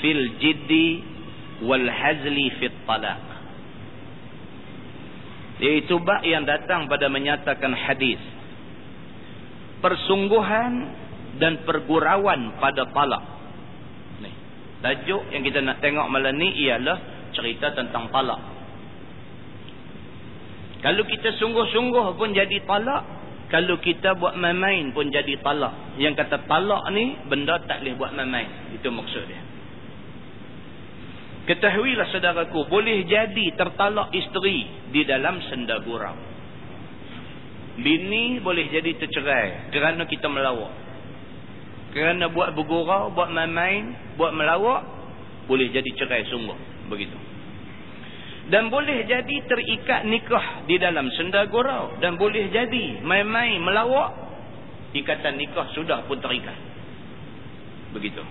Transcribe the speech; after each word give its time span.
fil 0.00 0.24
jiddi 0.40 0.88
wal 1.64 1.86
hazli 1.86 2.46
fit 2.58 2.74
talaq. 2.88 3.20
Iaitu 5.60 6.00
bab 6.00 6.24
yang 6.24 6.48
datang 6.48 6.88
pada 6.88 7.12
menyatakan 7.12 7.76
hadis 7.76 8.20
persungguhan 9.80 10.72
dan 11.40 11.64
pergurauan 11.64 12.60
pada 12.60 12.88
talak. 12.92 13.24
Ni. 14.20 14.32
Tajuk 14.84 15.32
yang 15.32 15.42
kita 15.44 15.64
nak 15.64 15.80
tengok 15.80 16.06
malam 16.08 16.36
ni 16.36 16.52
ialah 16.64 17.30
cerita 17.32 17.72
tentang 17.72 18.12
talak. 18.12 18.40
Kalau 20.80 21.04
kita 21.04 21.36
sungguh-sungguh 21.36 22.16
pun 22.16 22.32
jadi 22.32 22.64
talak. 22.64 23.20
Kalau 23.50 23.82
kita 23.82 24.14
buat 24.14 24.38
main-main 24.38 24.94
pun 24.94 25.10
jadi 25.10 25.34
talak. 25.42 25.98
Yang 25.98 26.22
kata 26.24 26.46
talak 26.46 26.86
ni 26.94 27.18
benda 27.26 27.58
tak 27.66 27.82
boleh 27.82 27.94
buat 27.98 28.14
main-main. 28.14 28.72
Itu 28.72 28.88
maksud 28.94 29.26
dia. 29.26 29.42
Ketahuilah 31.50 32.06
saudaraku. 32.14 32.70
Boleh 32.70 33.02
jadi 33.10 33.58
tertalak 33.58 34.14
isteri 34.14 34.70
di 34.94 35.02
dalam 35.02 35.42
senda 35.50 35.82
gurau. 35.82 36.14
Bini 37.80 38.38
boleh 38.38 38.70
jadi 38.70 38.94
tercerai 38.94 39.74
kerana 39.74 40.06
kita 40.06 40.30
melawak. 40.30 40.70
Kerana 41.90 42.30
buat 42.30 42.54
bergurau, 42.54 43.10
buat 43.10 43.34
main-main, 43.34 44.14
buat 44.14 44.30
melawak. 44.30 44.86
Boleh 45.50 45.74
jadi 45.74 45.90
cerai 45.98 46.22
sungguh 46.30 46.86
begitu 46.86 47.18
dan 48.50 48.66
boleh 48.66 49.06
jadi 49.06 49.36
terikat 49.46 50.10
nikah 50.10 50.66
di 50.66 50.74
dalam 50.82 51.06
senda 51.14 51.46
gurau 51.46 51.94
dan 52.02 52.18
boleh 52.18 52.50
jadi 52.50 52.98
main-main 53.06 53.62
melawak 53.62 54.10
ikatan 54.90 55.38
nikah 55.38 55.70
sudah 55.70 56.02
pun 56.10 56.18
terikat 56.18 56.58
begitu 57.94 58.26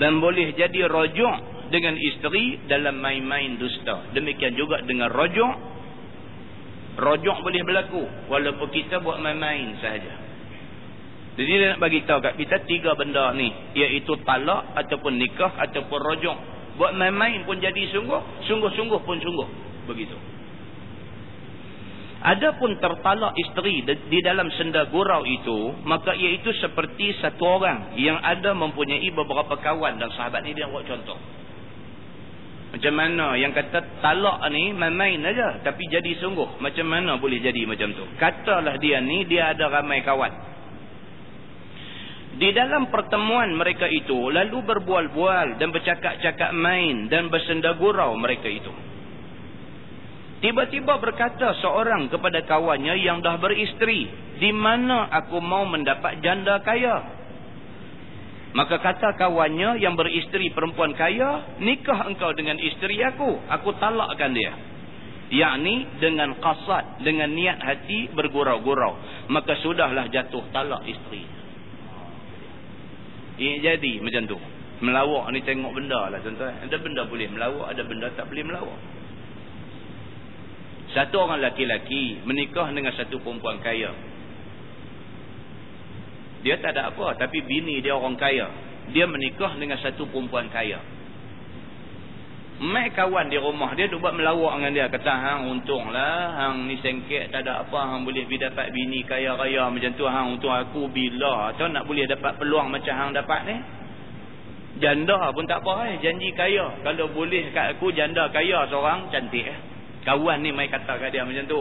dan 0.00 0.24
boleh 0.24 0.56
jadi 0.56 0.88
rojok 0.88 1.59
dengan 1.70 1.94
isteri 1.96 2.58
dalam 2.66 2.98
main-main 2.98 3.56
dusta 3.56 4.10
demikian 4.12 4.54
juga 4.58 4.82
dengan 4.84 5.08
rojok 5.08 5.54
rojok 6.98 7.36
boleh 7.40 7.62
berlaku 7.62 8.02
walaupun 8.28 8.68
kita 8.74 8.98
buat 9.00 9.22
main-main 9.22 9.78
sahaja 9.78 10.14
jadi 11.38 11.50
dia 11.56 11.66
nak 11.72 11.80
bagi 11.80 12.04
tahu 12.04 12.18
kat 12.20 12.34
kita 12.36 12.66
tiga 12.66 12.92
benda 12.98 13.32
ni 13.32 13.48
iaitu 13.78 14.18
talak 14.26 14.74
ataupun 14.76 15.16
nikah 15.16 15.54
ataupun 15.56 15.98
rojok 15.98 16.38
Buat 16.80 16.96
main-main 16.96 17.44
pun 17.44 17.60
jadi 17.60 17.92
sungguh, 17.92 18.48
sungguh-sungguh 18.48 19.00
pun 19.04 19.20
sungguh. 19.20 19.48
Begitu. 19.84 20.16
Adapun 22.24 22.80
tertalak 22.80 23.36
isteri 23.36 23.84
di 23.84 24.18
dalam 24.24 24.48
senda 24.56 24.88
gurau 24.88 25.24
itu, 25.28 25.76
maka 25.84 26.16
iaitu 26.16 26.52
seperti 26.56 27.16
satu 27.20 27.60
orang 27.60 27.96
yang 28.00 28.16
ada 28.20 28.56
mempunyai 28.56 29.08
beberapa 29.12 29.60
kawan 29.60 30.00
dan 30.00 30.08
sahabat 30.16 30.40
ni 30.40 30.56
dia 30.56 30.72
buat 30.72 30.88
contoh. 30.88 31.20
Macam 32.70 32.94
mana 32.94 33.34
yang 33.34 33.50
kata 33.50 33.82
talak 33.98 34.46
ni 34.54 34.70
main-main 34.70 35.18
aja 35.26 35.58
tapi 35.66 35.90
jadi 35.90 36.14
sungguh. 36.22 36.62
Macam 36.62 36.86
mana 36.86 37.18
boleh 37.18 37.42
jadi 37.42 37.66
macam 37.66 37.90
tu? 37.98 38.06
Katalah 38.14 38.78
dia 38.78 39.02
ni 39.02 39.26
dia 39.26 39.50
ada 39.50 39.66
ramai 39.66 40.06
kawan. 40.06 40.50
Di 42.38 42.54
dalam 42.54 42.86
pertemuan 42.94 43.50
mereka 43.58 43.90
itu 43.90 44.30
lalu 44.30 44.62
berbual-bual 44.62 45.58
dan 45.58 45.74
bercakap-cakap 45.74 46.54
main 46.54 47.10
dan 47.10 47.26
bersenda 47.26 47.74
gurau 47.74 48.14
mereka 48.14 48.46
itu. 48.46 48.70
Tiba-tiba 50.40 50.96
berkata 51.02 51.52
seorang 51.60 52.08
kepada 52.08 52.40
kawannya 52.46 52.96
yang 52.96 53.20
dah 53.20 53.36
beristeri, 53.36 54.08
"Di 54.40 54.54
mana 54.56 55.10
aku 55.12 55.36
mau 55.42 55.68
mendapat 55.68 56.22
janda 56.24 56.62
kaya?" 56.64 57.19
Maka 58.50 58.82
kata 58.82 59.14
kawannya 59.14 59.78
yang 59.78 59.94
beristeri 59.94 60.50
perempuan 60.50 60.90
kaya, 60.98 61.58
"Nikah 61.62 62.10
engkau 62.10 62.34
dengan 62.34 62.58
isteri 62.58 62.98
aku, 63.02 63.38
aku 63.48 63.70
talakkan 63.78 64.34
dia." 64.34 64.54
yakni 65.30 65.86
dengan 66.02 66.34
qasad 66.42 67.06
dengan 67.06 67.30
niat 67.30 67.62
hati 67.62 68.10
bergurau-gurau 68.10 68.98
maka 69.30 69.54
sudahlah 69.62 70.10
jatuh 70.10 70.42
talak 70.50 70.82
isteri 70.90 71.22
ini 73.40 73.56
jadi 73.64 73.92
macam 74.04 74.22
tu. 74.28 74.38
Melawak 74.84 75.32
ni 75.32 75.40
tengok 75.40 75.72
benda 75.72 76.12
lah 76.12 76.20
tuan-tuan. 76.20 76.60
Ada 76.60 76.76
benda 76.76 77.08
boleh 77.08 77.28
melawak, 77.32 77.72
ada 77.72 77.82
benda 77.88 78.12
tak 78.12 78.28
boleh 78.28 78.44
melawak. 78.44 78.80
Satu 80.92 81.24
orang 81.24 81.40
laki-laki 81.40 82.20
menikah 82.28 82.68
dengan 82.68 82.92
satu 82.92 83.16
perempuan 83.24 83.64
kaya. 83.64 83.92
Dia 86.40 86.56
tak 86.60 86.76
ada 86.76 86.92
apa. 86.92 87.16
Tapi 87.20 87.44
bini 87.44 87.84
dia 87.84 87.96
orang 87.96 88.16
kaya. 88.16 88.48
Dia 88.90 89.04
menikah 89.06 89.54
dengan 89.60 89.76
satu 89.78 90.08
perempuan 90.08 90.48
kaya. 90.48 90.80
Mai 92.60 92.92
kawan 92.92 93.32
di 93.32 93.40
rumah 93.40 93.72
dia 93.72 93.88
duk 93.88 94.04
buat 94.04 94.12
melawak 94.12 94.60
dengan 94.60 94.72
dia. 94.76 94.86
Kata 94.88 95.12
hang 95.12 95.40
untunglah. 95.48 96.36
Hang 96.36 96.68
ni 96.68 96.76
sengket 96.80 97.32
tak 97.32 97.44
ada 97.44 97.64
apa. 97.64 97.78
Hang 97.92 98.04
boleh 98.04 98.24
bi 98.24 98.36
dapat 98.40 98.72
bini 98.72 99.04
kaya 99.04 99.36
raya 99.36 99.68
macam 99.68 99.92
tu. 99.96 100.04
Hang 100.08 100.36
untung 100.36 100.52
aku 100.52 100.88
bila? 100.88 101.52
Atau 101.52 101.68
nak 101.68 101.84
boleh 101.88 102.04
dapat 102.08 102.36
peluang 102.40 102.68
macam 102.72 102.92
hang 102.96 103.12
dapat 103.16 103.40
ni? 103.48 103.56
Janda 104.80 105.28
pun 105.36 105.44
tak 105.44 105.60
apa 105.60 105.92
eh. 105.92 105.96
Janji 106.00 106.32
kaya. 106.32 106.72
Kalau 106.84 107.12
boleh 107.12 107.52
kat 107.52 107.76
aku 107.76 107.92
janda 107.92 108.28
kaya 108.32 108.64
seorang 108.68 109.12
cantik 109.12 109.44
eh. 109.44 109.58
Kawan 110.08 110.40
ni 110.40 110.52
mai 110.56 110.72
kata 110.72 110.96
kat 110.96 111.12
dia 111.12 111.20
macam 111.20 111.44
tu 111.44 111.60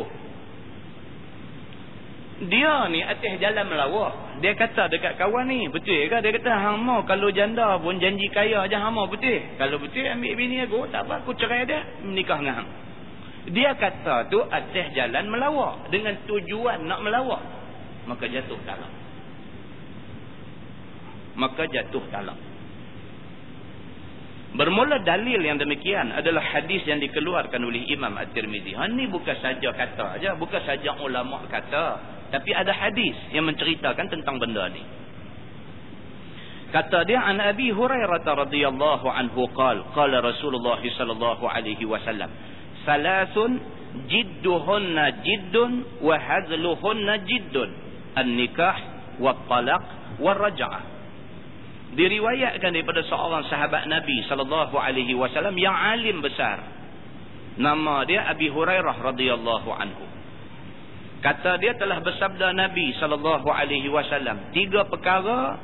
dia 2.39 2.88
ni 2.88 3.03
atas 3.03 3.36
jalan 3.44 3.68
melawak. 3.68 4.39
Dia 4.39 4.56
kata 4.56 4.88
dekat 4.88 5.19
kawan 5.19 5.51
ni 5.51 5.68
betul 5.68 6.07
ke? 6.07 6.18
Dia 6.24 6.31
kata 6.39 6.51
hang 6.56 6.80
mau 6.80 7.03
kalau 7.03 7.27
janda 7.36 7.75
pun 7.83 8.00
janji 8.00 8.31
kaya 8.31 8.63
aja 8.63 8.80
hang 8.80 8.95
mau 8.95 9.12
betul? 9.12 9.44
Kalau 9.59 9.75
betul 9.75 10.07
ambil 10.07 10.33
bini 10.39 10.63
aku 10.63 10.88
tak 10.88 11.03
apa 11.03 11.19
aku 11.19 11.36
cerai 11.36 11.68
dia 11.68 11.83
menikah 12.00 12.39
dengan 12.39 12.63
hang. 12.63 12.69
Dia 13.51 13.75
kata 13.75 14.31
tu 14.31 14.39
atas 14.39 14.88
jalan 14.95 15.27
melawak 15.27 15.91
dengan 15.91 16.15
tujuan 16.24 16.88
nak 16.88 17.03
melawak. 17.03 17.44
Maka 18.07 18.24
jatuh 18.31 18.59
talak. 18.63 18.94
Maka 21.36 21.68
jatuh 21.68 22.03
talak. 22.07 22.39
Bermula 24.50 25.03
dalil 25.06 25.44
yang 25.44 25.62
demikian 25.62 26.09
adalah 26.09 26.41
hadis 26.41 26.81
yang 26.88 26.97
dikeluarkan 27.03 27.62
oleh 27.62 27.86
Imam 27.86 28.18
At-Tirmizi. 28.18 28.74
Ha 28.74 28.89
ni 28.89 29.06
bukan 29.06 29.38
saja 29.38 29.69
kata 29.75 30.18
aja, 30.18 30.33
bukan 30.39 30.62
saja 30.65 30.97
ulama 30.97 31.45
kata, 31.45 32.18
tapi 32.29 32.53
ada 32.53 32.69
hadis 32.69 33.17
yang 33.33 33.45
menceritakan 33.49 34.05
tentang 34.09 34.37
benda 34.37 34.69
ni. 34.69 34.83
kata 36.69 37.05
dia 37.09 37.25
an 37.25 37.41
Abi 37.41 37.73
Hurairah 37.73 38.21
radhiyallahu 38.21 39.05
anhu 39.09 39.49
qala 39.57 39.89
qala 39.97 40.21
Rasulullah 40.21 40.77
sallallahu 40.81 41.43
alaihi 41.49 41.81
wasallam 41.89 42.29
salasun 42.85 43.57
jidduhunna 44.05 45.25
jiddun 45.25 46.05
wa 46.05 46.13
hazluhunna 46.13 47.25
jiddun 47.25 47.69
an-nikah 48.13 48.77
wa 49.17 49.33
talaq 49.49 49.83
wa 50.21 50.37
raj'ah 50.37 50.99
diriwayatkan 51.97 52.69
daripada 52.69 53.01
seorang 53.09 53.49
sahabat 53.49 53.89
Nabi 53.89 54.21
sallallahu 54.29 54.77
alaihi 54.77 55.17
wasallam 55.17 55.57
yang 55.57 55.73
alim 55.73 56.21
besar. 56.21 56.61
Nama 57.59 58.05
dia 58.05 58.29
Abi 58.29 58.47
Hurairah 58.47 59.03
radhiyallahu 59.03 59.69
anhu 59.73 60.05
Kata 61.19 61.60
dia 61.60 61.75
telah 61.75 62.00
bersabda 62.00 62.56
Nabi 62.56 62.95
wasallam, 63.92 64.56
tiga 64.56 64.88
perkara 64.88 65.60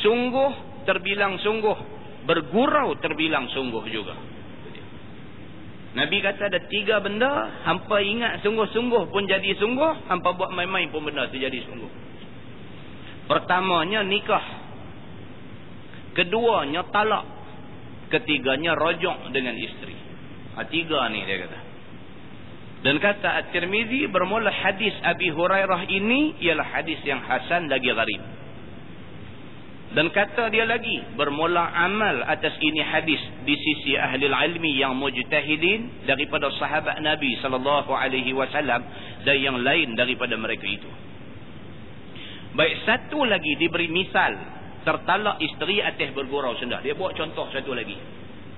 sungguh 0.00 0.82
terbilang 0.88 1.36
sungguh, 1.44 1.76
bergurau 2.24 2.96
terbilang 3.04 3.44
sungguh 3.52 3.84
juga. 3.92 4.16
Nabi 5.96 6.20
kata 6.20 6.52
ada 6.52 6.60
tiga 6.68 7.00
benda, 7.00 7.64
hampa 7.64 8.04
ingat 8.04 8.44
sungguh-sungguh 8.44 9.08
pun 9.08 9.24
jadi 9.24 9.56
sungguh, 9.56 10.12
hampa 10.12 10.36
buat 10.36 10.52
main-main 10.52 10.92
pun 10.92 11.04
benda 11.04 11.28
tu 11.32 11.40
jadi 11.40 11.56
sungguh. 11.64 11.88
Pertamanya 13.26 14.06
nikah. 14.06 14.44
Keduanya 16.14 16.88
talak. 16.92 17.24
Ketiganya 18.06 18.78
rojok 18.78 19.34
dengan 19.34 19.58
isteri. 19.58 19.96
Ha, 20.54 20.62
tiga 20.70 21.10
ni 21.10 21.26
dia 21.26 21.42
kata. 21.42 21.58
Dan 22.86 23.02
kata 23.02 23.42
At-Tirmizi 23.42 24.06
bermula 24.14 24.46
hadis 24.46 24.94
Abi 25.02 25.34
Hurairah 25.34 25.90
ini 25.90 26.38
ialah 26.38 26.70
hadis 26.70 27.02
yang 27.02 27.18
hasan 27.18 27.66
lagi 27.66 27.90
gharib. 27.90 28.22
Dan 29.90 30.06
kata 30.14 30.54
dia 30.54 30.62
lagi 30.62 31.02
bermula 31.18 31.66
amal 31.66 32.22
atas 32.30 32.54
ini 32.62 32.78
hadis 32.86 33.18
di 33.42 33.58
sisi 33.58 33.98
ahli 33.98 34.30
ilmi 34.30 34.78
yang 34.78 34.94
mujtahidin 34.94 36.06
daripada 36.06 36.46
sahabat 36.54 37.02
Nabi 37.02 37.34
sallallahu 37.42 37.90
alaihi 37.90 38.30
wasallam 38.30 38.86
dan 39.26 39.34
yang 39.34 39.58
lain 39.66 39.98
daripada 39.98 40.38
mereka 40.38 40.70
itu. 40.70 40.86
Baik 42.54 42.86
satu 42.86 43.26
lagi 43.26 43.58
diberi 43.58 43.90
misal 43.90 44.38
tertalak 44.86 45.42
isteri 45.42 45.82
atas 45.82 46.14
bergurau 46.14 46.54
sendah. 46.54 46.86
Dia 46.86 46.94
buat 46.94 47.18
contoh 47.18 47.50
satu 47.50 47.74
lagi. 47.74 47.98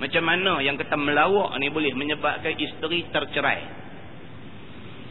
Macam 0.04 0.20
mana 0.20 0.60
yang 0.60 0.76
kata 0.76 1.00
melawak 1.00 1.56
ni 1.56 1.72
boleh 1.72 1.96
menyebabkan 1.96 2.60
isteri 2.60 3.08
tercerai 3.08 3.87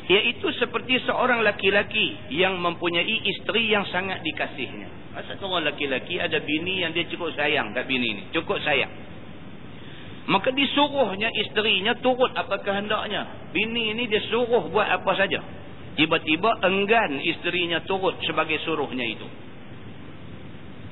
iaitu 0.08 0.48
seperti 0.56 1.04
seorang 1.04 1.44
laki-laki 1.44 2.16
yang 2.32 2.56
mempunyai 2.64 3.28
isteri 3.28 3.68
yang 3.68 3.84
sangat 3.92 4.24
dikasihnya. 4.24 5.12
Masa 5.12 5.36
seorang 5.36 5.68
laki-laki 5.68 6.16
ada 6.16 6.40
bini 6.40 6.80
yang 6.80 6.96
dia 6.96 7.04
cukup 7.12 7.36
sayang 7.36 7.76
kat 7.76 7.84
bini 7.92 8.16
ni? 8.16 8.24
Cukup 8.32 8.64
sayang. 8.64 8.90
Maka 10.28 10.52
disuruhnya 10.52 11.32
isterinya 11.32 11.96
turut 12.00 12.32
apa 12.36 12.60
kehendaknya. 12.64 13.52
Bini 13.52 13.96
ini 13.96 14.08
dia 14.08 14.24
suruh 14.32 14.72
buat 14.72 14.88
apa 14.88 15.12
saja. 15.16 15.44
Tiba-tiba 16.00 16.64
enggan 16.64 17.20
isterinya 17.24 17.84
turut 17.84 18.16
sebagai 18.24 18.60
suruhnya 18.64 19.04
itu. 19.08 19.28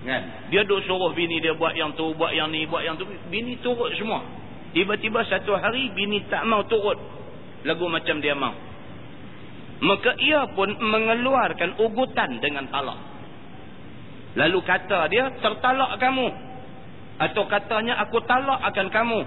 Kan? 0.07 0.51
Dia 0.51 0.67
duk 0.67 0.83
suruh 0.87 1.15
bini 1.15 1.39
dia 1.39 1.55
buat 1.55 1.71
yang 1.75 1.95
tu 1.95 2.11
buat 2.15 2.35
yang 2.35 2.51
ni 2.51 2.67
buat 2.67 2.83
yang 2.83 2.99
tu. 2.99 3.07
Bini 3.31 3.59
turut 3.63 3.95
semua. 3.95 4.23
Tiba-tiba 4.75 5.23
satu 5.23 5.55
hari 5.55 5.87
bini 5.95 6.27
tak 6.27 6.43
mau 6.43 6.67
turut. 6.67 6.99
Lagu 7.63 7.87
macam 7.87 8.19
dia 8.19 8.35
mau 8.35 8.74
maka 9.83 10.15
ia 10.19 10.47
pun 10.55 10.71
mengeluarkan 10.71 11.79
ugutan 11.83 12.39
dengan 12.39 12.67
talak. 12.71 12.99
Lalu 14.35 14.59
kata 14.63 15.07
dia 15.11 15.31
tertalak 15.39 15.99
kamu. 15.99 16.27
Atau 17.15 17.47
katanya 17.47 17.99
aku 18.03 18.19
talak 18.27 18.59
akan 18.71 18.87
kamu. 18.91 19.21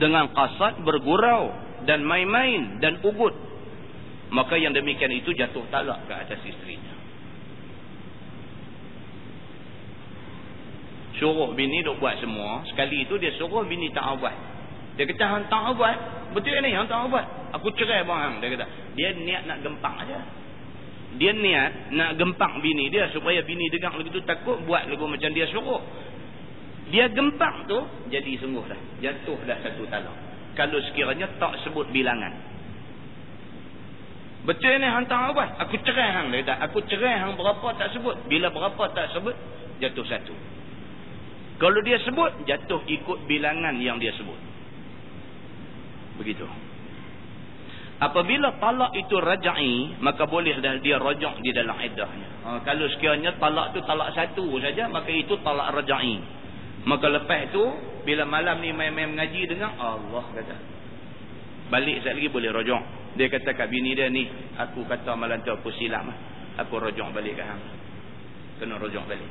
Dengan 0.00 0.28
kasat 0.32 0.80
bergurau 0.84 1.52
dan 1.88 2.04
main-main 2.04 2.80
dan 2.80 3.00
ugut. 3.04 3.32
Maka 4.32 4.56
yang 4.56 4.72
demikian 4.72 5.12
itu 5.12 5.32
jatuh 5.36 5.64
talak 5.68 6.04
ke 6.08 6.12
atas 6.12 6.40
isterinya. 6.44 6.94
Suruh 11.20 11.54
bini 11.54 11.84
duk 11.86 12.02
buat 12.02 12.18
semua. 12.18 12.66
Sekali 12.68 13.06
itu 13.06 13.14
dia 13.20 13.32
suruh 13.38 13.62
bini 13.64 13.88
tak 13.94 14.18
buat 14.18 14.54
dia 14.94 15.04
kata 15.10 15.24
hang 15.26 15.44
tak 15.50 15.74
buat 15.74 15.96
betul 16.38 16.54
ni 16.62 16.70
hang 16.70 16.86
tak 16.86 17.10
buat 17.10 17.26
aku 17.54 17.70
cerai 17.78 18.02
bang 18.02 18.42
dia 18.42 18.48
kata 18.58 18.66
dia 18.98 19.08
niat 19.14 19.42
nak 19.46 19.58
gempak 19.62 19.94
aja. 20.06 20.18
Dia 21.14 21.30
niat 21.30 21.94
nak 21.94 22.18
gempak 22.18 22.58
bini 22.58 22.90
dia 22.90 23.06
supaya 23.14 23.38
bini 23.46 23.70
dengar 23.70 23.94
begitu 23.94 24.18
takut 24.26 24.58
buat 24.66 24.90
lagu 24.90 25.06
macam 25.06 25.30
dia 25.30 25.46
suruh. 25.50 25.82
Dia 26.90 27.08
gempak 27.10 27.70
tu 27.70 27.78
jadi 28.10 28.34
sungguh 28.42 28.66
dah. 28.66 28.80
Jatuh 29.02 29.38
dah 29.46 29.58
satu 29.62 29.86
talak 29.86 30.16
kalau 30.54 30.78
sekiranya 30.90 31.26
tak 31.38 31.58
sebut 31.66 31.90
bilangan. 31.90 32.30
Betul 34.44 34.76
ni 34.76 34.86
hang 34.86 35.08
tak 35.08 35.32
buat 35.32 35.56
aku 35.56 35.80
cerai 35.82 36.10
hang 36.14 36.26
dia 36.30 36.44
kata. 36.44 36.54
Aku 36.70 36.78
cerai 36.86 37.16
hang 37.22 37.34
berapa 37.38 37.66
tak 37.78 37.94
sebut. 37.94 38.26
Bila 38.30 38.50
berapa 38.50 38.82
tak 38.94 39.14
sebut 39.14 39.34
jatuh 39.82 40.06
satu. 40.06 40.34
Kalau 41.62 41.80
dia 41.86 42.02
sebut 42.02 42.44
jatuh 42.44 42.82
ikut 42.86 43.18
bilangan 43.30 43.78
yang 43.78 44.02
dia 44.02 44.10
sebut. 44.18 44.36
Begitu 46.18 46.46
Apabila 47.94 48.58
talak 48.58 48.90
itu 48.98 49.14
rajai, 49.22 50.02
maka 50.02 50.26
bolehlah 50.26 50.82
dia 50.82 50.98
rajak 50.98 51.38
di 51.38 51.54
dalam 51.54 51.78
iddahnya. 51.78 52.28
Ha, 52.42 52.48
kalau 52.66 52.90
sekiranya 52.90 53.38
talak 53.38 53.70
itu 53.70 53.80
talak 53.86 54.10
satu 54.18 54.50
saja, 54.58 54.90
maka 54.90 55.14
itu 55.14 55.38
talak 55.46 55.70
rajai. 55.78 56.18
Maka 56.84 57.06
lepas 57.06 57.54
itu, 57.54 57.64
bila 58.02 58.26
malam 58.26 58.58
ni 58.58 58.74
main-main 58.74 59.14
mengaji 59.14 59.46
dengan 59.46 59.78
Allah 59.78 60.26
kata. 60.26 60.56
Balik 61.70 62.02
sekali 62.02 62.26
lagi 62.26 62.28
boleh 62.34 62.50
rajak. 62.50 62.82
Dia 63.14 63.26
kata 63.30 63.50
kat 63.54 63.70
bini 63.70 63.94
dia 63.94 64.10
ni, 64.10 64.26
aku 64.58 64.82
kata 64.84 65.14
malam 65.14 65.38
tu 65.46 65.54
aku 65.54 65.70
silap. 65.78 66.04
Aku 66.66 66.82
rajak 66.82 67.14
balik 67.14 67.38
ke 67.38 67.44
hang. 67.46 67.62
Kena 68.58 68.74
rajak 68.82 69.06
balik. 69.06 69.30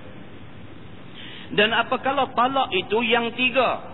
Dan 1.54 1.70
apa 1.76 2.00
kalau 2.00 2.32
talak 2.32 2.72
itu 2.72 2.98
yang 3.06 3.30
tiga? 3.36 3.93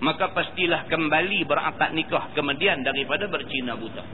Maka 0.00 0.28
pastilah 0.36 0.84
kembali 0.92 1.48
berakad 1.48 1.96
nikah 1.96 2.28
kemudian 2.36 2.84
daripada 2.84 3.28
bercina 3.32 3.76
buta. 3.80 4.04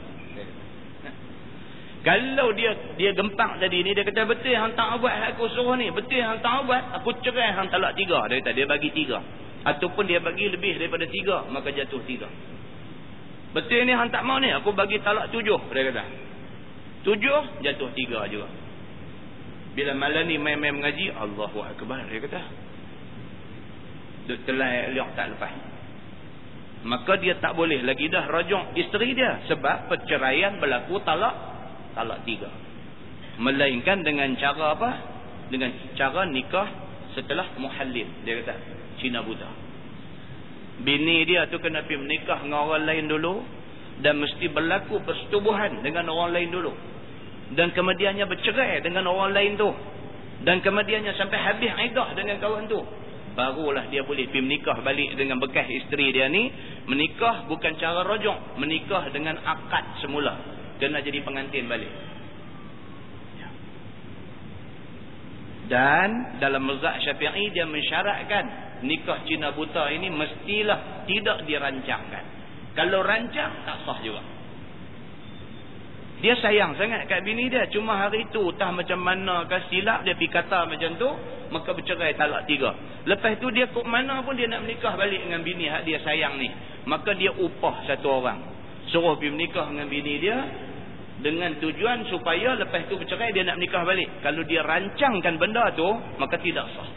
Kalau 2.03 2.51
dia 2.51 2.75
dia 2.99 3.15
gempak 3.15 3.63
tadi 3.63 3.79
ni 3.79 3.95
dia 3.95 4.03
kata 4.03 4.27
betul 4.27 4.51
hang 4.51 4.75
tak 4.75 4.99
buat 4.99 5.15
aku 5.31 5.47
suruh 5.55 5.79
ni? 5.79 5.87
Betul 5.87 6.19
hang 6.19 6.43
tak 6.43 6.67
buat? 6.67 6.99
Aku 6.99 7.15
cerai 7.23 7.55
hang 7.55 7.71
talak 7.71 7.95
tiga. 7.95 8.27
Dia 8.27 8.43
kata 8.43 8.51
dia 8.51 8.67
bagi 8.67 8.91
tiga. 8.91 9.23
Ataupun 9.63 10.03
dia 10.11 10.19
bagi 10.19 10.51
lebih 10.51 10.75
daripada 10.75 11.07
tiga 11.07 11.47
maka 11.47 11.71
jatuh 11.71 12.03
tiga. 12.03 12.27
Betul 13.55 13.87
ni 13.87 13.95
hang 13.95 14.11
tak 14.11 14.27
mau 14.27 14.35
ni? 14.43 14.51
Aku 14.51 14.75
bagi 14.75 14.99
talak 14.99 15.31
tujuh. 15.31 15.59
Dia 15.71 15.81
kata. 15.95 16.03
Tujuh 17.07 17.63
jatuh 17.63 17.89
tiga 17.95 18.27
juga. 18.27 18.51
Bila 19.73 19.95
malam 19.95 20.27
ni 20.27 20.35
main-main 20.35 20.75
mengaji 20.75 21.07
Allahu 21.15 21.63
Akbar 21.63 22.03
dia 22.11 22.19
kata 22.19 22.41
telai 24.25 24.91
liak 24.95 25.09
tak 25.15 25.35
lepas. 25.35 25.53
Maka 26.83 27.15
dia 27.23 27.39
tak 27.39 27.55
boleh 27.55 27.79
lagi 27.83 28.11
dah 28.11 28.27
rajak 28.27 28.75
isteri 28.75 29.15
dia 29.15 29.39
sebab 29.47 29.87
perceraian 29.87 30.59
berlaku 30.59 30.99
talak 31.07 31.35
talak 31.95 32.19
tiga. 32.27 32.51
Melainkan 33.39 34.03
dengan 34.03 34.35
cara 34.35 34.75
apa? 34.75 34.89
Dengan 35.47 35.71
cara 35.95 36.27
nikah 36.27 36.67
setelah 37.15 37.55
muhallil 37.61 38.09
dia 38.25 38.41
kata 38.41 38.55
Cina 38.97 39.21
buta 39.21 39.63
bini 40.81 41.21
dia 41.29 41.45
tu 41.53 41.61
kena 41.61 41.85
pergi 41.85 42.01
menikah 42.01 42.41
dengan 42.41 42.65
orang 42.65 42.89
lain 42.89 43.05
dulu 43.05 43.33
dan 44.01 44.17
mesti 44.17 44.49
berlaku 44.49 44.97
persetubuhan 45.05 45.85
dengan 45.85 46.09
orang 46.09 46.33
lain 46.33 46.49
dulu. 46.49 46.73
Dan 47.53 47.69
kemudiannya 47.69 48.25
bercerai 48.25 48.81
dengan 48.81 49.05
orang 49.05 49.29
lain 49.37 49.53
tu. 49.53 49.69
Dan 50.41 50.65
kemudiannya 50.65 51.13
sampai 51.13 51.37
habis 51.37 51.69
idah 51.69 52.17
dengan 52.17 52.41
kawan 52.41 52.65
tu 52.65 52.81
barulah 53.33 53.89
dia 53.89 54.05
boleh 54.05 54.29
pergi 54.29 54.41
menikah 54.45 54.77
balik 54.81 55.17
dengan 55.17 55.37
bekas 55.41 55.67
isteri 55.69 56.13
dia 56.13 56.29
ni. 56.29 56.49
Menikah 56.89 57.49
bukan 57.49 57.75
cara 57.77 58.05
rojok. 58.05 58.57
Menikah 58.61 59.09
dengan 59.09 59.37
akad 59.41 60.01
semula. 60.01 60.33
Kena 60.77 61.01
jadi 61.01 61.21
pengantin 61.21 61.65
balik. 61.69 61.91
Ya. 63.37 63.49
dan 65.71 66.39
dalam 66.43 66.63
mazhab 66.65 66.99
syafi'i 67.01 67.49
dia 67.55 67.65
mensyaratkan 67.65 68.45
nikah 68.83 69.23
Cina 69.25 69.55
buta 69.55 69.89
ini 69.89 70.11
mestilah 70.11 71.07
tidak 71.09 71.47
dirancangkan. 71.47 72.23
Kalau 72.73 73.05
rancang 73.05 73.63
tak 73.63 73.77
sah 73.85 73.99
juga 74.01 74.42
dia 76.23 76.39
sayang 76.39 76.79
sangat 76.79 77.03
kat 77.11 77.19
bini 77.27 77.51
dia. 77.51 77.67
Cuma 77.67 77.99
hari 77.99 78.23
tu 78.31 78.47
entah 78.47 78.71
macam 78.71 78.95
mana 78.95 79.43
ke 79.43 79.59
silap 79.67 80.07
dia 80.07 80.15
pergi 80.15 80.31
kata 80.31 80.63
macam 80.71 80.95
tu. 80.95 81.09
Maka 81.51 81.75
bercerai 81.75 82.15
talak 82.15 82.47
tiga. 82.47 82.71
Lepas 83.03 83.43
tu 83.43 83.51
dia 83.51 83.67
kok 83.67 83.83
mana 83.83 84.23
pun 84.23 84.39
dia 84.39 84.47
nak 84.47 84.63
menikah 84.63 84.95
balik 84.95 85.19
dengan 85.19 85.43
bini 85.43 85.67
hak 85.67 85.83
dia 85.83 85.99
sayang 85.99 86.39
ni. 86.39 86.47
Maka 86.87 87.11
dia 87.19 87.35
upah 87.35 87.83
satu 87.91 88.23
orang. 88.23 88.39
Suruh 88.87 89.19
pergi 89.19 89.35
menikah 89.35 89.67
dengan 89.67 89.91
bini 89.91 90.13
dia. 90.23 90.37
Dengan 91.19 91.59
tujuan 91.59 92.07
supaya 92.07 92.55
lepas 92.55 92.87
tu 92.87 92.95
bercerai 92.95 93.35
dia 93.35 93.43
nak 93.43 93.59
menikah 93.59 93.83
balik. 93.83 94.07
Kalau 94.23 94.47
dia 94.47 94.63
rancangkan 94.63 95.35
benda 95.35 95.75
tu. 95.75 95.91
Maka 96.23 96.39
tidak 96.39 96.71
sah. 96.71 96.89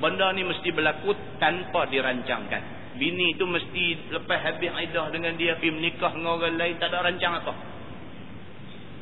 benda 0.00 0.32
ni 0.32 0.40
mesti 0.40 0.72
berlaku 0.72 1.12
tanpa 1.36 1.84
dirancangkan 1.92 2.85
bini 2.96 3.36
tu 3.36 3.44
mesti 3.46 4.12
lepas 4.12 4.38
habis 4.42 4.72
iddah 4.72 5.12
dengan 5.12 5.36
dia 5.36 5.56
pergi 5.60 5.72
menikah 5.72 6.12
dengan 6.12 6.40
orang 6.40 6.56
lain 6.56 6.74
tak 6.80 6.90
ada 6.92 7.06
rancang 7.06 7.32
apa. 7.38 7.52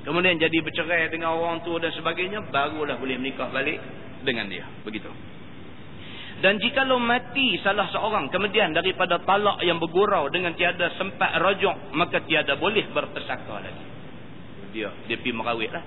Kemudian 0.05 0.37
jadi 0.37 0.61
bercerai 0.61 1.09
dengan 1.09 1.33
orang 1.33 1.65
tua 1.65 1.81
dan 1.81 1.95
sebagainya 1.97 2.45
barulah 2.53 3.01
boleh 3.01 3.17
menikah 3.17 3.49
balik 3.49 3.81
dengan 4.21 4.53
dia. 4.53 4.69
Begitu. 4.85 5.09
Dan 6.45 6.61
jikalau 6.61 7.01
mati 7.01 7.57
salah 7.65 7.89
seorang 7.89 8.29
kemudian 8.29 8.77
daripada 8.77 9.17
talak 9.25 9.65
yang 9.65 9.81
bergurau 9.81 10.29
dengan 10.29 10.53
tiada 10.53 10.93
sempat 11.01 11.41
rajuk 11.41 11.97
maka 11.97 12.21
tiada 12.29 12.61
boleh 12.61 12.85
berpesaka 12.93 13.65
lagi. 13.65 13.87
Dia 14.77 14.91
dia 15.09 15.17
pergi 15.17 15.33
merawit 15.33 15.71
lah 15.73 15.85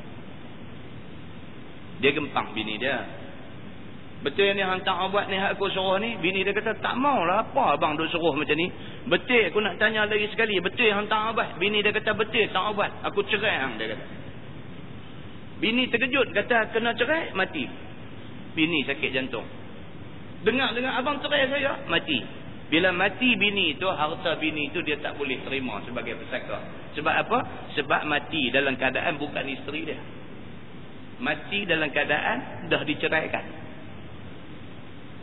dia 1.98 2.12
gempang 2.14 2.54
bini 2.54 2.78
dia 2.78 3.02
betul 4.26 4.50
ni 4.58 4.64
hantar 4.66 5.10
buat 5.14 5.30
ni 5.30 5.38
aku 5.38 5.70
suruh 5.70 6.02
ni 6.02 6.18
bini 6.18 6.42
dia 6.42 6.56
kata 6.56 6.78
tak 6.82 6.96
maulah 6.98 7.46
apa 7.46 7.78
abang 7.78 7.94
duk 7.94 8.10
suruh 8.10 8.34
macam 8.34 8.58
ni 8.58 8.68
betul 9.06 9.44
aku 9.50 9.60
nak 9.62 9.78
tanya 9.78 10.10
lagi 10.10 10.26
sekali 10.34 10.58
betul 10.58 10.90
hantar 10.90 11.34
abad 11.36 11.62
bini 11.62 11.86
dia 11.86 11.94
kata 11.94 12.18
betul 12.18 12.46
tak 12.50 12.64
buat 12.74 12.92
aku 13.06 13.20
cerai 13.30 13.56
hang 13.62 13.78
dia 13.78 13.94
kata 13.94 14.06
bini 15.62 15.86
terkejut 15.90 16.34
kata 16.34 16.74
kena 16.74 16.98
cerai 16.98 17.34
mati 17.38 17.70
bini 18.58 18.82
sakit 18.90 19.12
jantung 19.14 19.46
Dengar-dengar 20.46 21.02
abang 21.02 21.18
cerai 21.24 21.50
saya, 21.50 21.82
mati. 21.90 22.20
Bila 22.68 22.92
mati 22.92 23.32
bini 23.40 23.74
itu, 23.74 23.88
harta 23.88 24.38
bini 24.38 24.70
itu 24.70 24.84
dia 24.84 25.00
tak 25.00 25.16
boleh 25.16 25.40
terima 25.48 25.80
sebagai 25.88 26.20
pesaka. 26.20 26.62
Sebab 27.00 27.14
apa? 27.26 27.40
Sebab 27.80 28.02
mati 28.06 28.52
dalam 28.52 28.76
keadaan 28.76 29.18
bukan 29.18 29.46
isteri 29.48 29.88
dia. 29.88 29.98
Mati 31.18 31.66
dalam 31.66 31.90
keadaan 31.90 32.70
dah 32.70 32.82
diceraikan. 32.86 33.46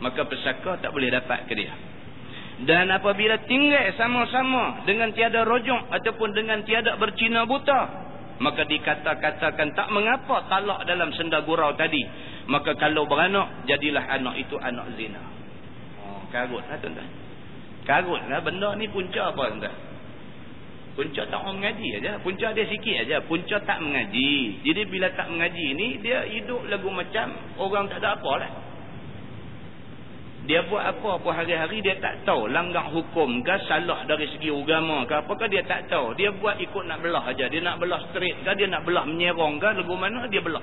Maka 0.03 0.27
pesaka 0.27 0.81
tak 0.83 0.91
boleh 0.91 1.07
dapat 1.07 1.47
ke 1.47 1.53
dia. 1.55 1.71
Dan 2.63 2.87
apabila 2.87 3.35
tinggal 3.47 3.91
sama-sama 3.99 4.87
dengan 4.87 5.11
tiada 5.11 5.43
rojong 5.43 5.91
ataupun 5.91 6.31
dengan 6.31 6.63
tiada 6.63 6.95
bercina 6.95 7.43
buta. 7.43 8.07
Maka 8.35 8.67
dikata-katakan 8.67 9.75
tak 9.75 9.87
mengapa 9.95 10.43
talak 10.51 10.83
dalam 10.87 11.11
senda 11.15 11.43
gurau 11.43 11.75
tadi. 11.75 12.03
Maka 12.47 12.75
kalau 12.75 13.07
beranak 13.07 13.63
jadilah 13.67 14.03
anak 14.07 14.35
itu 14.39 14.55
anak 14.59 14.87
zina. 14.99 15.23
Oh 16.03 16.23
karutlah 16.31 16.75
tuan-tuan. 16.79 17.07
Karutlah 17.87 18.39
benda 18.43 18.75
ni 18.75 18.87
punca 18.91 19.31
apa 19.31 19.51
tuan-tuan? 19.51 19.75
Punca 20.95 21.21
tak 21.27 21.39
orang 21.43 21.59
mengaji 21.59 21.87
aja. 21.99 22.23
Punca 22.23 22.55
dia 22.55 22.65
sikit 22.71 22.95
aja. 23.03 23.19
Punca 23.27 23.59
tak 23.67 23.83
mengaji. 23.83 24.63
Jadi 24.63 24.81
bila 24.87 25.11
tak 25.11 25.27
mengaji 25.27 25.67
ni 25.75 25.87
dia 25.99 26.23
hidup 26.23 26.71
lagu 26.71 26.87
macam 26.87 27.35
orang 27.59 27.91
tak 27.91 27.99
ada 27.99 28.15
apa 28.15 28.31
lah 28.39 28.51
dia 30.45 30.61
buat 30.69 30.85
apa-apa 30.85 31.41
hari-hari 31.41 31.81
dia 31.81 31.97
tak 31.97 32.21
tahu 32.21 32.45
langgar 32.45 32.93
hukum 32.93 33.41
ke 33.41 33.55
salah 33.65 34.05
dari 34.05 34.29
segi 34.29 34.53
agama 34.53 35.01
ke 35.09 35.17
apakah 35.17 35.49
dia 35.49 35.65
tak 35.65 35.89
tahu. 35.89 36.13
Dia 36.13 36.29
buat 36.37 36.61
ikut 36.61 36.85
nak 36.85 37.01
belah 37.01 37.25
aja. 37.25 37.49
Dia 37.49 37.65
nak 37.65 37.81
belah 37.81 37.97
straight 38.13 38.45
ke 38.45 38.51
dia 38.53 38.69
nak 38.69 38.85
belah 38.85 39.09
menyerong 39.09 39.57
ke 39.57 39.69
lagu 39.73 39.97
mana 39.97 40.29
dia 40.29 40.45
belah. 40.45 40.61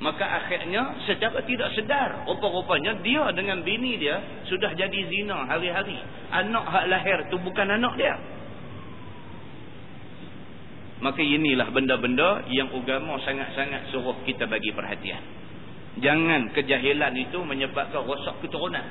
Maka 0.00 0.24
akhirnya 0.24 0.96
secara 1.04 1.44
tidak 1.44 1.76
sedar 1.76 2.24
rupa-rupanya 2.24 3.04
dia 3.04 3.28
dengan 3.36 3.60
bini 3.60 4.00
dia 4.00 4.16
sudah 4.48 4.72
jadi 4.72 5.00
zina 5.12 5.44
hari-hari. 5.44 6.00
Anak 6.32 6.64
hak 6.64 6.84
lahir 6.88 7.18
tu 7.28 7.36
bukan 7.44 7.68
anak 7.68 8.00
dia. 8.00 8.16
Maka 11.04 11.20
inilah 11.20 11.68
benda-benda 11.68 12.48
yang 12.48 12.72
agama 12.72 13.20
sangat-sangat 13.20 13.92
suruh 13.92 14.16
kita 14.24 14.48
bagi 14.48 14.72
perhatian 14.72 15.43
jangan 16.02 16.50
kejahilan 16.50 17.14
itu 17.14 17.38
menyebabkan 17.42 18.02
rosak 18.02 18.40
keturunan. 18.42 18.82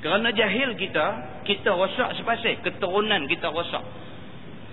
Kerana 0.00 0.28
jahil 0.36 0.76
kita 0.76 1.06
kita 1.48 1.72
rosak 1.72 2.16
sepasih 2.20 2.60
keturunan 2.60 3.24
kita 3.28 3.48
rosak. 3.48 3.84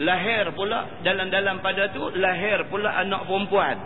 Lahir 0.02 0.52
pula 0.56 1.04
dalam-dalam 1.04 1.60
pada 1.60 1.92
tu 1.92 2.04
lahir 2.16 2.68
pula 2.72 2.92
anak 3.00 3.28
perempuan. 3.28 3.78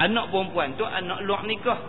Anak 0.00 0.30
perempuan 0.30 0.74
tu 0.78 0.86
anak 0.86 1.22
luar 1.26 1.42
nikah. 1.46 1.80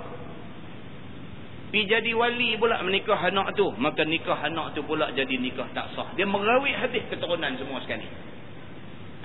Pergi 1.72 1.88
jadi 1.88 2.12
wali 2.12 2.60
pula 2.60 2.84
menikah 2.84 3.16
anak 3.16 3.56
tu 3.56 3.72
maka 3.80 4.04
nikah 4.04 4.36
anak 4.44 4.76
tu 4.76 4.84
pula 4.84 5.10
jadi 5.16 5.32
nikah 5.40 5.70
tak 5.72 5.94
sah. 5.96 6.12
Dia 6.20 6.28
merawit 6.28 6.76
habis 6.76 7.06
keturunan 7.08 7.56
semua 7.56 7.80
sekali 7.86 8.31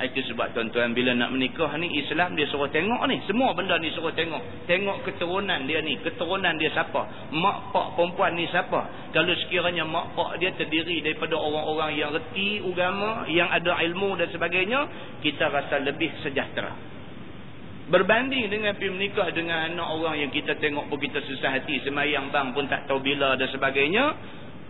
itu 0.05 0.21
sebab 0.29 0.53
tuan-tuan 0.53 0.93
bila 0.93 1.17
nak 1.17 1.33
menikah 1.33 1.73
ni 1.81 1.89
Islam 1.97 2.37
dia 2.37 2.45
suruh 2.53 2.69
tengok 2.69 3.01
ni 3.09 3.17
semua 3.25 3.57
benda 3.57 3.81
ni 3.81 3.89
suruh 3.97 4.13
tengok 4.13 4.69
tengok 4.69 5.09
keturunan 5.09 5.65
dia 5.65 5.81
ni 5.81 5.97
keturunan 6.05 6.53
dia 6.61 6.69
siapa 6.69 7.33
mak 7.33 7.73
pak 7.73 7.97
perempuan 7.97 8.37
ni 8.37 8.45
siapa 8.53 9.11
kalau 9.17 9.33
sekiranya 9.41 9.89
mak 9.89 10.13
pak 10.13 10.37
dia 10.37 10.53
terdiri 10.53 11.01
daripada 11.01 11.41
orang-orang 11.41 11.97
yang 11.97 12.13
reti 12.13 12.61
agama 12.61 13.25
yang 13.33 13.49
ada 13.49 13.73
ilmu 13.89 14.21
dan 14.21 14.29
sebagainya 14.29 14.81
kita 15.25 15.49
rasa 15.49 15.81
lebih 15.81 16.13
sejahtera 16.21 16.97
Berbanding 17.87 18.51
dengan 18.51 18.75
pergi 18.75 18.91
menikah 18.91 19.31
dengan 19.31 19.71
anak 19.71 19.89
orang 19.95 20.19
yang 20.19 20.31
kita 20.35 20.59
tengok 20.59 20.91
pun 20.91 20.99
kita 20.99 21.23
susah 21.23 21.55
hati. 21.55 21.79
Semayang 21.87 22.35
bang 22.35 22.51
pun 22.51 22.67
tak 22.67 22.91
tahu 22.91 22.99
bila 22.99 23.39
dan 23.39 23.47
sebagainya. 23.47 24.11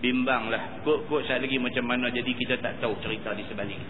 Bimbanglah. 0.05 0.85
Kok-kok 0.85 1.25
saya 1.25 1.41
lagi 1.41 1.57
macam 1.57 1.89
mana 1.89 2.13
jadi 2.13 2.29
kita 2.29 2.61
tak 2.61 2.77
tahu 2.85 2.93
cerita 3.01 3.33
di 3.33 3.41
sebalik. 3.49 3.81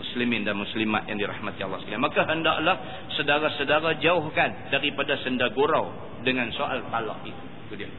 Muslimin 0.00 0.48
dan 0.48 0.56
muslimat 0.56 1.04
yang 1.06 1.20
dirahmati 1.20 1.60
Allah 1.60 1.78
sekalian. 1.84 2.00
Maka 2.00 2.24
hendaklah 2.24 2.76
sedara-sedara 3.20 4.00
jauhkan 4.00 4.72
daripada 4.72 5.20
senda 5.20 5.52
gurau 5.52 5.92
dengan 6.24 6.48
soal 6.56 6.80
talak 6.88 7.20
itu. 7.28 7.42
Itu 7.68 7.74
dia. 7.76 7.90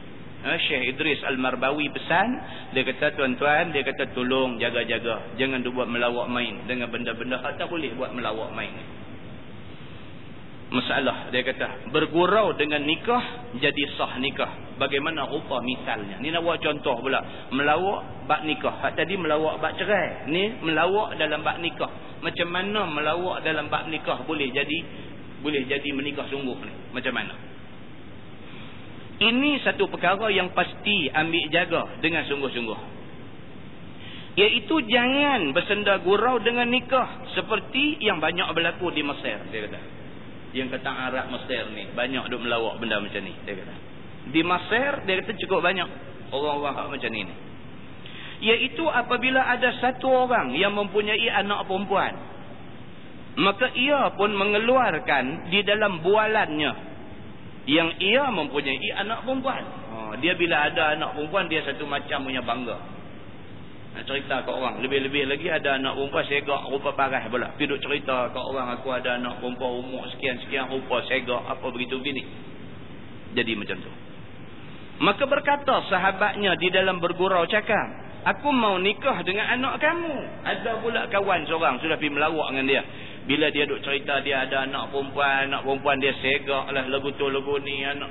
Ha, 0.42 0.58
Syekh 0.58 0.98
Idris 0.98 1.22
Al-Marbawi 1.22 1.86
pesan. 1.94 2.28
Dia 2.74 2.82
kata 2.82 3.14
tuan-tuan, 3.14 3.70
dia 3.70 3.86
kata 3.86 4.10
tolong 4.10 4.58
jaga-jaga. 4.58 5.38
Jangan 5.38 5.62
buat 5.70 5.86
melawak 5.86 6.26
main 6.26 6.66
dengan 6.66 6.90
benda-benda. 6.90 7.38
Tak 7.54 7.70
boleh 7.70 7.94
buat 7.94 8.10
melawak 8.10 8.50
main 8.50 9.01
masalah. 10.72 11.28
Dia 11.28 11.44
kata 11.44 11.92
bergurau 11.92 12.56
dengan 12.56 12.82
nikah 12.82 13.54
jadi 13.60 13.82
sah 13.94 14.16
nikah. 14.18 14.80
Bagaimana 14.80 15.28
rupa 15.28 15.60
misalnya? 15.60 16.18
Ni 16.18 16.32
nak 16.32 16.42
buat 16.42 16.58
contoh 16.58 16.98
pula. 17.04 17.20
Melawak 17.52 18.26
bak 18.26 18.42
nikah. 18.48 18.80
Hak 18.80 18.96
tadi 18.96 19.14
melawak 19.20 19.60
bak 19.60 19.76
cerai. 19.76 20.26
Ni 20.32 20.58
melawak 20.64 21.20
dalam 21.20 21.44
bak 21.44 21.60
nikah. 21.60 21.92
Macam 22.24 22.48
mana 22.48 22.88
melawak 22.88 23.44
dalam 23.44 23.68
bak 23.68 23.86
nikah 23.92 24.24
boleh 24.24 24.48
jadi 24.50 24.78
boleh 25.44 25.62
jadi 25.68 25.88
menikah 25.92 26.26
sungguh 26.32 26.56
ni? 26.64 26.74
Macam 26.96 27.12
mana? 27.12 27.34
Ini 29.22 29.62
satu 29.62 29.86
perkara 29.86 30.32
yang 30.34 30.50
pasti 30.50 31.06
ambil 31.12 31.44
jaga 31.52 31.82
dengan 32.02 32.26
sungguh-sungguh. 32.26 32.80
Iaitu 34.32 34.74
jangan 34.88 35.52
bersenda 35.52 36.00
gurau 36.00 36.40
dengan 36.40 36.64
nikah 36.72 37.28
seperti 37.36 38.00
yang 38.00 38.16
banyak 38.16 38.48
berlaku 38.56 38.88
di 38.88 39.04
Mesir 39.04 39.36
dia 39.52 39.68
kata 39.68 40.01
yang 40.52 40.68
kata 40.68 40.88
Arab 40.88 41.32
Mesir 41.32 41.64
ni 41.72 41.88
banyak 41.96 42.28
duk 42.28 42.40
melawak 42.44 42.76
benda 42.80 43.00
macam 43.00 43.20
ni 43.24 43.32
dia 43.44 43.56
kata. 43.56 43.74
Di 44.32 44.40
Mesir 44.44 44.90
dia 45.08 45.14
kata 45.24 45.32
cukup 45.40 45.60
banyak 45.64 45.88
orang-orang 46.32 46.96
macam 46.96 47.10
ni 47.12 47.24
iaitu 48.42 48.82
apabila 48.90 49.38
ada 49.38 49.70
satu 49.78 50.26
orang 50.26 50.50
yang 50.58 50.74
mempunyai 50.74 51.30
anak 51.30 51.62
perempuan 51.70 52.32
maka 53.38 53.72
ia 53.72 54.12
pun 54.12 54.34
mengeluarkan 54.36 55.48
di 55.48 55.64
dalam 55.64 56.04
bualannya 56.04 56.72
yang 57.64 57.94
ia 58.02 58.26
mempunyai 58.28 58.90
anak 58.98 59.22
perempuan. 59.22 59.62
Oh, 59.94 60.12
dia 60.18 60.34
bila 60.34 60.68
ada 60.68 60.98
anak 60.98 61.16
perempuan 61.16 61.46
dia 61.48 61.62
satu 61.64 61.86
macam 61.86 62.26
punya 62.26 62.42
bangga 62.42 62.91
cerita 64.00 64.40
ke 64.40 64.50
orang. 64.50 64.80
Lebih-lebih 64.80 65.28
lagi 65.28 65.52
ada 65.52 65.76
anak 65.76 65.92
perempuan 66.00 66.24
segak 66.24 66.62
rupa 66.72 66.90
parah 66.96 67.22
pula. 67.28 67.52
Pergi 67.60 67.76
cerita 67.76 68.32
ke 68.32 68.40
orang 68.40 68.72
aku 68.80 68.88
ada 68.88 69.20
anak 69.20 69.44
perempuan 69.44 69.84
umur 69.84 70.08
sekian-sekian 70.16 70.72
rupa 70.72 71.04
segak 71.04 71.42
apa 71.44 71.66
begitu 71.68 72.00
begini. 72.00 72.24
Jadi 73.36 73.52
macam 73.52 73.76
tu. 73.84 73.92
Maka 75.02 75.24
berkata 75.28 75.74
sahabatnya 75.92 76.56
di 76.56 76.68
dalam 76.72 77.00
bergurau 77.02 77.44
cakap. 77.44 78.00
Aku 78.22 78.54
mau 78.54 78.78
nikah 78.78 79.18
dengan 79.26 79.50
anak 79.50 79.82
kamu. 79.82 80.14
Ada 80.46 80.78
pula 80.78 81.10
kawan 81.10 81.42
seorang 81.50 81.82
sudah 81.82 81.98
pergi 81.98 82.14
melawak 82.14 82.54
dengan 82.54 82.64
dia. 82.70 82.82
Bila 83.26 83.50
dia 83.50 83.66
duk 83.66 83.82
cerita 83.82 84.22
dia 84.22 84.46
ada 84.46 84.62
anak 84.62 84.94
perempuan. 84.94 85.50
Anak 85.50 85.66
perempuan 85.66 85.98
dia 85.98 86.14
segak 86.22 86.70
lah 86.70 86.86
lagu 86.86 87.10
tu 87.18 87.26
lagu 87.26 87.58
ni. 87.60 87.82
Anak 87.82 88.10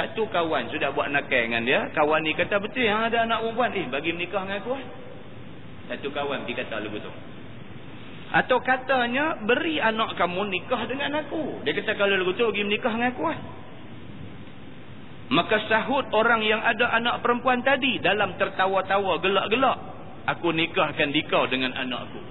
satu 0.00 0.24
kawan 0.32 0.72
sudah 0.72 0.96
buat 0.96 1.12
nakal 1.12 1.44
dengan 1.44 1.60
dia. 1.68 1.92
Kawan 1.92 2.24
ni 2.24 2.32
kata, 2.32 2.56
betul 2.56 2.88
yang 2.88 3.04
ada 3.04 3.28
anak 3.28 3.44
perempuan. 3.44 3.68
Eh, 3.76 3.84
bagi 3.92 4.16
menikah 4.16 4.48
dengan 4.48 4.64
aku. 4.64 4.72
Eh. 4.80 4.86
Satu 5.92 6.08
kawan 6.08 6.48
pergi 6.48 6.56
kata 6.56 6.80
lagu 6.80 6.96
tu. 6.96 7.12
Atau 8.32 8.64
katanya, 8.64 9.44
beri 9.44 9.76
anak 9.76 10.16
kamu 10.16 10.48
nikah 10.48 10.88
dengan 10.88 11.20
aku. 11.20 11.60
Dia 11.68 11.76
kata, 11.76 12.00
kalau 12.00 12.16
lagu 12.16 12.32
tu, 12.32 12.48
pergi 12.48 12.64
menikah 12.64 12.96
dengan 12.96 13.12
aku. 13.12 13.22
Eh. 13.28 13.40
Maka 15.36 15.68
sahut 15.68 16.08
orang 16.16 16.40
yang 16.48 16.64
ada 16.64 16.96
anak 16.96 17.20
perempuan 17.20 17.60
tadi. 17.60 18.00
Dalam 18.00 18.40
tertawa-tawa, 18.40 19.20
gelak-gelak. 19.20 19.78
Aku 20.32 20.48
nikahkan 20.56 21.12
dikau 21.12 21.44
dengan 21.52 21.76
anakku. 21.76 22.24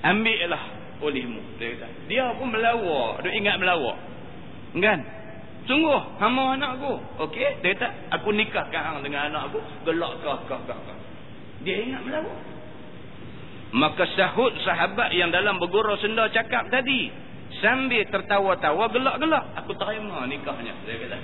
Ambillah 0.00 0.64
olehmu. 1.04 1.60
Dia 1.60 1.76
kata. 1.76 2.08
Dia 2.08 2.24
pun 2.40 2.48
melawak. 2.48 3.20
Dia 3.20 3.32
ingat 3.36 3.56
melawak. 3.60 4.00
Kan? 4.80 5.21
Sungguh, 5.62 6.00
hama 6.18 6.58
anak 6.58 6.82
aku. 6.82 6.92
Okey, 7.28 7.62
dia 7.62 7.78
kata, 7.78 7.86
aku 8.18 8.34
nikahkan 8.34 8.82
hang 8.82 8.98
dengan 9.06 9.30
anak 9.30 9.52
aku. 9.52 9.58
Gelak 9.86 10.12
kah, 10.26 10.42
kah, 10.50 10.60
kah, 10.66 10.74
kah. 10.74 10.98
Dia 11.62 11.86
ingat 11.86 12.02
melawak. 12.02 12.38
Maka 13.72 14.04
sahut 14.18 14.52
sahabat 14.66 15.14
yang 15.14 15.30
dalam 15.30 15.62
bergurau 15.62 15.94
senda 16.02 16.26
cakap 16.34 16.66
tadi. 16.68 17.08
Sambil 17.62 18.02
tertawa-tawa, 18.10 18.90
gelak-gelak. 18.90 19.44
Aku 19.62 19.72
terima 19.78 20.26
nikahnya. 20.26 20.74
Dia 20.82 20.98
kata, 20.98 21.18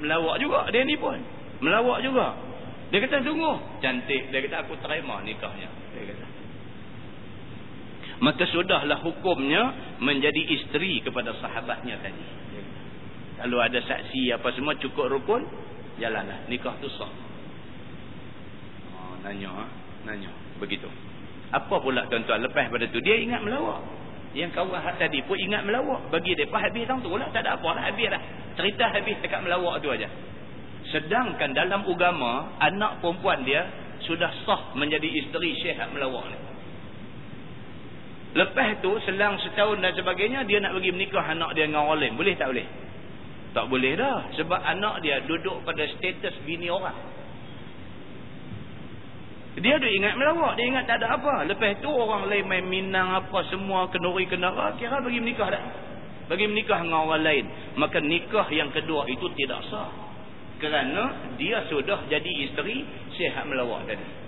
melawak 0.00 0.40
juga 0.40 0.64
dia 0.72 0.82
ni 0.88 0.96
pun. 0.96 1.20
Melawak 1.60 2.00
juga. 2.00 2.32
Dia 2.88 3.04
kata, 3.04 3.20
sungguh. 3.20 3.84
Cantik. 3.84 4.32
Dia 4.32 4.40
kata, 4.48 4.56
aku 4.64 4.80
terima 4.80 5.20
nikahnya. 5.20 5.68
Dia 5.92 6.04
kata. 6.08 6.26
Maka 8.24 8.48
sudahlah 8.48 9.04
hukumnya 9.04 9.76
menjadi 10.00 10.40
isteri 10.56 11.04
kepada 11.04 11.36
sahabatnya 11.36 12.00
tadi. 12.00 12.24
Kalau 13.34 13.58
ada 13.58 13.78
saksi 13.82 14.30
apa 14.30 14.48
semua 14.54 14.78
cukup 14.78 15.10
rukun, 15.10 15.42
jalanlah. 15.98 16.46
Nikah 16.46 16.74
tu 16.78 16.88
sah. 16.94 17.10
Oh, 18.94 19.14
nanya, 19.26 19.50
ha? 19.50 19.64
nanya. 20.06 20.30
Begitu. 20.62 20.86
Apa 21.50 21.78
pula 21.82 22.06
tuan-tuan 22.10 22.42
lepas 22.42 22.66
pada 22.70 22.86
tu 22.90 22.98
dia 23.02 23.18
ingat 23.18 23.42
melawak. 23.42 23.82
Yang 24.34 24.58
kawan 24.58 24.82
tadi 24.98 25.22
pun 25.22 25.38
ingat 25.38 25.62
melawak. 25.62 26.10
Bagi 26.10 26.34
dia 26.34 26.50
pas 26.50 26.62
habis 26.66 26.82
tang 26.90 26.98
tu 26.98 27.10
lah 27.14 27.30
tak 27.30 27.46
ada 27.46 27.54
apa 27.54 27.68
lah 27.70 27.82
habis 27.86 28.10
dah. 28.10 28.22
Cerita 28.58 28.90
habis 28.90 29.14
dekat 29.22 29.40
melawak 29.42 29.78
tu 29.78 29.90
aja. 29.90 30.10
Sedangkan 30.90 31.54
dalam 31.54 31.86
agama 31.86 32.58
anak 32.58 32.98
perempuan 32.98 33.46
dia 33.46 33.66
sudah 34.02 34.30
sah 34.42 34.74
menjadi 34.74 35.06
isteri 35.06 35.54
Syekh 35.62 35.78
melawak 35.94 36.26
ni. 36.34 36.38
Lepas 38.34 38.82
tu 38.82 38.90
selang 39.06 39.38
setahun 39.38 39.78
dan 39.78 39.94
sebagainya 39.94 40.42
dia 40.42 40.58
nak 40.58 40.74
bagi 40.74 40.90
menikah 40.90 41.22
anak 41.22 41.54
dia 41.54 41.70
dengan 41.70 41.86
orang 41.86 42.02
lain. 42.02 42.18
Boleh 42.18 42.34
tak 42.34 42.50
boleh? 42.50 42.66
Tak 43.54 43.70
boleh 43.70 43.94
dah. 43.94 44.34
Sebab 44.34 44.60
anak 44.60 45.06
dia 45.06 45.22
duduk 45.22 45.62
pada 45.62 45.86
status 45.94 46.34
bini 46.42 46.66
orang. 46.66 46.98
Dia 49.54 49.78
ada 49.78 49.86
ingat 49.86 50.18
melawak. 50.18 50.58
Dia 50.58 50.66
ingat 50.66 50.84
tak 50.90 50.98
ada 50.98 51.14
apa. 51.14 51.46
Lepas 51.46 51.78
tu 51.78 51.86
orang 51.86 52.26
lain 52.26 52.44
main 52.50 52.66
minang 52.66 53.14
apa 53.14 53.46
semua. 53.54 53.86
Kenuri 53.94 54.26
kenara. 54.26 54.74
Kira 54.74 54.98
bagi 54.98 55.22
menikah 55.22 55.46
dah. 55.54 55.64
Bagi 56.26 56.50
menikah 56.50 56.82
dengan 56.82 57.06
orang 57.06 57.22
lain. 57.22 57.44
Maka 57.78 58.02
nikah 58.02 58.50
yang 58.50 58.74
kedua 58.74 59.06
itu 59.06 59.30
tidak 59.38 59.62
sah. 59.70 59.86
Kerana 60.58 61.38
dia 61.38 61.62
sudah 61.70 62.10
jadi 62.10 62.50
isteri. 62.50 62.82
Sihat 63.14 63.46
melawak 63.46 63.86
tadi. 63.86 64.26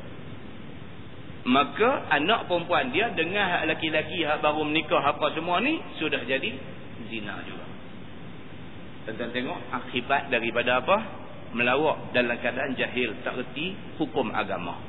Maka 1.50 2.11
anak 2.14 2.47
perempuan 2.47 2.95
dia 2.95 3.11
dengan 3.11 3.66
laki-laki 3.66 4.23
yang 4.23 4.38
baru 4.38 4.62
menikah 4.62 5.02
apa 5.02 5.35
semua 5.35 5.59
ni. 5.59 5.83
Sudah 5.99 6.23
jadi 6.23 6.54
zina 7.11 7.42
juga. 7.42 7.65
Tuan-tuan 9.07 9.31
tengok 9.31 9.59
akibat 9.71 10.35
daripada 10.35 10.83
apa? 10.83 10.97
Melawak 11.55 12.11
dalam 12.11 12.35
keadaan 12.43 12.75
jahil. 12.75 13.15
Tak 13.23 13.39
reti 13.39 13.79
hukum 14.03 14.35
agama. 14.35 14.83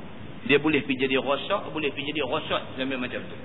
Dia 0.50 0.58
boleh 0.58 0.82
pergi 0.82 1.06
jadi 1.06 1.22
rosak. 1.22 1.70
Boleh 1.70 1.94
pergi 1.94 2.10
jadi 2.10 2.26
rosak. 2.26 2.74
Sambil 2.74 2.98
macam 2.98 3.22
tu. 3.22 3.38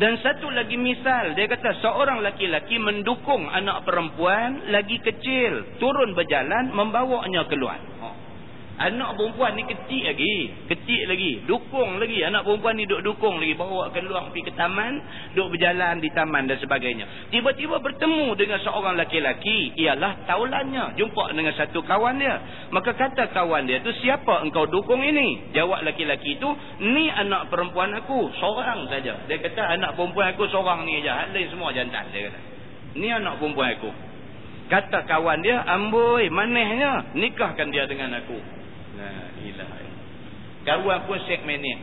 Dan 0.00 0.16
satu 0.24 0.48
lagi 0.48 0.80
misal. 0.80 1.36
Dia 1.36 1.44
kata 1.52 1.84
seorang 1.84 2.24
laki-laki 2.24 2.80
mendukung 2.80 3.44
anak 3.52 3.84
perempuan 3.84 4.72
lagi 4.72 4.96
kecil. 5.04 5.76
Turun 5.76 6.16
berjalan 6.16 6.72
membawanya 6.72 7.44
keluar. 7.44 7.78
Oh. 8.00 8.13
Anak 8.74 9.14
perempuan 9.14 9.54
ni 9.54 9.62
kecil 9.70 10.02
lagi. 10.02 10.50
Kecil 10.66 11.06
lagi. 11.06 11.46
Dukung 11.46 12.02
lagi. 12.02 12.18
Anak 12.26 12.42
perempuan 12.42 12.74
ni 12.74 12.90
duk 12.90 13.06
dukung 13.06 13.38
lagi. 13.38 13.54
Bawa 13.54 13.94
keluar 13.94 14.34
pergi 14.34 14.50
ke 14.50 14.52
taman. 14.58 14.98
Duk 15.38 15.54
berjalan 15.54 16.02
di 16.02 16.10
taman 16.10 16.50
dan 16.50 16.58
sebagainya. 16.58 17.30
Tiba-tiba 17.30 17.78
bertemu 17.78 18.34
dengan 18.34 18.58
seorang 18.66 18.98
laki-laki. 18.98 19.78
Ialah 19.78 20.26
taulannya. 20.26 20.98
Jumpa 20.98 21.38
dengan 21.38 21.54
satu 21.54 21.86
kawan 21.86 22.18
dia. 22.18 22.34
Maka 22.74 22.98
kata 22.98 23.30
kawan 23.30 23.70
dia 23.70 23.78
tu 23.78 23.94
siapa 24.02 24.42
engkau 24.42 24.66
dukung 24.66 25.06
ini? 25.06 25.54
Jawab 25.54 25.86
laki-laki 25.86 26.42
tu. 26.42 26.50
Ni 26.82 27.06
anak 27.14 27.54
perempuan 27.54 27.94
aku. 27.94 28.26
Seorang 28.42 28.90
saja. 28.90 29.22
Dia 29.30 29.38
kata 29.38 29.70
anak 29.70 29.94
perempuan 29.94 30.34
aku 30.34 30.50
seorang 30.50 30.82
ni 30.82 30.98
aja. 30.98 31.30
Lain 31.30 31.46
semua 31.46 31.70
jantan. 31.70 32.10
Dia 32.10 32.26
kata. 32.26 32.40
Ni 32.98 33.06
anak 33.06 33.38
perempuan 33.38 33.78
aku. 33.78 33.90
Kata 34.66 35.06
kawan 35.06 35.46
dia. 35.46 35.62
Amboi 35.62 36.26
manehnya. 36.26 37.14
Nikahkan 37.14 37.70
dia 37.70 37.86
dengan 37.86 38.18
aku. 38.18 38.63
La 38.94 39.12
ilaha 39.42 39.94
Kawan 40.64 40.98
pun 41.04 41.20
segmenin. 41.28 41.78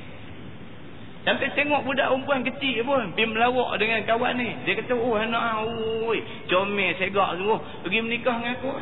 Sampai 1.21 1.53
tengok 1.53 1.85
budak 1.85 2.09
perempuan 2.09 2.41
kecil 2.41 2.81
pun. 2.81 3.13
Pergi 3.13 3.29
melawak 3.29 3.77
dengan 3.77 4.01
kawan 4.09 4.33
ni. 4.41 4.49
Dia 4.65 4.73
kata, 4.81 4.97
oh 4.97 5.13
anak, 5.13 5.69
oi, 6.09 6.17
comel, 6.49 6.97
segak 6.97 7.37
semua. 7.37 7.61
Pergi 7.85 7.99
menikah 8.01 8.41
dengan 8.41 8.57
aku. 8.57 8.73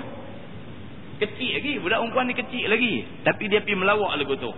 Kecil 1.20 1.52
lagi. 1.60 1.74
Budak 1.84 2.00
perempuan 2.00 2.26
ni 2.32 2.36
kecil 2.40 2.66
lagi. 2.72 2.96
Tapi 3.28 3.44
dia 3.52 3.60
pergi 3.60 3.76
melawak 3.76 4.16
lagu 4.16 4.40
tu. 4.40 4.52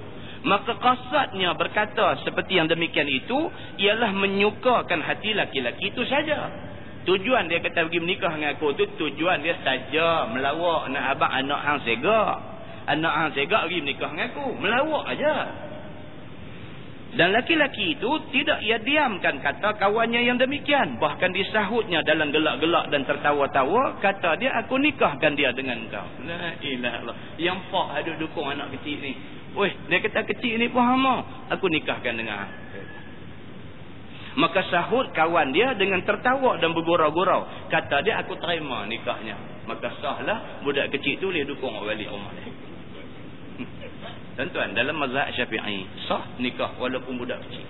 Maka 0.45 0.77
kasatnya 0.77 1.57
berkata 1.57 2.21
seperti 2.21 2.61
yang 2.61 2.69
demikian 2.69 3.09
itu. 3.09 3.49
Ialah 3.81 4.13
menyukakan 4.13 5.01
hati 5.01 5.33
laki-laki 5.33 5.89
itu 5.89 6.05
saja. 6.05 6.53
Tujuan 7.09 7.49
dia 7.49 7.65
kata 7.65 7.89
pergi 7.89 7.97
menikah 7.97 8.29
dengan 8.37 8.61
aku 8.61 8.77
tu. 8.77 8.85
Tujuan 8.93 9.41
dia 9.41 9.57
saja 9.65 10.29
melawak 10.29 10.85
nak 10.93 11.17
abang 11.17 11.33
anak 11.33 11.59
hang 11.65 11.79
segak 11.81 12.50
anak 12.89 13.13
hang 13.13 13.29
segak 13.37 13.67
pergi 13.67 13.79
menikah 13.83 14.09
dengan 14.13 14.27
aku. 14.33 14.45
Melawak 14.57 15.03
aja. 15.13 15.33
Dan 17.11 17.35
laki-laki 17.35 17.99
itu 17.99 18.07
tidak 18.31 18.63
ia 18.63 18.79
diamkan 18.79 19.43
kata 19.43 19.75
kawannya 19.75 20.23
yang 20.23 20.39
demikian. 20.39 20.95
Bahkan 20.95 21.35
disahutnya 21.35 21.99
dalam 22.07 22.31
gelak-gelak 22.31 22.87
dan 22.87 23.03
tertawa-tawa 23.03 23.99
kata 23.99 24.39
dia 24.39 24.55
aku 24.63 24.79
nikahkan 24.79 25.35
dia 25.35 25.51
dengan 25.51 25.83
kau 25.91 26.07
la 26.23 26.55
ilah 26.63 27.03
yang 27.35 27.59
pak 27.67 27.87
ada 27.99 28.15
dukung 28.15 28.47
anak 28.47 28.71
kecil 28.79 29.03
ni. 29.03 29.11
Weh 29.59 29.75
dia 29.91 29.99
kata 29.99 30.23
kecil 30.23 30.55
ni 30.55 30.71
pun 30.71 30.87
hama. 30.87 31.47
Aku 31.51 31.67
nikahkan 31.67 32.15
dengan 32.15 32.47
maka 34.31 34.63
sahut 34.71 35.11
kawan 35.11 35.51
dia 35.51 35.75
dengan 35.75 35.99
tertawa 36.07 36.55
dan 36.63 36.71
bergurau-gurau. 36.71 37.67
Kata 37.67 37.99
dia 38.07 38.23
aku 38.23 38.39
terima 38.39 38.87
nikahnya. 38.87 39.35
Maka 39.67 39.91
sahlah 39.99 40.63
budak 40.63 40.87
kecil 40.95 41.19
tu 41.19 41.27
boleh 41.27 41.43
dukung 41.43 41.75
balik 41.83 42.07
rumah 42.07 42.31
dia 42.39 42.70
Tuan-tuan, 44.41 44.73
dalam 44.73 44.97
mazhab 44.97 45.29
syafi'i, 45.37 45.85
sah 46.09 46.25
nikah 46.41 46.73
walaupun 46.81 47.13
budak 47.13 47.45
kecil. 47.45 47.61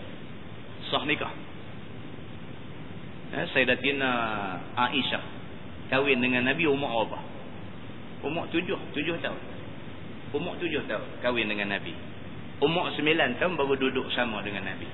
Sah 0.87 1.03
nikah. 1.03 1.27
Eh, 3.35 3.43
Sayyidatina 3.51 4.07
Aisyah 4.79 5.19
kahwin 5.91 6.23
dengan 6.23 6.47
Nabi 6.47 6.71
umur 6.71 7.11
apa? 7.11 7.19
Umur 8.23 8.47
tujuh, 8.55 8.79
tujuh 8.95 9.19
tahun. 9.19 9.41
Umur 10.31 10.55
tujuh 10.63 10.87
tahun 10.87 11.03
kahwin 11.19 11.51
dengan 11.51 11.75
Nabi. 11.75 11.91
Umur 12.63 12.87
sembilan 12.95 13.35
tahun 13.35 13.59
baru 13.59 13.75
duduk 13.75 14.07
sama 14.15 14.39
dengan 14.39 14.71
Nabi. 14.71 14.87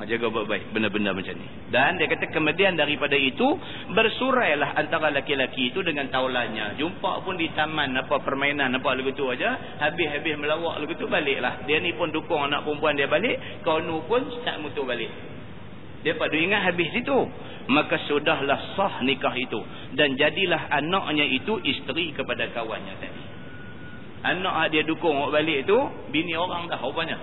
Jaga 0.00 0.32
baik-baik 0.32 0.72
benda-benda 0.72 1.12
macam 1.12 1.36
ni. 1.36 1.44
Dan 1.68 2.00
dia 2.00 2.08
kata 2.08 2.32
kemudian 2.32 2.72
daripada 2.72 3.12
itu 3.20 3.44
bersurailah 3.92 4.72
antara 4.80 5.12
laki-laki 5.12 5.68
itu 5.68 5.84
dengan 5.84 6.08
taulannya. 6.08 6.80
Jumpa 6.80 7.20
pun 7.20 7.36
di 7.36 7.52
taman 7.52 7.92
apa 7.92 8.16
permainan 8.24 8.72
apa 8.72 8.96
lagu 8.96 9.12
tu 9.12 9.28
aja. 9.28 9.60
Habis-habis 9.76 10.40
melawak 10.40 10.80
lagu 10.80 10.96
tu 10.96 11.04
baliklah. 11.04 11.68
Dia 11.68 11.84
ni 11.84 11.92
pun 11.92 12.08
dukung 12.08 12.48
anak 12.48 12.64
perempuan 12.64 12.96
dia 12.96 13.12
balik. 13.12 13.60
Kaunu 13.60 14.08
pun 14.08 14.24
start 14.40 14.64
mutu 14.64 14.88
balik. 14.88 15.12
Dia 16.00 16.16
pada 16.16 16.32
ingat 16.32 16.72
habis 16.72 16.88
situ. 16.96 17.18
Maka 17.68 18.00
sudahlah 18.08 18.80
sah 18.80 19.04
nikah 19.04 19.36
itu. 19.36 19.60
Dan 19.92 20.16
jadilah 20.16 20.80
anaknya 20.80 21.28
itu 21.28 21.60
isteri 21.60 22.16
kepada 22.16 22.48
kawannya 22.56 22.94
tadi. 23.04 23.24
Anak 24.32 24.72
dia 24.72 24.80
dukung 24.80 25.28
balik 25.28 25.68
itu. 25.68 25.76
Bini 26.08 26.32
orang 26.40 26.72
dah 26.72 26.80
rupanya. 26.80 27.20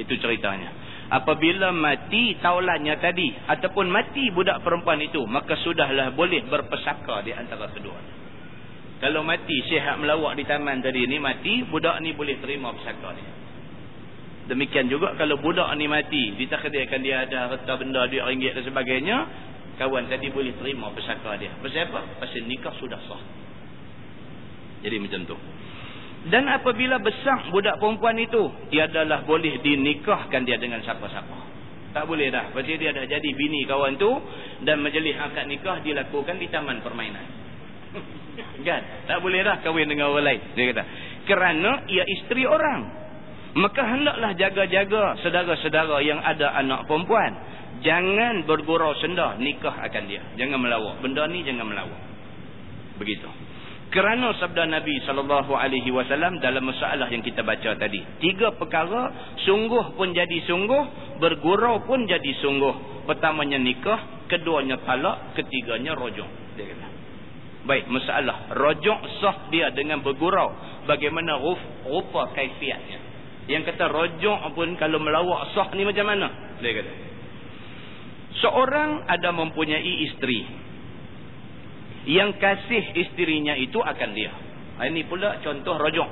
Itu 0.00 0.16
ceritanya 0.16 0.83
apabila 1.10 1.72
mati 1.74 2.36
taulannya 2.40 2.96
tadi 3.00 3.28
ataupun 3.48 3.86
mati 3.92 4.32
budak 4.32 4.64
perempuan 4.64 5.00
itu 5.04 5.20
maka 5.28 5.56
sudahlah 5.60 6.16
boleh 6.16 6.44
berpesaka 6.48 7.20
di 7.24 7.32
antara 7.36 7.68
kedua. 7.72 7.98
Kalau 9.04 9.20
mati 9.20 9.60
sihat 9.68 10.00
melawak 10.00 10.38
di 10.38 10.48
taman 10.48 10.80
tadi 10.80 11.04
ni 11.04 11.20
mati 11.20 11.66
budak 11.68 12.00
ni 12.00 12.16
boleh 12.16 12.40
terima 12.40 12.72
pesaka 12.72 13.12
dia. 13.12 13.32
Demikian 14.48 14.88
juga 14.92 15.16
kalau 15.16 15.40
budak 15.40 15.68
ni 15.76 15.88
mati 15.88 16.36
ditakdirkan 16.40 17.00
dia 17.00 17.28
ada 17.28 17.52
harta 17.52 17.72
benda 17.76 18.08
duit 18.08 18.24
ringgit 18.24 18.56
dan 18.56 18.64
sebagainya 18.64 19.16
kawan 19.76 20.08
tadi 20.08 20.32
boleh 20.32 20.56
terima 20.56 20.88
pesaka 20.94 21.36
dia. 21.36 21.52
Pasal 21.60 21.90
apa? 21.90 22.00
pasal 22.22 22.48
nikah 22.48 22.72
sudah 22.80 23.00
sah. 23.04 23.22
Jadi 24.84 24.96
macam 25.00 25.20
tu 25.24 25.36
dan 26.32 26.48
apabila 26.48 26.96
besar 27.04 27.52
budak 27.52 27.76
perempuan 27.76 28.16
itu, 28.16 28.48
dia 28.72 28.88
adalah 28.88 29.28
boleh 29.28 29.60
dinikahkan 29.60 30.40
dia 30.48 30.56
dengan 30.56 30.80
siapa-siapa. 30.80 31.36
Tak 31.92 32.04
boleh 32.10 32.32
dah. 32.32 32.50
Pasal 32.50 32.80
dia 32.80 32.90
dah 32.90 33.06
jadi 33.06 33.28
bini 33.36 33.68
kawan 33.68 34.00
tu 34.00 34.10
dan 34.66 34.82
majlis 34.82 35.14
akad 35.14 35.46
nikah 35.46 35.78
dilakukan 35.84 36.40
di 36.40 36.48
taman 36.50 36.82
permainan. 36.82 37.22
kan? 38.66 38.82
Tak 39.06 39.22
boleh 39.22 39.46
dah 39.46 39.62
kahwin 39.62 39.86
dengan 39.86 40.10
orang 40.10 40.26
lain. 40.26 40.40
Dia 40.58 40.64
kata. 40.74 40.84
Kerana 41.28 41.86
ia 41.86 42.02
isteri 42.08 42.48
orang. 42.48 43.04
maka 43.54 43.86
hendaklah 43.86 44.34
jaga-jaga 44.34 45.14
saudara-saudara 45.22 46.02
yang 46.02 46.18
ada 46.18 46.58
anak 46.58 46.90
perempuan 46.90 47.32
jangan 47.86 48.42
bergurau 48.50 48.98
senda 48.98 49.38
nikah 49.38 49.74
akan 49.78 50.10
dia 50.10 50.22
jangan 50.34 50.58
melawak 50.58 50.98
benda 50.98 51.22
ni 51.30 51.46
jangan 51.46 51.70
melawak 51.70 52.02
begitu 52.98 53.30
kerana 53.92 54.34
sabda 54.40 54.66
Nabi 54.66 55.02
wasallam 55.92 56.42
dalam 56.42 56.64
masalah 56.66 57.06
yang 57.12 57.22
kita 57.22 57.46
baca 57.46 57.78
tadi. 57.78 58.02
Tiga 58.18 58.50
perkara 58.56 59.34
sungguh 59.44 59.94
pun 59.94 60.10
jadi 60.10 60.38
sungguh 60.48 61.16
bergurau 61.22 61.84
pun 61.86 62.02
jadi 62.08 62.32
sungguh. 62.42 63.06
Pertamanya 63.06 63.60
nikah 63.60 64.26
keduanya 64.26 64.80
talak 64.82 65.36
ketiganya 65.38 65.94
rojong. 65.94 66.26
Dia 66.58 66.64
kata. 66.74 66.86
Baik 67.64 67.86
masalah. 67.88 68.50
Rojong 68.50 69.00
sah 69.22 69.48
dia 69.48 69.70
dengan 69.70 70.02
bergurau. 70.02 70.52
Bagaimana 70.90 71.38
ruf, 71.38 71.60
rupa 71.86 72.34
kaifiatnya. 72.34 72.98
Yang 73.46 73.72
kata 73.72 73.92
rojong 73.92 74.58
pun 74.58 74.74
kalau 74.80 74.98
melawak 74.98 75.54
sah 75.54 75.70
ni 75.76 75.86
macam 75.86 76.08
mana? 76.08 76.58
Dia 76.58 76.72
kata. 76.82 76.92
Seorang 78.42 79.06
ada 79.06 79.30
mempunyai 79.30 79.92
isteri 80.10 80.64
yang 82.04 82.36
kasih 82.36 82.92
isterinya 82.92 83.56
itu 83.56 83.80
akan 83.80 84.10
dia. 84.12 84.32
Ini 84.84 85.08
pula 85.08 85.40
contoh 85.40 85.80
rojok. 85.80 86.10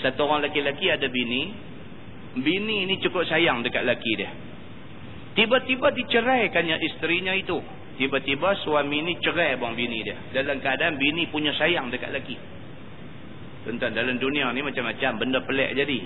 Satu 0.00 0.24
orang 0.24 0.48
laki-laki 0.48 0.88
ada 0.88 1.08
bini. 1.08 1.52
Bini 2.36 2.84
ini 2.84 3.00
cukup 3.00 3.24
sayang 3.28 3.64
dekat 3.64 3.84
laki 3.84 4.12
dia. 4.16 4.30
Tiba-tiba 5.36 5.92
diceraikannya 5.92 6.76
isterinya 6.80 7.32
itu. 7.36 7.60
Tiba-tiba 7.96 8.60
suami 8.60 9.00
ini 9.00 9.16
cerai 9.20 9.56
abang 9.56 9.72
bini 9.72 10.04
dia. 10.04 10.16
Dalam 10.32 10.60
keadaan 10.60 11.00
bini 11.00 11.28
punya 11.32 11.52
sayang 11.56 11.88
dekat 11.88 12.12
laki. 12.12 12.36
Tentang 13.64 13.92
dalam 13.96 14.16
dunia 14.20 14.52
ni 14.52 14.60
macam-macam 14.64 15.10
benda 15.16 15.40
pelik 15.44 15.76
jadi. 15.76 15.98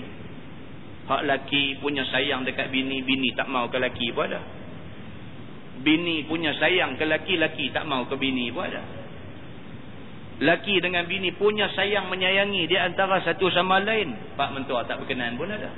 Hak 1.07 1.21
laki 1.27 1.83
punya 1.83 2.07
sayang 2.07 2.47
dekat 2.47 2.71
bini, 2.71 3.03
bini 3.03 3.35
tak 3.35 3.51
mau 3.51 3.67
ke 3.67 3.75
laki 3.75 4.15
pun 4.15 4.31
ada 4.31 4.60
bini 5.81 6.25
punya 6.25 6.53
sayang 6.57 6.95
ke 6.95 7.05
laki, 7.05 7.37
laki 7.37 7.69
tak 7.73 7.85
mau 7.85 8.05
ke 8.05 8.15
bini 8.15 8.49
pun 8.49 8.65
ada. 8.65 8.81
Laki 10.41 10.81
dengan 10.81 11.05
bini 11.05 11.29
punya 11.37 11.69
sayang 11.77 12.09
menyayangi 12.09 12.65
dia 12.65 12.89
antara 12.89 13.21
satu 13.21 13.45
sama 13.53 13.77
lain. 13.77 14.17
Pak 14.33 14.49
mentua 14.57 14.81
tak 14.89 14.97
berkenan 14.97 15.37
pun 15.37 15.45
ada. 15.45 15.69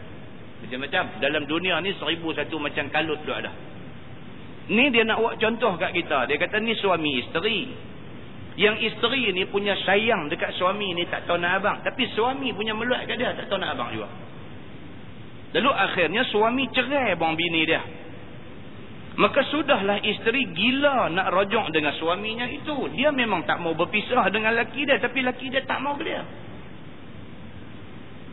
Macam-macam. 0.63 1.20
Dalam 1.20 1.44
dunia 1.44 1.84
ni 1.84 1.92
seribu 2.00 2.32
satu 2.32 2.56
macam 2.63 2.88
kalut 2.88 3.20
tu 3.28 3.36
ada. 3.36 3.52
Ni 4.72 4.88
dia 4.96 5.04
nak 5.04 5.20
buat 5.20 5.36
contoh 5.36 5.76
kat 5.76 5.92
kita. 5.92 6.32
Dia 6.32 6.39
kata 6.39 6.63
ni 6.63 6.72
suami 6.80 7.20
isteri. 7.20 7.60
Yang 8.56 8.96
isteri 8.96 9.36
ni 9.36 9.44
punya 9.52 9.76
sayang 9.84 10.32
dekat 10.32 10.56
suami 10.56 10.96
ni 10.96 11.04
tak 11.12 11.28
tahu 11.28 11.36
nak 11.44 11.60
abang. 11.60 11.78
Tapi 11.84 12.08
suami 12.16 12.56
punya 12.56 12.72
meluat 12.72 13.04
kat 13.04 13.20
dia 13.20 13.36
tak 13.36 13.52
tahu 13.52 13.60
nak 13.60 13.76
abang 13.76 13.92
juga. 13.92 14.08
Lalu 15.60 15.72
akhirnya 15.76 16.24
suami 16.32 16.72
cerai 16.72 17.20
bang 17.20 17.34
bini 17.36 17.62
dia. 17.68 17.84
Maka 19.13 19.45
sudahlah 19.54 20.02
isteri 20.02 20.49
gila 20.58 21.13
nak 21.13 21.30
rojok 21.30 21.69
dengan 21.69 21.93
suaminya 22.02 22.49
itu. 22.49 22.89
Dia 22.97 23.13
memang 23.13 23.45
tak 23.45 23.62
mau 23.62 23.78
berpisah 23.78 24.26
dengan 24.34 24.58
laki 24.58 24.89
dia. 24.89 24.97
Tapi 24.97 25.21
laki 25.21 25.54
dia 25.54 25.62
tak 25.69 25.86
mau 25.86 25.93
ke 25.93 26.10
dia. 26.10 26.26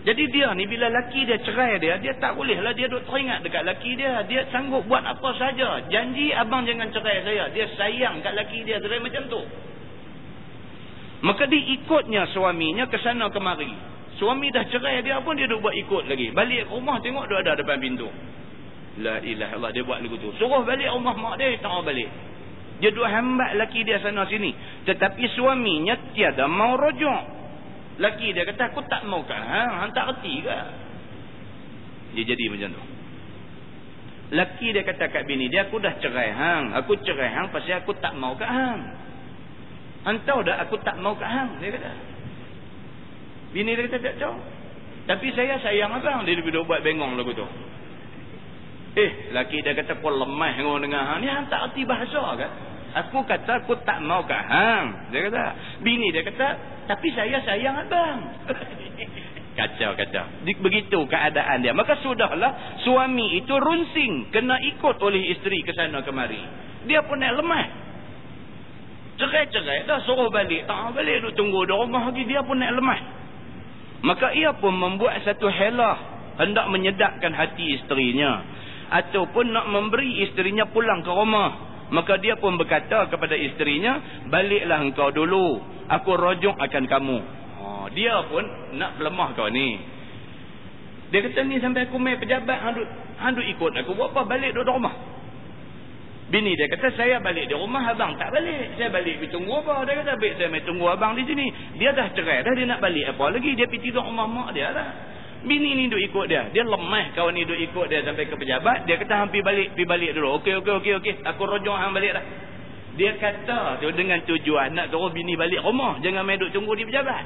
Jadi 0.01 0.25
dia 0.33 0.49
ni 0.57 0.65
bila 0.65 0.89
laki 0.89 1.29
dia 1.29 1.37
cerai 1.45 1.77
dia. 1.77 2.01
Dia 2.01 2.17
tak 2.17 2.33
bolehlah 2.33 2.73
dia 2.73 2.89
duduk 2.89 3.05
teringat 3.13 3.45
dekat 3.45 3.69
laki 3.69 3.93
dia. 4.01 4.25
Dia 4.25 4.49
sanggup 4.49 4.89
buat 4.89 5.05
apa 5.05 5.29
saja. 5.37 5.85
Janji 5.93 6.33
abang 6.33 6.65
jangan 6.65 6.89
cerai 6.97 7.29
saya. 7.29 7.53
Dia 7.53 7.69
sayang 7.77 8.25
kat 8.25 8.33
laki 8.33 8.65
dia. 8.65 8.81
Cerai 8.81 9.05
macam 9.05 9.29
tu. 9.29 9.43
Maka 11.21 11.45
diikutnya 11.45 12.25
suaminya 12.33 12.89
ke 12.89 12.97
sana 13.05 13.29
kemari. 13.29 13.69
Suami 14.17 14.49
dah 14.49 14.65
cerai 14.73 15.05
dia 15.05 15.21
pun 15.21 15.37
dia 15.37 15.45
duduk 15.45 15.69
buat 15.69 15.77
ikut 15.77 16.09
lagi. 16.09 16.33
Balik 16.33 16.73
rumah 16.73 16.97
tengok 17.05 17.29
dia 17.29 17.45
ada 17.45 17.53
depan 17.61 17.77
pintu. 17.77 18.09
La 19.01 19.17
ilaha 19.25 19.53
Allah 19.57 19.71
dia 19.73 19.83
buat 19.83 20.05
lagu 20.05 20.17
tu. 20.21 20.29
Suruh 20.37 20.61
balik 20.63 20.89
rumah 20.93 21.17
mak 21.17 21.35
dia, 21.41 21.57
tak 21.59 21.73
mau 21.73 21.81
balik. 21.81 22.09
Dia 22.81 22.91
dua 22.97 23.13
hambat 23.13 23.61
laki 23.61 23.85
dia 23.85 24.01
sana 24.01 24.25
sini. 24.25 24.57
Tetapi 24.89 25.25
suaminya 25.37 26.17
tiada 26.17 26.49
mau 26.49 26.81
rojok. 26.81 27.23
Laki 28.01 28.33
dia 28.33 28.49
kata 28.49 28.73
aku 28.73 28.81
tak 28.89 29.05
mau 29.05 29.21
kan. 29.29 29.41
Ha? 29.41 29.63
Hang 29.85 29.93
tak 29.93 30.09
reti 30.09 30.41
ke? 30.41 30.59
Dia 32.17 32.25
jadi 32.25 32.45
macam 32.49 32.69
tu. 32.73 32.85
Laki 34.31 34.73
dia 34.73 34.83
kata 34.87 35.13
kat 35.13 35.23
bini 35.29 35.53
dia 35.53 35.69
aku 35.69 35.77
dah 35.77 35.93
cerai 36.01 36.33
hang. 36.33 36.65
Aku 36.81 36.97
cerai 37.05 37.29
hang 37.37 37.53
pasal 37.53 37.85
aku 37.85 37.93
tak 38.01 38.17
mau 38.17 38.33
kat 38.41 38.49
hang. 38.49 38.81
Hang 40.09 40.17
tahu 40.25 40.41
dah 40.41 40.65
aku 40.65 40.81
tak 40.81 40.97
mau 41.05 41.13
kat 41.13 41.29
hang. 41.29 41.61
Dia 41.61 41.77
kata. 41.77 41.93
Bini 43.53 43.77
dia 43.77 43.85
kata 43.85 43.97
tak 44.01 44.17
tahu. 44.17 44.37
Tapi 45.05 45.27
saya 45.37 45.61
sayang 45.61 45.93
abang. 45.93 46.25
Dia 46.25 46.33
lebih 46.41 46.57
buat 46.65 46.81
bengong 46.81 47.21
lagu 47.21 47.37
tu. 47.37 47.45
Eh, 49.01 49.11
laki 49.33 49.65
dia 49.65 49.73
kata 49.73 49.97
kau 50.05 50.13
lemah 50.13 50.53
dengan 50.61 50.79
dengan 50.85 51.03
hang. 51.09 51.19
Ni 51.25 51.29
hang 51.31 51.49
tak 51.49 51.73
erti 51.73 51.89
bahasa 51.89 52.21
kan? 52.37 52.51
Aku 52.91 53.23
kata 53.23 53.65
aku 53.65 53.79
tak 53.87 54.03
mau 54.05 54.21
ke 54.27 54.35
hang. 54.35 55.09
Dia 55.15 55.31
kata. 55.31 55.43
Bini 55.81 56.13
dia 56.13 56.27
kata, 56.27 56.49
tapi 56.91 57.09
saya 57.17 57.39
sayang 57.47 57.87
abang. 57.87 58.19
kacau, 59.59 59.91
kacau. 59.95 60.27
Begitu 60.45 60.99
keadaan 61.07 61.65
dia. 61.65 61.73
Maka 61.73 61.97
sudahlah 62.03 62.83
suami 62.85 63.41
itu 63.41 63.55
runsing. 63.57 64.35
Kena 64.35 64.59
ikut 64.59 64.99
oleh 65.01 65.33
isteri 65.33 65.63
ke 65.65 65.73
sana 65.73 66.03
kemari. 66.05 66.43
Dia 66.85 67.01
pun 67.07 67.23
nak 67.23 67.41
lemah. 67.41 67.67
Cerai-cerai 69.17 69.87
dah 69.87 70.01
suruh 70.05 70.29
balik. 70.29 70.67
Tak 70.67 70.93
balik 70.93 71.25
duduk 71.25 71.33
tunggu 71.39 71.61
di 71.65 71.73
rumah 71.73 72.11
lagi. 72.11 72.23
Dia 72.27 72.43
pun 72.43 72.59
nak 72.59 72.75
lemah. 72.75 73.01
Maka 74.01 74.33
ia 74.35 74.51
pun 74.59 74.75
membuat 74.75 75.23
satu 75.23 75.47
helah. 75.47 76.21
Hendak 76.41 76.73
menyedapkan 76.73 77.37
hati 77.37 77.77
isterinya 77.77 78.60
ataupun 78.91 79.55
nak 79.55 79.71
memberi 79.71 80.27
isterinya 80.27 80.67
pulang 80.69 81.07
ke 81.07 81.11
rumah. 81.11 81.71
Maka 81.91 82.19
dia 82.23 82.39
pun 82.39 82.55
berkata 82.55 83.11
kepada 83.11 83.35
isterinya 83.35 84.27
baliklah 84.31 84.79
engkau 84.83 85.11
dulu. 85.11 85.63
Aku 85.91 86.15
rojok 86.15 86.55
akan 86.55 86.85
kamu. 86.87 87.19
Oh, 87.59 87.87
dia 87.91 88.15
pun 88.31 88.45
nak 88.79 88.99
lemah 89.03 89.35
kau 89.35 89.51
ni. 89.51 89.79
Dia 91.11 91.27
kata 91.27 91.43
ni 91.43 91.59
sampai 91.59 91.91
aku 91.91 91.99
main 91.99 92.15
pejabat 92.23 92.59
handuk, 92.63 92.87
handuk 93.19 93.47
ikut. 93.47 93.73
Aku 93.83 93.99
buat 93.99 94.15
apa? 94.15 94.23
Balik 94.31 94.55
duduk 94.55 94.79
rumah. 94.79 94.95
Bini 96.31 96.55
dia 96.55 96.71
kata 96.71 96.95
saya 96.95 97.19
balik 97.19 97.51
di 97.51 97.59
rumah 97.59 97.83
abang 97.91 98.15
tak 98.15 98.31
balik. 98.31 98.79
Saya 98.79 98.87
balik 98.95 99.19
pergi 99.19 99.35
tunggu 99.35 99.51
apa? 99.67 99.83
Dia 99.83 99.99
kata 99.99 100.15
baik 100.15 100.35
saya 100.39 100.47
main 100.47 100.63
tunggu 100.63 100.87
abang 100.87 101.19
di 101.19 101.27
sini. 101.27 101.51
Dia 101.75 101.91
dah 101.91 102.15
cerai 102.15 102.47
dah 102.47 102.55
dia 102.55 102.71
nak 102.71 102.79
balik 102.79 103.03
apa 103.11 103.35
lagi? 103.35 103.51
Dia 103.59 103.67
pergi 103.67 103.91
tidur 103.91 104.07
rumah 104.07 104.31
mak 104.31 104.55
dia 104.55 104.71
lah 104.71 105.10
Bini 105.41 105.73
ni 105.73 105.89
duk 105.89 106.01
ikut 106.01 106.29
dia. 106.29 106.53
Dia 106.53 106.69
lemah 106.69 107.17
kawan 107.17 107.33
ni 107.33 107.49
duk 107.49 107.57
ikut 107.57 107.89
dia 107.89 108.05
sampai 108.05 108.29
ke 108.29 108.37
pejabat. 108.37 108.85
Dia 108.85 109.01
kata 109.01 109.25
hampir 109.25 109.41
balik. 109.41 109.73
Pergi 109.73 109.89
balik 109.89 110.11
dulu. 110.13 110.37
Okey, 110.41 110.61
okey, 110.61 110.73
okey. 110.85 110.93
okey. 111.01 111.15
Aku 111.25 111.49
rojok 111.49 111.77
hang 111.81 111.97
balik 111.97 112.13
dah. 112.13 112.25
Dia 113.01 113.17
kata 113.17 113.81
tu 113.81 113.89
dengan 113.97 114.21
tujuan 114.29 114.77
nak 114.77 114.93
suruh 114.93 115.09
bini 115.09 115.41
balik 115.41 115.65
rumah. 115.65 115.97
Jangan 116.05 116.29
main 116.29 116.37
duk 116.37 116.53
tunggu 116.53 116.77
di 116.77 116.85
pejabat. 116.85 117.25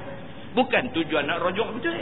Bukan 0.55 0.95
tujuan 0.95 1.27
nak 1.27 1.43
rojok 1.43 1.69
betul. 1.75 1.99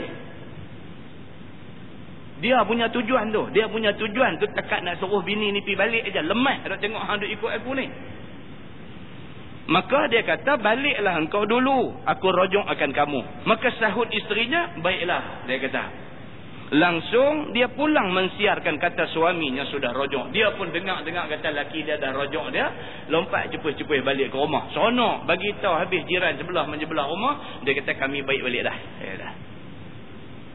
Dia 2.45 2.61
punya 2.61 2.85
tujuan 2.93 3.33
tu. 3.33 3.49
Dia 3.49 3.65
punya 3.65 3.89
tujuan 3.97 4.37
tu 4.37 4.45
tekat 4.53 4.85
nak 4.85 5.01
suruh 5.01 5.25
bini 5.25 5.49
ni 5.49 5.65
pergi 5.65 5.81
balik 5.81 6.13
aja. 6.13 6.21
Lemah. 6.21 6.61
Nak 6.61 6.77
tengok 6.77 7.01
hang 7.01 7.17
duk 7.25 7.31
ikut 7.33 7.51
aku 7.57 7.73
ni. 7.73 7.89
Maka 9.63 10.11
dia 10.11 10.27
kata 10.27 10.59
baliklah 10.59 11.15
engkau 11.15 11.47
dulu. 11.47 11.95
Aku 12.03 12.27
rojok 12.27 12.67
akan 12.67 12.91
kamu. 12.91 13.19
Maka 13.47 13.71
sahut 13.79 14.11
isterinya. 14.11 14.75
Baiklah. 14.83 15.47
Dia 15.47 15.57
kata. 15.63 15.83
Langsung 16.73 17.53
dia 17.53 17.69
pulang 17.69 18.11
mensiarkan 18.11 18.81
kata 18.81 19.07
suaminya 19.13 19.63
sudah 19.69 19.93
rojok. 19.93 20.33
Dia 20.33 20.51
pun 20.57 20.73
dengar-dengar 20.73 21.29
kata 21.29 21.53
laki 21.53 21.85
dia 21.85 21.95
dah 22.01 22.11
rojok 22.11 22.49
dia. 22.49 22.67
Lompat 23.07 23.53
cepus-cepus 23.53 24.03
balik 24.03 24.33
ke 24.33 24.37
rumah. 24.41 24.67
Sonok 24.73 25.29
bagi 25.29 25.53
tahu 25.61 25.75
habis 25.79 26.01
jiran 26.09 26.35
sebelah 26.35 26.65
menjebelah 26.67 27.05
rumah. 27.07 27.61
Dia 27.61 27.77
kata 27.77 27.95
kami 27.95 28.25
baik 28.25 28.41
balik 28.41 28.61
dah. 28.67 28.77
Ya 28.99 29.13
dah. 29.15 29.31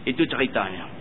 Itu 0.05 0.27
ceritanya. 0.27 0.98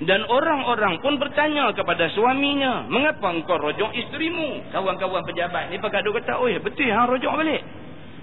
Dan 0.00 0.24
orang-orang 0.24 0.96
pun 1.04 1.20
bertanya 1.20 1.76
kepada 1.76 2.08
suaminya. 2.16 2.88
Mengapa 2.88 3.36
engkau 3.36 3.60
rojok 3.60 3.92
isterimu? 3.92 4.72
Kawan-kawan 4.72 5.20
pejabat 5.28 5.68
ni 5.68 5.76
pekadu 5.76 6.16
kata. 6.16 6.40
Oh 6.40 6.48
betul 6.48 6.88
hang 6.88 7.04
rojok 7.04 7.32
balik. 7.36 7.60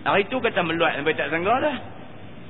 Hari 0.01 0.25
itu 0.25 0.41
kata 0.41 0.65
meluat 0.65 0.97
sampai 0.97 1.13
tak 1.13 1.29
sangka 1.29 1.53
dah. 1.61 1.77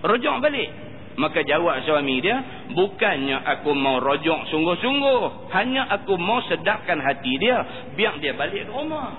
Rojok 0.07 0.35
balik. 0.39 0.69
Maka 1.17 1.41
jawab 1.41 1.81
suami 1.81 2.21
dia, 2.21 2.37
bukannya 2.77 3.41
aku 3.41 3.73
mau 3.73 3.97
rojok 3.97 4.53
sungguh-sungguh. 4.53 5.49
Hanya 5.49 5.89
aku 5.89 6.13
mau 6.13 6.37
sedapkan 6.45 7.01
hati 7.01 7.41
dia, 7.41 7.57
biar 7.97 8.21
dia 8.21 8.37
balik 8.37 8.69
ke 8.69 8.71
rumah. 8.71 9.17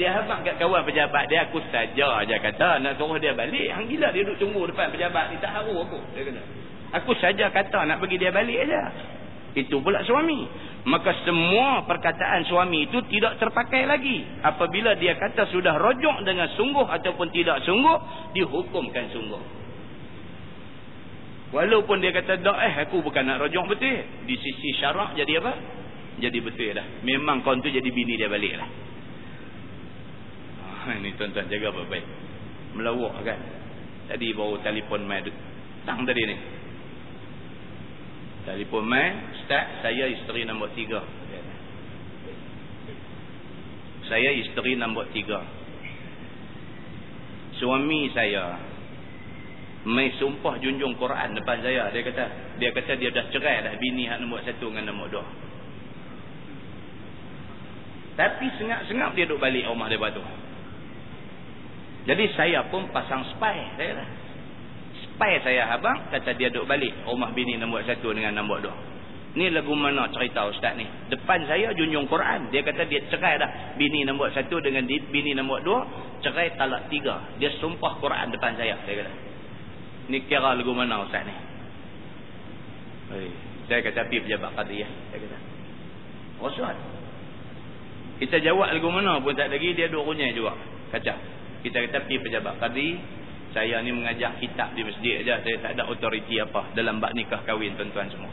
Dia 0.00 0.08
habak 0.16 0.40
kat 0.40 0.56
kawan 0.56 0.88
pejabat 0.88 1.28
dia, 1.28 1.44
aku 1.52 1.60
saja 1.68 2.16
aja 2.16 2.36
kata 2.40 2.80
nak 2.80 2.96
suruh 2.96 3.20
dia 3.20 3.36
balik. 3.36 3.68
Hang 3.76 3.92
gila 3.92 4.08
dia 4.08 4.24
duduk 4.24 4.40
tunggu 4.40 4.72
depan 4.72 4.88
pejabat 4.88 5.30
ni, 5.30 5.36
tak 5.44 5.52
haru 5.52 5.84
aku. 5.84 6.00
Dia 6.16 6.32
kata. 6.32 6.61
Aku 6.92 7.16
saja 7.16 7.48
kata 7.48 7.88
nak 7.88 8.04
bagi 8.04 8.20
dia 8.20 8.28
balik 8.28 8.68
aja. 8.68 8.82
Itu 9.52 9.84
pula 9.84 10.00
suami. 10.04 10.48
Maka 10.88 11.12
semua 11.22 11.84
perkataan 11.84 12.42
suami 12.48 12.88
itu 12.88 13.00
tidak 13.08 13.38
terpakai 13.38 13.84
lagi. 13.84 14.24
Apabila 14.44 14.96
dia 14.96 15.16
kata 15.16 15.48
sudah 15.52 15.76
rojok 15.76 16.24
dengan 16.24 16.48
sungguh 16.56 16.84
ataupun 16.88 17.28
tidak 17.32 17.60
sungguh, 17.64 17.96
dihukumkan 18.36 19.08
sungguh. 19.12 19.42
Walaupun 21.52 22.00
dia 22.00 22.16
kata 22.16 22.40
dak 22.40 22.58
eh 22.64 22.74
aku 22.88 23.04
bukan 23.04 23.28
nak 23.28 23.44
rojok 23.44 23.76
betul. 23.76 23.92
Di 24.24 24.34
sisi 24.40 24.72
syarak 24.80 25.12
jadi 25.16 25.40
apa? 25.44 25.52
Jadi 26.16 26.38
betul 26.40 26.72
dah. 26.72 26.86
Memang 27.04 27.44
kau 27.44 27.52
tu 27.60 27.68
jadi 27.68 27.84
bini 27.84 28.16
dia 28.16 28.32
balik 28.32 28.56
lah. 28.56 28.68
Ha, 30.82 30.98
ini 30.98 31.14
tuan-tuan 31.14 31.46
jaga 31.46 31.70
baik-baik. 31.76 32.04
Melawak 32.74 33.20
kan. 33.22 33.38
Tadi 34.10 34.34
baru 34.34 34.58
telefon 34.64 35.04
mai 35.04 35.22
tang 35.84 36.02
tadi 36.08 36.22
ni. 36.24 36.36
Telefon 38.42 38.84
mai, 38.90 39.38
start 39.46 39.86
saya 39.86 40.10
isteri 40.10 40.42
nombor 40.42 40.74
tiga. 40.74 40.98
Saya 44.10 44.30
isteri 44.34 44.74
nombor 44.74 45.06
tiga. 45.14 45.46
Suami 47.62 48.10
saya 48.10 48.58
mai 49.82 50.14
sumpah 50.18 50.62
junjung 50.62 50.94
Quran 50.94 51.34
depan 51.34 51.58
saya 51.58 51.90
dia 51.90 52.02
kata 52.06 52.24
dia 52.62 52.70
kata 52.70 52.92
dia 53.02 53.10
dah 53.10 53.26
cerai 53.34 53.66
dah 53.66 53.74
bini 53.82 54.06
hak 54.06 54.22
nombor 54.22 54.38
satu 54.46 54.70
dengan 54.70 54.94
nombor 54.94 55.10
dua 55.10 55.26
tapi 58.14 58.46
sengap-sengap 58.62 59.10
dia 59.18 59.26
duduk 59.26 59.42
balik 59.42 59.66
rumah 59.66 59.90
dia 59.90 59.98
batu 59.98 60.22
jadi 62.06 62.24
saya 62.38 62.60
pun 62.70 62.94
pasang 62.94 63.26
spy 63.34 63.74
saya 63.74 63.98
kata 63.98 64.21
spy 65.14 65.32
saya 65.44 65.76
abang 65.76 66.08
kata 66.08 66.34
dia 66.34 66.48
duduk 66.48 66.68
balik 66.68 66.92
rumah 67.04 67.30
bini 67.36 67.60
nombor 67.60 67.84
satu 67.84 68.12
dengan 68.16 68.40
nombor 68.40 68.64
dua 68.64 68.76
ni 69.32 69.48
lagu 69.48 69.72
mana 69.72 70.12
cerita 70.12 70.44
ustaz 70.44 70.76
ni 70.76 70.84
depan 71.08 71.44
saya 71.48 71.72
junjung 71.72 72.04
Quran 72.04 72.52
dia 72.52 72.60
kata 72.60 72.84
dia 72.84 73.00
cerai 73.08 73.40
dah 73.40 73.76
bini 73.80 74.04
nombor 74.04 74.28
satu 74.32 74.60
dengan 74.60 74.84
bini 74.84 75.32
nombor 75.32 75.64
dua 75.64 75.80
cerai 76.20 76.52
talak 76.56 76.92
tiga 76.92 77.32
dia 77.40 77.48
sumpah 77.56 77.96
Quran 78.00 78.28
depan 78.28 78.56
saya 78.60 78.76
saya 78.84 79.04
kata 79.04 79.32
Ni 80.10 80.26
kira 80.26 80.58
lagu 80.58 80.72
mana 80.74 81.06
Ustaz 81.06 81.22
ni? 81.22 81.34
Hei, 83.12 83.28
saya 83.70 83.80
kata 83.86 84.10
pergi 84.10 84.24
pejabat 84.26 84.50
qadi 84.58 84.82
ya. 84.82 84.88
Saya 85.12 85.18
kata. 85.22 85.38
Ustaz. 86.42 86.76
Kita 88.18 88.36
jawab 88.42 88.74
lagu 88.74 88.88
mana 88.90 89.22
pun 89.22 89.34
tak 89.38 89.50
lagi 89.50 89.74
dia 89.78 89.86
duk 89.86 90.02
runyai 90.02 90.34
juga. 90.34 90.58
Kacau. 90.90 91.18
Kita 91.62 91.76
kata 91.86 91.98
pergi 92.08 92.18
pejabat 92.18 92.54
qadi. 92.58 92.88
Saya 93.52 93.84
ni 93.84 93.92
mengajar 93.92 94.36
kitab 94.40 94.72
di 94.72 94.80
masjid 94.84 95.20
aja. 95.24 95.44
Saya 95.44 95.56
tak 95.60 95.70
ada 95.76 95.84
otoriti 95.88 96.40
apa 96.40 96.72
dalam 96.72 96.98
bab 96.98 97.12
nikah 97.12 97.44
kahwin 97.44 97.76
tuan-tuan 97.76 98.08
semua. 98.08 98.32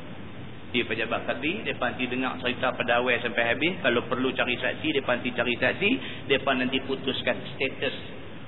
Di 0.70 0.86
pejabat 0.86 1.26
qadi, 1.26 1.66
depa 1.66 1.92
nanti 1.92 2.06
dengar 2.06 2.38
cerita 2.40 2.70
pedawai 2.78 3.18
sampai 3.26 3.44
habis, 3.52 3.74
kalau 3.82 4.06
perlu 4.06 4.30
cari 4.38 4.54
saksi, 4.54 5.02
depa 5.02 5.18
nanti 5.18 5.34
cari 5.34 5.58
saksi, 5.58 5.90
depa 6.30 6.52
nanti 6.54 6.78
putuskan 6.86 7.36
status 7.58 7.96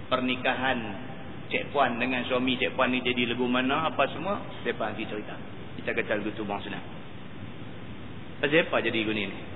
pernikahan 0.05 0.79
cik 1.51 1.71
puan 1.75 1.99
dengan 1.99 2.23
suami 2.27 2.55
cik 2.55 2.75
puan 2.75 2.91
ni 2.91 3.03
jadi 3.03 3.31
lagu 3.31 3.43
mana 3.47 3.91
apa 3.91 4.07
semua 4.11 4.39
mereka 4.63 4.91
nanti 4.91 5.03
cerita. 5.07 5.35
Kita 5.79 5.91
kata 5.95 6.19
lagu 6.19 6.31
tu 6.35 6.43
bang 6.47 6.59
senang. 6.63 6.85
Pasal 8.39 8.67
apa 8.67 8.77
jadi 8.79 9.01
lagu 9.03 9.11
ni 9.15 9.50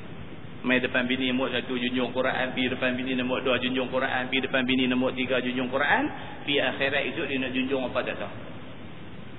ni 0.65 0.69
main 0.73 0.82
depan 0.82 1.06
bini 1.06 1.30
nombor 1.30 1.54
satu 1.54 1.78
junjung 1.78 2.10
Quran. 2.10 2.58
Pergi 2.58 2.73
depan 2.73 2.97
bini 2.97 3.13
nombor 3.13 3.45
dua 3.45 3.62
junjung 3.62 3.86
Quran. 3.93 4.34
Pergi 4.34 4.49
depan 4.49 4.65
bini 4.65 4.89
nombor 4.89 5.13
tiga 5.13 5.38
junjung 5.38 5.69
Quran. 5.69 6.10
Pergi 6.41 6.58
akhirat 6.58 7.04
itu 7.13 7.21
dia 7.30 7.38
nak 7.38 7.51
junjung 7.54 7.82
apa 7.86 7.99
tak 8.01 8.17
tahu. 8.17 8.34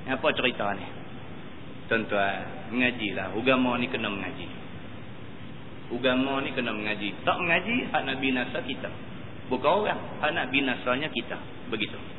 Apa 0.07 0.29
cerita 0.39 0.67
ni? 0.79 0.87
Tuan-tuan 1.91 2.71
mengajilah 2.71 3.35
agama 3.35 3.75
ni 3.83 3.87
kena 3.91 4.07
mengaji. 4.07 4.47
Agama 5.91 6.47
ni 6.47 6.55
kena 6.55 6.71
mengaji. 6.71 7.11
Tak 7.27 7.37
mengaji 7.43 7.75
hak 7.91 8.03
nak 8.07 8.17
binasa 8.23 8.59
kita. 8.63 8.91
Bukan 9.51 9.71
orang 9.83 9.99
hak 10.23 10.31
nak 10.31 10.47
binasanya 10.55 11.11
kita. 11.11 11.39
Begitu 11.75 12.16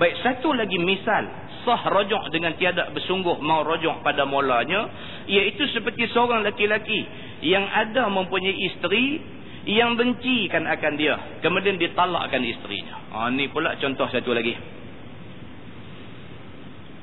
Baik 0.00 0.16
satu 0.24 0.56
lagi 0.56 0.80
misal 0.80 1.28
sah 1.60 1.84
rojok 1.92 2.32
dengan 2.32 2.56
tiada 2.56 2.88
bersungguh 2.88 3.36
mau 3.44 3.60
rojok 3.60 4.00
pada 4.00 4.24
mulanya 4.24 4.88
iaitu 5.28 5.68
seperti 5.76 6.08
seorang 6.08 6.40
laki-laki 6.40 7.04
yang 7.44 7.68
ada 7.68 8.08
mempunyai 8.08 8.56
isteri 8.64 9.20
yang 9.68 10.00
bencikan 10.00 10.64
akan 10.64 10.92
dia 10.96 11.44
kemudian 11.44 11.76
ditalakkan 11.76 12.40
isterinya. 12.40 12.96
Ha 13.12 13.28
ni 13.28 13.52
pula 13.52 13.76
contoh 13.76 14.08
satu 14.08 14.32
lagi. 14.32 14.56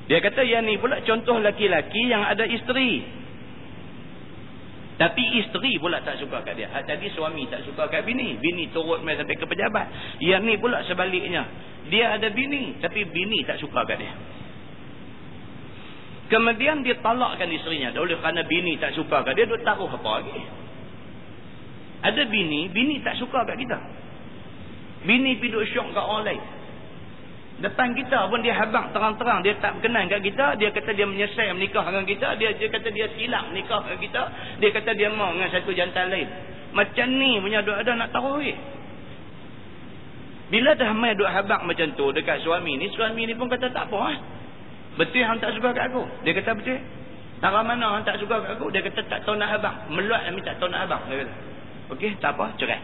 Dia 0.10 0.18
kata 0.18 0.42
yang 0.42 0.66
ni 0.66 0.82
pula 0.82 0.98
contoh 1.06 1.38
laki-laki 1.38 2.02
yang 2.10 2.26
ada 2.26 2.50
isteri 2.50 3.06
tapi 4.98 5.22
isteri 5.38 5.78
pula 5.78 6.02
tak 6.02 6.18
suka 6.18 6.42
kat 6.42 6.58
dia. 6.58 6.74
Tadi 6.74 7.06
suami 7.14 7.46
tak 7.46 7.62
suka 7.70 7.86
kat 7.86 8.02
bini. 8.02 8.34
Bini 8.42 8.74
turut 8.74 9.06
mai 9.06 9.14
sampai 9.14 9.38
ke 9.38 9.46
pejabat. 9.46 10.18
Yang 10.18 10.42
ni 10.42 10.54
pula 10.58 10.82
sebaliknya. 10.90 11.46
Dia 11.94 12.18
ada 12.18 12.34
bini. 12.34 12.82
Tapi 12.82 13.06
bini 13.14 13.46
tak 13.46 13.62
suka 13.62 13.86
kat 13.86 14.02
dia. 14.02 14.14
Kemudian 16.34 16.82
dia 16.82 16.98
talakkan 16.98 17.46
isterinya. 17.46 17.94
Oleh 17.94 18.18
kerana 18.18 18.42
bini 18.50 18.74
tak 18.82 18.98
suka 18.98 19.22
kat 19.22 19.38
dia. 19.38 19.46
Dia 19.46 19.62
taruh 19.62 19.86
apa 19.86 20.10
lagi. 20.18 20.34
Ada 22.02 22.26
bini. 22.26 22.74
Bini 22.74 22.98
tak 23.06 23.22
suka 23.22 23.46
kat 23.46 23.54
kita. 23.54 23.78
Bini 25.06 25.38
pergi 25.38 25.54
duduk 25.54 25.66
syok 25.78 25.94
kat 25.94 26.06
orang 26.10 26.26
lain. 26.26 26.42
Depan 27.58 27.98
kita 27.98 28.30
pun 28.30 28.46
dia 28.46 28.54
habang 28.54 28.94
terang-terang. 28.94 29.42
Dia 29.42 29.58
tak 29.58 29.82
berkenan 29.82 30.06
kat 30.06 30.22
kita. 30.22 30.54
Dia 30.62 30.70
kata 30.70 30.94
dia 30.94 31.10
menyesal 31.10 31.58
menikah 31.58 31.82
dengan 31.90 32.06
kita. 32.06 32.38
Dia, 32.38 32.54
dia 32.54 32.70
kata 32.70 32.88
dia 32.94 33.10
silap 33.18 33.50
menikah 33.50 33.82
dengan 33.82 33.98
kita. 33.98 34.22
Dia 34.62 34.70
kata 34.78 34.90
dia 34.94 35.10
mau 35.10 35.34
dengan 35.34 35.50
satu 35.50 35.74
jantan 35.74 36.14
lain. 36.14 36.30
Macam 36.78 37.08
ni 37.18 37.42
punya 37.42 37.66
duk 37.66 37.74
ada 37.74 37.92
nak 37.98 38.14
taruh 38.14 38.38
eh. 38.46 38.54
Bila 40.54 40.78
dah 40.78 40.94
main 40.94 41.18
duk 41.18 41.26
habang 41.26 41.66
macam 41.66 41.98
tu 41.98 42.14
dekat 42.14 42.46
suami 42.46 42.78
ni. 42.78 42.94
Suami 42.94 43.26
ni 43.26 43.34
pun 43.34 43.50
kata 43.50 43.74
tak 43.74 43.90
apa 43.90 44.00
eh. 44.14 44.20
Betul 45.02 45.26
yang 45.26 45.42
tak 45.42 45.58
suka 45.58 45.74
kat 45.74 45.90
aku. 45.90 46.06
Dia 46.22 46.38
kata 46.38 46.54
betul. 46.62 46.78
Tara 47.42 47.66
mana 47.66 47.98
yang 47.98 48.06
tak 48.06 48.22
suka 48.22 48.38
kat 48.38 48.52
aku. 48.54 48.70
Dia 48.70 48.86
kata 48.86 49.02
tak 49.10 49.26
tahu 49.26 49.34
nak 49.34 49.50
habang. 49.50 49.90
Meluat 49.98 50.30
yang 50.30 50.38
minta 50.38 50.54
tahu 50.62 50.70
nak 50.70 50.86
habang. 50.86 51.10
Dia 51.10 51.26
kata. 51.26 51.34
Okey 51.98 52.22
tak 52.22 52.38
apa 52.38 52.54
cerai. 52.62 52.82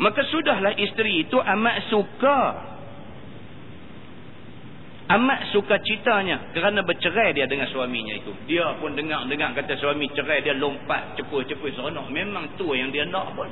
Maka 0.00 0.24
sudahlah 0.32 0.74
isteri 0.80 1.22
itu 1.22 1.38
amat 1.38 1.92
suka 1.92 2.72
amat 5.04 5.52
suka 5.52 5.76
citanya 5.84 6.48
kerana 6.56 6.80
bercerai 6.80 7.36
dia 7.36 7.44
dengan 7.44 7.68
suaminya 7.68 8.16
itu. 8.16 8.32
Dia 8.48 8.72
pun 8.80 8.96
dengar-dengar 8.96 9.52
kata 9.52 9.76
suami 9.76 10.08
cerai 10.16 10.40
dia 10.40 10.56
lompat 10.56 11.20
cepur-cepur 11.20 11.68
seronok. 11.76 12.08
Memang 12.08 12.56
tu 12.56 12.72
yang 12.72 12.88
dia 12.88 13.04
nak 13.04 13.36
pun. 13.36 13.50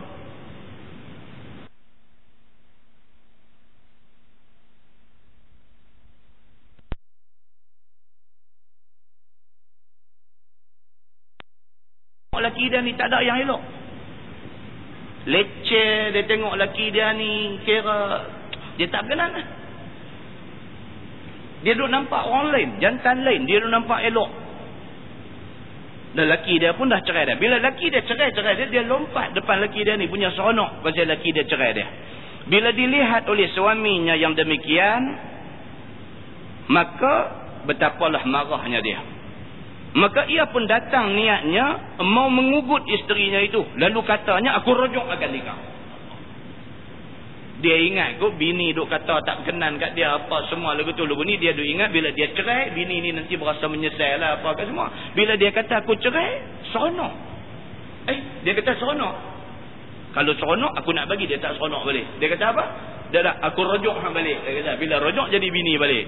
Lelaki 12.32 12.64
dia 12.72 12.80
ni 12.80 12.96
tak 12.96 13.12
ada 13.12 13.20
yang 13.20 13.38
elok. 13.44 13.60
Leceh 15.28 16.16
dia 16.16 16.22
tengok 16.26 16.58
lelaki 16.58 16.90
dia 16.90 17.12
ni 17.14 17.60
kira 17.62 18.26
dia 18.80 18.88
tak 18.88 19.06
kenal 19.06 19.30
lah 19.30 19.61
dia 21.62 21.72
duduk 21.78 21.90
nampak 21.94 22.22
orang 22.26 22.50
lain, 22.50 22.68
jantan 22.82 23.22
lain, 23.22 23.46
dia 23.46 23.62
duduk 23.62 23.72
nampak 23.72 24.02
elok. 24.06 24.30
Lelaki 26.12 26.60
dia 26.60 26.76
pun 26.76 26.92
dah 26.92 27.00
cerai 27.00 27.24
dia. 27.24 27.40
Bila 27.40 27.56
lelaki 27.56 27.88
dia 27.88 28.04
cerai-cerai 28.04 28.54
dia, 28.58 28.68
dia 28.68 28.82
lompat 28.84 29.32
depan 29.32 29.64
lelaki 29.64 29.80
dia 29.80 29.96
ni 29.96 30.10
punya 30.12 30.28
seronok 30.36 30.84
pasal 30.84 31.08
lelaki 31.08 31.32
dia 31.32 31.48
cerai 31.48 31.72
dia. 31.72 31.88
Bila 32.50 32.74
dilihat 32.74 33.24
oleh 33.30 33.48
suaminya 33.54 34.18
yang 34.18 34.36
demikian, 34.36 35.00
maka 36.68 37.14
betapalah 37.64 38.26
marahnya 38.26 38.82
dia. 38.82 39.00
Maka 39.92 40.24
ia 40.26 40.48
pun 40.50 40.64
datang 40.66 41.14
niatnya 41.14 41.96
mau 42.02 42.28
mengugut 42.28 42.82
isterinya 42.88 43.40
itu. 43.44 43.60
Lalu 43.76 44.00
katanya, 44.04 44.58
aku 44.60 44.72
rujuk 44.72 45.04
akan 45.04 45.30
nikah 45.32 45.58
dia 47.62 47.78
ingat 47.78 48.18
kot 48.18 48.34
bini 48.34 48.74
duk 48.74 48.90
kata 48.90 49.22
tak 49.22 49.46
kenan 49.46 49.78
kat 49.78 49.94
dia 49.94 50.18
apa 50.18 50.50
semua 50.50 50.74
lagu 50.74 50.90
tu? 50.92 51.06
Lagu 51.06 51.22
ni 51.22 51.38
dia 51.38 51.54
duk 51.54 51.62
ingat 51.62 51.94
bila 51.94 52.10
dia 52.10 52.34
cerai 52.34 52.74
bini 52.74 52.98
ni 52.98 53.14
nanti 53.14 53.38
berasa 53.38 53.70
menyesal 53.70 54.18
lah 54.18 54.42
apa 54.42 54.58
ke 54.58 54.66
semua. 54.66 54.90
Bila 55.14 55.38
dia 55.38 55.54
kata 55.54 55.86
aku 55.86 55.94
cerai 56.02 56.42
seronok. 56.74 57.12
Eh 58.10 58.18
dia 58.42 58.52
kata 58.58 58.74
seronok. 58.82 59.14
Kalau 60.12 60.32
seronok 60.36 60.72
aku 60.74 60.90
nak 60.90 61.06
bagi 61.06 61.30
dia 61.30 61.38
tak 61.38 61.54
seronok 61.54 61.86
balik. 61.86 62.06
Dia 62.18 62.28
kata 62.34 62.44
apa? 62.50 62.64
Dia 63.14 63.22
dah 63.22 63.38
aku 63.46 63.62
rojok 63.62 63.94
balik. 64.10 64.42
Dia 64.42 64.52
kata 64.60 64.72
bila 64.82 64.94
rojok 64.98 65.30
jadi 65.30 65.46
bini 65.46 65.78
balik. 65.78 66.04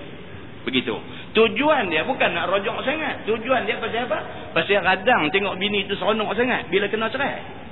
Begitu. 0.67 0.97
Tujuan 1.39 1.87
dia 1.87 2.03
bukan 2.03 2.35
nak 2.35 2.51
rojok 2.51 2.83
sangat. 2.83 3.23
Tujuan 3.31 3.63
dia 3.63 3.79
pasal 3.79 4.11
apa? 4.11 4.51
Pasal 4.51 4.83
radang 4.83 5.31
tengok 5.31 5.55
bini 5.55 5.87
tu 5.87 5.95
seronok 5.95 6.35
sangat 6.35 6.67
bila 6.67 6.91
kena 6.91 7.07
cerai 7.15 7.64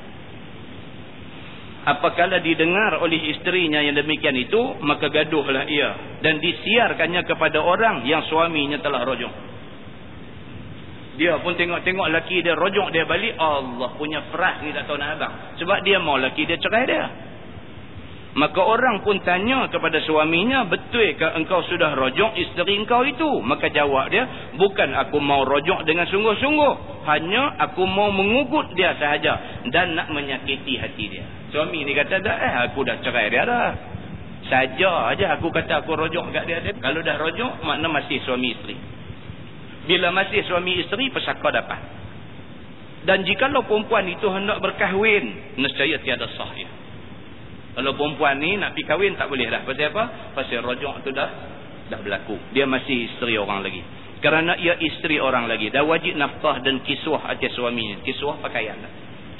apakala 1.83 2.39
didengar 2.39 3.03
oleh 3.03 3.35
isterinya 3.35 3.83
yang 3.83 3.99
demikian 3.99 4.39
itu 4.39 4.79
maka 4.83 5.11
gaduhlah 5.11 5.67
ia 5.67 6.21
dan 6.23 6.39
disiarkannya 6.39 7.27
kepada 7.27 7.59
orang 7.59 8.07
yang 8.07 8.23
suaminya 8.31 8.79
telah 8.79 9.03
rojok 9.03 9.33
dia 11.19 11.37
pun 11.43 11.53
tengok-tengok 11.59 12.09
laki 12.09 12.41
dia 12.41 12.55
rojok 12.57 12.89
dia 12.95 13.05
balik 13.05 13.37
Allah 13.37 13.91
punya 13.99 14.25
peras 14.33 14.63
ni 14.65 14.73
tak 14.73 14.89
tahu 14.89 14.97
nak 14.97 15.19
abang 15.19 15.35
sebab 15.61 15.79
dia 15.85 15.99
mau 15.99 16.17
laki 16.17 16.47
dia 16.47 16.57
cerai 16.57 16.85
dia 16.87 17.05
Maka 18.33 18.65
orang 18.65 19.05
pun 19.05 19.21
tanya 19.29 19.69
kepada 19.69 20.01
suaminya, 20.09 20.65
betul 20.65 21.05
ke 21.21 21.27
engkau 21.37 21.61
sudah 21.69 21.93
rojok 21.93 22.33
isteri 22.41 22.81
engkau 22.81 23.05
itu? 23.05 23.29
Maka 23.45 23.69
jawab 23.69 24.09
dia, 24.09 24.25
bukan 24.57 24.89
aku 24.97 25.21
mau 25.21 25.45
rojok 25.45 25.85
dengan 25.85 26.09
sungguh-sungguh. 26.09 27.05
Hanya 27.05 27.61
aku 27.61 27.85
mau 27.85 28.09
mengugut 28.09 28.73
dia 28.73 28.97
sahaja 28.97 29.37
dan 29.69 29.93
nak 29.93 30.09
menyakiti 30.17 30.81
hati 30.81 31.13
dia. 31.13 31.25
Suami 31.53 31.85
ni 31.85 31.93
kata, 31.93 32.25
dah 32.25 32.37
eh 32.41 32.55
aku 32.73 32.81
dah 32.89 32.97
cerai 33.05 33.29
dia 33.29 33.45
dah. 33.45 33.71
Saja 34.49 35.13
aja 35.13 35.37
aku 35.37 35.53
kata 35.53 35.85
aku 35.85 35.93
rojok 35.93 36.33
kat 36.33 36.49
dia. 36.49 36.65
Kalau 36.81 37.05
dah 37.05 37.21
rojok, 37.21 37.61
makna 37.69 37.93
masih 37.93 38.17
suami 38.25 38.57
isteri. 38.57 38.81
Bila 39.85 40.09
masih 40.09 40.41
suami 40.49 40.81
isteri, 40.81 41.13
pesaka 41.13 41.53
dapat. 41.53 41.81
Dan 43.05 43.29
jikalau 43.29 43.69
perempuan 43.69 44.09
itu 44.09 44.25
hendak 44.33 44.57
berkahwin, 44.65 45.59
nescaya 45.61 46.01
tiada 46.01 46.33
sah 46.33 46.49
dia. 46.57 46.82
Kalau 47.73 47.97
perempuan 47.97 48.37
ni 48.37 48.61
nak 48.61 48.77
pergi 48.77 48.85
kahwin 48.85 49.17
tak 49.17 49.33
boleh 49.33 49.49
dah. 49.49 49.65
Pasal 49.65 49.89
apa? 49.93 50.05
Pasal 50.37 50.61
rojok 50.61 50.95
tu 51.05 51.11
dah 51.13 51.31
dah 51.89 52.01
berlaku. 52.01 52.37
Dia 52.53 52.69
masih 52.69 53.09
isteri 53.09 53.41
orang 53.41 53.65
lagi. 53.65 53.81
Kerana 54.23 54.55
ia 54.61 54.77
isteri 54.79 55.19
orang 55.19 55.49
lagi. 55.49 55.73
Dah 55.73 55.83
wajib 55.83 56.15
nafkah 56.15 56.61
dan 56.61 56.85
kiswah 56.85 57.27
atas 57.27 57.53
suaminya. 57.57 58.01
Kiswah 58.05 58.39
pakaian. 58.39 58.77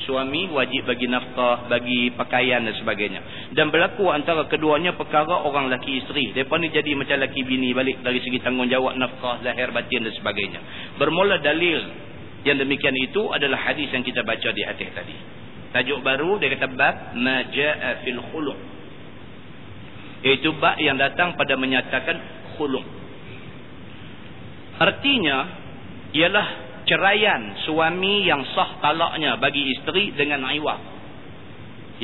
Suami 0.03 0.51
wajib 0.51 0.83
bagi 0.83 1.07
nafkah, 1.07 1.71
bagi 1.71 2.11
pakaian 2.19 2.67
dan 2.67 2.75
sebagainya. 2.75 3.53
Dan 3.55 3.71
berlaku 3.71 4.11
antara 4.11 4.51
keduanya 4.51 4.99
perkara 4.99 5.47
orang 5.47 5.71
laki 5.71 6.03
isteri. 6.03 6.35
Mereka 6.35 6.59
ni 6.59 6.69
jadi 6.75 6.91
macam 6.99 7.23
laki 7.23 7.41
bini 7.47 7.71
balik 7.71 8.03
dari 8.03 8.19
segi 8.19 8.43
tanggungjawab 8.43 8.99
nafkah, 8.99 9.39
zahir, 9.47 9.71
batin 9.71 10.03
dan 10.03 10.15
sebagainya. 10.19 10.59
Bermula 10.99 11.39
dalil 11.39 11.87
yang 12.43 12.59
demikian 12.59 12.99
itu 12.99 13.31
adalah 13.31 13.63
hadis 13.71 13.87
yang 13.95 14.03
kita 14.03 14.27
baca 14.27 14.49
di 14.51 14.63
atas 14.67 14.91
tadi. 14.91 15.42
Tajuk 15.73 16.05
baru 16.05 16.37
dia 16.37 16.53
kata 16.53 16.69
bab 16.77 17.17
majaa 17.17 18.05
fil 18.05 18.21
khulu'. 18.29 18.59
Iaitu 20.23 20.53
bab 20.61 20.77
yang 20.77 21.01
datang 21.01 21.33
pada 21.33 21.57
menyatakan 21.57 22.21
khulu'. 22.55 22.85
Artinya 24.77 25.37
ialah 26.13 26.47
ceraian 26.85 27.57
suami 27.65 28.29
yang 28.29 28.45
sah 28.53 28.85
talaknya 28.85 29.41
bagi 29.41 29.73
isteri 29.73 30.13
dengan 30.13 30.45
iwab. 30.53 30.81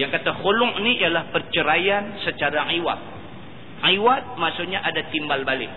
Yang 0.01 0.17
kata 0.17 0.41
khulu' 0.41 0.81
ni 0.81 0.97
ialah 1.05 1.29
perceraian 1.29 2.25
secara 2.25 2.73
iwab. 2.73 3.01
Iwab 3.85 4.41
maksudnya 4.41 4.81
ada 4.81 5.05
timbal 5.13 5.45
balik. 5.45 5.71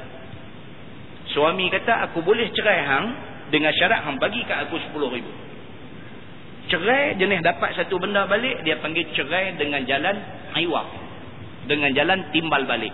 Suami 1.35 1.67
kata 1.67 2.07
aku 2.07 2.23
boleh 2.23 2.47
cerai 2.55 2.81
hang 2.87 3.05
dengan 3.51 3.75
syarat 3.75 4.07
hang 4.07 4.15
bagi 4.15 4.47
kat 4.47 4.63
aku 4.63 4.79
10 4.79 4.95
ribu 5.19 5.50
cerai 6.71 7.19
jenis 7.19 7.43
dapat 7.43 7.75
satu 7.75 7.99
benda 7.99 8.23
balik 8.31 8.63
dia 8.63 8.79
panggil 8.79 9.03
cerai 9.11 9.59
dengan 9.59 9.83
jalan 9.83 10.15
iwaf 10.55 10.87
dengan 11.67 11.91
jalan 11.93 12.31
timbal 12.31 12.63
balik. 12.65 12.93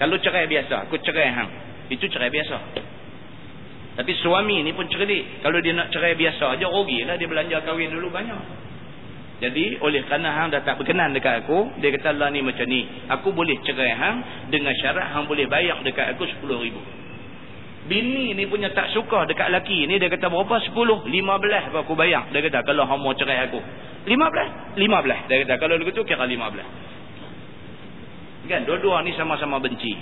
Kalau 0.00 0.16
cerai 0.20 0.48
biasa 0.48 0.88
aku 0.88 0.96
cerai 1.04 1.28
hang. 1.32 1.50
Itu 1.92 2.08
cerai 2.08 2.32
biasa. 2.32 2.56
Tapi 3.96 4.12
suami 4.20 4.60
ni 4.60 4.76
pun 4.76 4.88
cerdik. 4.88 5.40
Kalau 5.40 5.60
dia 5.60 5.72
nak 5.72 5.88
cerai 5.88 6.16
biasa 6.18 6.58
aja 6.58 6.66
rugilah 6.68 7.16
dia 7.16 7.28
belanja 7.28 7.64
kahwin 7.64 7.92
dulu 7.92 8.12
banyak. 8.12 8.64
Jadi 9.36 9.76
oleh 9.84 10.00
kerana 10.08 10.32
hang 10.32 10.48
dah 10.48 10.64
tak 10.64 10.80
berkenan 10.80 11.12
dekat 11.12 11.44
aku 11.44 11.68
dia 11.84 11.92
kata 11.92 12.16
lah 12.16 12.32
ni 12.32 12.40
macam 12.40 12.64
ni. 12.68 12.84
Aku 13.12 13.32
boleh 13.32 13.56
cerai 13.64 13.92
hang. 13.92 14.16
Dengan 14.52 14.72
syarat 14.80 15.12
hang 15.12 15.24
boleh 15.28 15.48
bayar 15.48 15.80
dekat 15.84 16.16
aku 16.16 16.28
10 16.28 16.44
ribu 16.64 16.80
Bini 17.86 18.34
ni 18.34 18.50
punya 18.50 18.74
tak 18.74 18.90
suka 18.90 19.30
dekat 19.30 19.46
laki 19.54 19.86
ni 19.86 20.02
dia 20.02 20.10
kata 20.10 20.26
berapa? 20.26 20.58
10, 20.58 20.74
15 20.74 21.70
apa 21.70 21.86
aku 21.86 21.94
bayar. 21.94 22.26
Dia 22.34 22.42
kata 22.42 22.66
kalau 22.66 22.82
hang 22.82 22.98
mau 22.98 23.14
cerai 23.14 23.46
aku. 23.46 23.62
15? 24.10 24.74
15. 24.74 25.30
Dia 25.30 25.46
kata 25.46 25.54
kalau 25.62 25.78
begitu 25.78 26.02
kira 26.02 26.26
15. 26.26 28.50
Kan 28.50 28.66
dua-dua 28.66 29.06
ni 29.06 29.14
sama-sama 29.14 29.62
benci. 29.62 29.94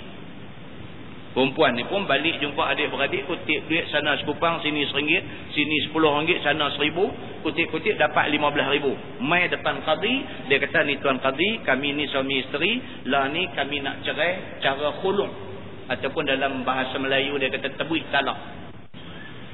Perempuan 1.35 1.75
ni 1.75 1.83
pun 1.85 2.07
balik 2.07 2.39
jumpa 2.39 2.63
adik-beradik 2.71 3.27
kutip 3.27 3.67
duit 3.67 3.91
sana 3.91 4.15
sekupang 4.23 4.63
sini 4.63 4.87
seringgit, 4.87 5.51
sini 5.51 5.83
sepuluh 5.83 6.15
ringgit, 6.15 6.39
sana 6.39 6.71
seribu, 6.79 7.11
kutip-kutip 7.43 7.99
dapat 7.99 8.31
lima 8.31 8.55
belah 8.55 8.71
ribu. 8.71 8.95
Mai 9.19 9.51
depan 9.51 9.83
qadi, 9.83 10.47
dia 10.47 10.63
kata 10.63 10.87
ni 10.87 10.95
tuan 11.03 11.19
qadi, 11.19 11.59
kami 11.67 11.91
ni 11.91 12.07
suami 12.07 12.39
isteri, 12.39 12.79
lah 13.11 13.27
ni 13.35 13.51
kami 13.51 13.83
nak 13.83 13.99
cerai 14.07 14.63
cara 14.63 14.95
khulung 15.03 15.54
ataupun 15.85 16.23
dalam 16.25 16.65
bahasa 16.65 16.97
Melayu 16.97 17.37
dia 17.37 17.53
kata 17.53 17.77
tebuih 17.77 18.09
talak. 18.09 18.37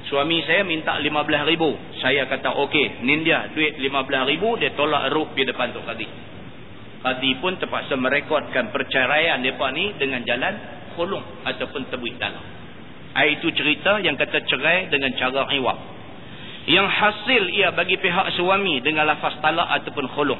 Suami 0.08 0.44
saya 0.44 0.64
minta 0.64 0.96
15 1.00 1.08
ribu. 1.48 1.72
Saya 2.00 2.28
kata 2.28 2.52
okey 2.68 3.04
ni 3.04 3.24
dia 3.24 3.48
duit 3.52 3.80
15 3.80 4.30
ribu 4.32 4.56
dia 4.60 4.72
tolak 4.76 5.12
ruh 5.12 5.28
di 5.32 5.44
depan 5.44 5.72
tu 5.72 5.80
kadi. 5.84 6.06
Kadi 7.02 7.30
pun 7.42 7.58
terpaksa 7.58 7.98
merekodkan 7.98 8.70
perceraian 8.70 9.42
mereka 9.42 9.74
ni 9.74 9.90
dengan 9.98 10.22
jalan 10.22 10.54
khulung 10.94 11.24
ataupun 11.44 11.90
tebuih 11.90 12.16
talak. 12.16 12.44
Itu 13.12 13.52
cerita 13.52 14.00
yang 14.00 14.16
kata 14.16 14.44
cerai 14.48 14.88
dengan 14.88 15.12
cara 15.18 15.48
iwak. 15.52 15.78
Yang 16.62 16.88
hasil 16.94 17.42
ia 17.58 17.74
bagi 17.74 17.98
pihak 17.98 18.38
suami 18.38 18.78
dengan 18.86 19.10
lafaz 19.10 19.34
talak 19.42 19.66
ataupun 19.82 20.06
khulung 20.14 20.38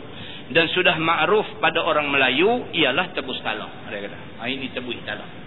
dan 0.55 0.71
sudah 0.71 0.95
ma'ruf 1.01 1.49
pada 1.59 1.83
orang 1.83 2.13
Melayu 2.13 2.71
ialah 2.77 3.11
tebus 3.17 3.41
talak. 3.43 3.91
Dia 3.91 4.07
kata 4.07 4.47
ini 4.47 4.71
tebuih 4.71 5.03
talak 5.03 5.42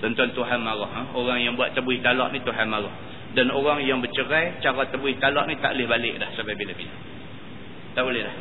Tuan-tuan 0.00 0.32
Tuhan 0.32 0.60
marah. 0.64 0.90
Ha? 0.90 1.02
Orang 1.12 1.38
yang 1.44 1.54
buat 1.60 1.76
tebuih 1.76 2.00
talak 2.00 2.32
ni 2.32 2.40
Tuhan 2.40 2.66
marah. 2.72 2.92
Dan 3.36 3.52
orang 3.52 3.84
yang 3.84 4.00
bercerai, 4.00 4.58
cara 4.64 4.88
tebuih 4.88 5.20
talak 5.20 5.46
ni 5.46 5.54
tak 5.60 5.76
boleh 5.76 5.86
balik 5.86 6.14
dah 6.18 6.30
sampai 6.34 6.56
bila-bila. 6.56 6.94
Tak 7.94 8.02
boleh 8.02 8.22
dah. 8.24 8.36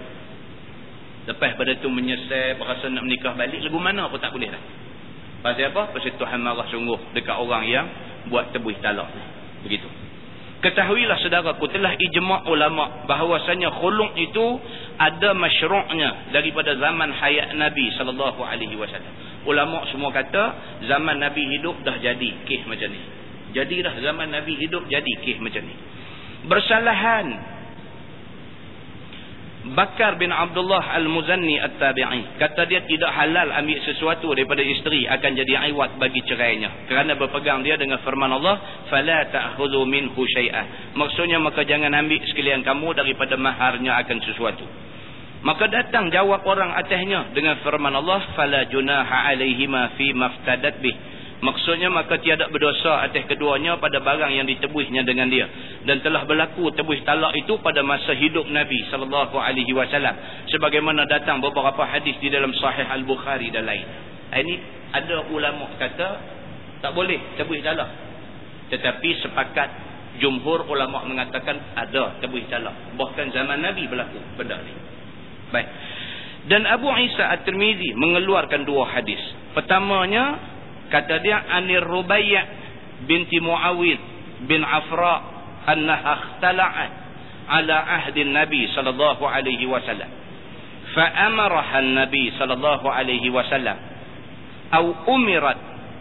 Lepas 1.29 1.51
pada 1.59 1.71
tu 1.77 1.91
menyesal, 1.91 2.57
berasa 2.57 2.89
nak 2.89 3.05
menikah 3.05 3.35
balik, 3.35 3.59
lagu 3.61 3.77
mana 3.77 4.09
pun 4.09 4.17
tak 4.17 4.33
boleh 4.33 4.49
dah. 4.49 4.63
Pasal 5.45 5.71
apa? 5.71 5.93
Pasal 5.93 6.15
Tuhan 6.15 6.39
marah 6.41 6.67
sungguh 6.71 7.13
dekat 7.13 7.35
orang 7.37 7.63
yang 7.67 7.85
buat 8.31 8.49
tebuih 8.55 8.79
talak 8.79 9.11
ni. 9.13 9.23
Begitu. 9.67 10.08
Ketahuilah 10.59 11.15
saudaraku 11.23 11.71
telah 11.71 11.95
ijma' 11.95 12.43
ulama' 12.51 13.07
bahawasanya 13.07 13.79
khulung 13.79 14.11
itu 14.19 14.59
ada 14.99 15.31
masyru'nya 15.31 16.35
daripada 16.35 16.75
zaman 16.75 17.15
hayat 17.15 17.55
Nabi 17.55 17.87
sallallahu 17.95 18.43
alaihi 18.43 18.75
wasallam. 18.75 19.13
Ulama 19.47 19.87
semua 19.87 20.11
kata 20.11 20.43
zaman 20.83 21.23
Nabi 21.23 21.47
hidup 21.55 21.79
dah 21.87 21.95
jadi 22.03 22.43
kes 22.43 22.67
macam 22.67 22.91
ni. 22.91 22.99
Jadilah 23.55 24.03
zaman 24.03 24.35
Nabi 24.35 24.59
hidup 24.59 24.83
jadi 24.91 25.13
kes 25.23 25.39
macam 25.39 25.63
ni. 25.63 25.75
Bersalahan 26.51 27.58
Bakar 29.59 30.15
bin 30.15 30.31
Abdullah 30.31 30.95
Al-Muzanni 30.95 31.59
At-Tabi'i 31.59 32.39
kata 32.39 32.63
dia 32.63 32.79
tidak 32.87 33.11
halal 33.11 33.51
ambil 33.51 33.75
sesuatu 33.83 34.31
daripada 34.31 34.63
isteri 34.63 35.03
akan 35.03 35.31
jadi 35.35 35.67
aiwat 35.67 35.99
bagi 35.99 36.23
cerainya. 36.23 36.87
Kerana 36.87 37.19
berpegang 37.19 37.59
dia 37.59 37.75
dengan 37.75 37.99
firman 37.99 38.31
Allah 38.39 38.87
fala 38.87 39.27
ta'khudhu 39.27 39.83
minhu 39.83 40.23
shay'an 40.31 40.95
maksudnya 40.95 41.43
maka 41.43 41.67
jangan 41.67 41.91
ambil 41.91 42.23
sekalian 42.31 42.63
kamu 42.63 42.95
daripada 42.95 43.35
maharnya 43.35 43.99
akan 43.99 44.17
sesuatu. 44.31 44.63
Maka 45.43 45.67
datang 45.67 46.07
jawab 46.07 46.43
orang 46.47 46.71
atasnya 46.79 47.35
dengan 47.35 47.59
firman 47.59 47.91
Allah 47.99 48.31
fala 48.39 48.63
junaha 48.63 49.27
alaihima 49.27 49.99
fi 49.99 50.15
maftadat 50.15 50.79
bih 50.79 51.18
Maksudnya 51.39 51.87
maka 51.87 52.19
tiada 52.19 52.51
berdosa 52.51 52.99
atas 52.99 53.23
keduanya 53.23 53.79
pada 53.79 54.03
barang 54.03 54.27
yang 54.35 54.43
ditebuihnya 54.43 55.07
dengan 55.07 55.31
dia. 55.31 55.47
Dan 55.87 56.03
telah 56.03 56.27
berlaku 56.27 56.67
tebuih 56.75 57.07
talak 57.07 57.31
itu 57.39 57.55
pada 57.63 57.79
masa 57.79 58.11
hidup 58.11 58.43
Nabi 58.51 58.83
sallallahu 58.91 59.39
alaihi 59.39 59.71
wasallam. 59.71 60.19
Sebagaimana 60.51 61.07
datang 61.07 61.39
beberapa 61.39 61.87
hadis 61.87 62.19
di 62.19 62.27
dalam 62.27 62.51
sahih 62.51 62.83
Al-Bukhari 62.83 63.55
dan 63.55 63.63
lain. 63.63 63.87
Ini 64.35 64.55
ada 64.91 65.31
ulama 65.31 65.71
kata 65.79 66.07
tak 66.83 66.91
boleh 66.91 67.39
tebuih 67.39 67.63
talak. 67.63 67.87
Tetapi 68.75 69.09
sepakat 69.23 69.69
jumhur 70.19 70.67
ulama 70.67 71.07
mengatakan 71.07 71.55
ada 71.79 72.19
tebuih 72.19 72.51
talak. 72.51 72.99
Bahkan 72.99 73.31
zaman 73.31 73.63
Nabi 73.63 73.87
berlaku 73.87 74.19
benda 74.35 74.59
ni. 74.59 74.75
Baik. 75.55 75.67
Dan 76.51 76.67
Abu 76.67 76.91
Isa 76.99 77.31
At-Tirmizi 77.31 77.95
mengeluarkan 77.95 78.67
dua 78.67 78.91
hadis. 78.91 79.19
Pertamanya 79.55 80.48
kata 80.89 81.21
dia 81.21 81.37
anir 81.53 81.85
rubayya 81.85 82.41
binti 83.05 83.39
muawid 83.39 83.99
bin 84.45 84.61
afra 84.65 85.21
annaha 85.69 86.13
ikhtala'at 86.17 86.91
ala 87.49 87.77
ahdi 88.01 88.25
nabi 88.29 88.69
sallallahu 88.73 89.23
alaihi 89.25 89.65
wasallam 89.65 90.09
fa 90.93 91.05
amaraha 91.29 91.81
nabi 91.81 92.33
sallallahu 92.37 92.85
alaihi 92.89 93.29
wasallam 93.29 93.77
aw 94.69 94.85
umirat 95.09 95.57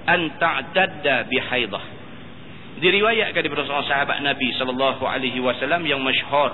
an 0.08 0.20
ta'tadda 0.40 1.28
bi 1.28 1.36
haidah 1.40 1.84
diriwayatkan 2.78 3.40
daripada 3.42 3.66
seorang 3.66 3.88
sahabat 3.88 4.22
nabi 4.22 4.54
sallallahu 4.56 5.02
alaihi 5.04 5.40
wasallam 5.42 5.84
yang 5.84 6.00
masyhur 6.00 6.52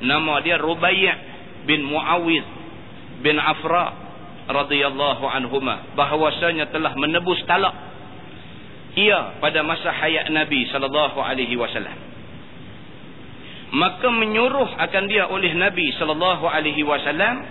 nama 0.00 0.40
dia 0.40 0.56
rubayya 0.56 1.12
bin 1.68 1.84
muawid 1.84 2.44
bin 3.20 3.36
afra 3.36 4.09
radhiyallahu 4.48 5.24
anhuma 5.26 5.92
bahwasanya 5.98 6.70
telah 6.72 6.96
menebus 6.96 7.40
talak 7.44 7.74
ia 8.96 9.38
pada 9.38 9.60
masa 9.66 9.92
hayat 9.92 10.32
Nabi 10.32 10.66
sallallahu 10.72 11.18
alaihi 11.20 11.54
wasallam 11.58 12.10
maka 13.70 14.10
menyuruh 14.10 14.66
akan 14.66 15.04
dia 15.06 15.30
oleh 15.30 15.54
Nabi 15.54 15.94
sallallahu 15.94 16.42
alaihi 16.42 16.82
wasallam 16.82 17.46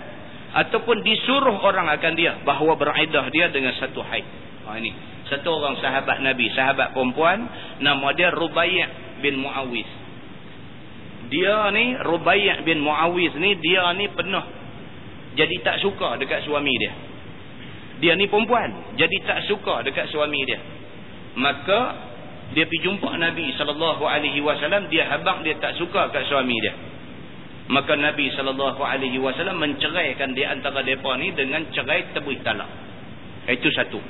ataupun 0.50 1.00
disuruh 1.00 1.56
orang 1.62 1.88
akan 1.88 2.12
dia 2.12 2.36
bahawa 2.44 2.76
beriddah 2.76 3.30
dia 3.32 3.48
dengan 3.48 3.72
satu 3.78 4.04
haid. 4.04 4.26
Ha 4.68 4.76
ini. 4.76 4.92
Satu 5.30 5.48
orang 5.48 5.78
sahabat 5.78 6.20
Nabi, 6.26 6.50
sahabat 6.52 6.92
perempuan 6.92 7.46
nama 7.78 8.10
dia 8.12 8.34
Rubai' 8.34 8.82
bin 9.22 9.38
Muawiz. 9.40 9.86
Dia 11.30 11.70
ni 11.70 11.94
Rubai' 12.02 12.66
bin 12.66 12.82
Muawiz 12.82 13.32
ni 13.38 13.54
dia 13.62 13.94
ni 13.94 14.10
penuh 14.10 14.44
jadi 15.38 15.56
tak 15.62 15.76
suka 15.82 16.18
dekat 16.18 16.42
suami 16.46 16.74
dia. 16.78 16.92
Dia 18.00 18.16
ni 18.16 18.26
perempuan, 18.26 18.96
jadi 18.96 19.16
tak 19.28 19.44
suka 19.44 19.84
dekat 19.84 20.08
suami 20.08 20.40
dia. 20.48 20.58
Maka 21.36 22.10
dia 22.56 22.66
pergi 22.66 22.82
jumpa 22.82 23.14
Nabi 23.14 23.54
wasallam, 24.42 24.90
dia 24.90 25.06
habaq 25.06 25.46
dia 25.46 25.54
tak 25.62 25.78
suka 25.78 26.10
kat 26.10 26.26
suami 26.26 26.58
dia 26.58 26.74
maka 27.70 27.94
Nabi 27.94 28.34
SAW 28.34 29.54
menceraikan 29.54 30.34
di 30.34 30.42
antara 30.42 30.82
mereka 30.82 31.14
ni 31.16 31.30
dengan 31.32 31.62
cerai 31.70 32.10
tebuih 32.10 32.42
talak 32.42 32.66
itu 33.46 33.70
satu 33.70 34.02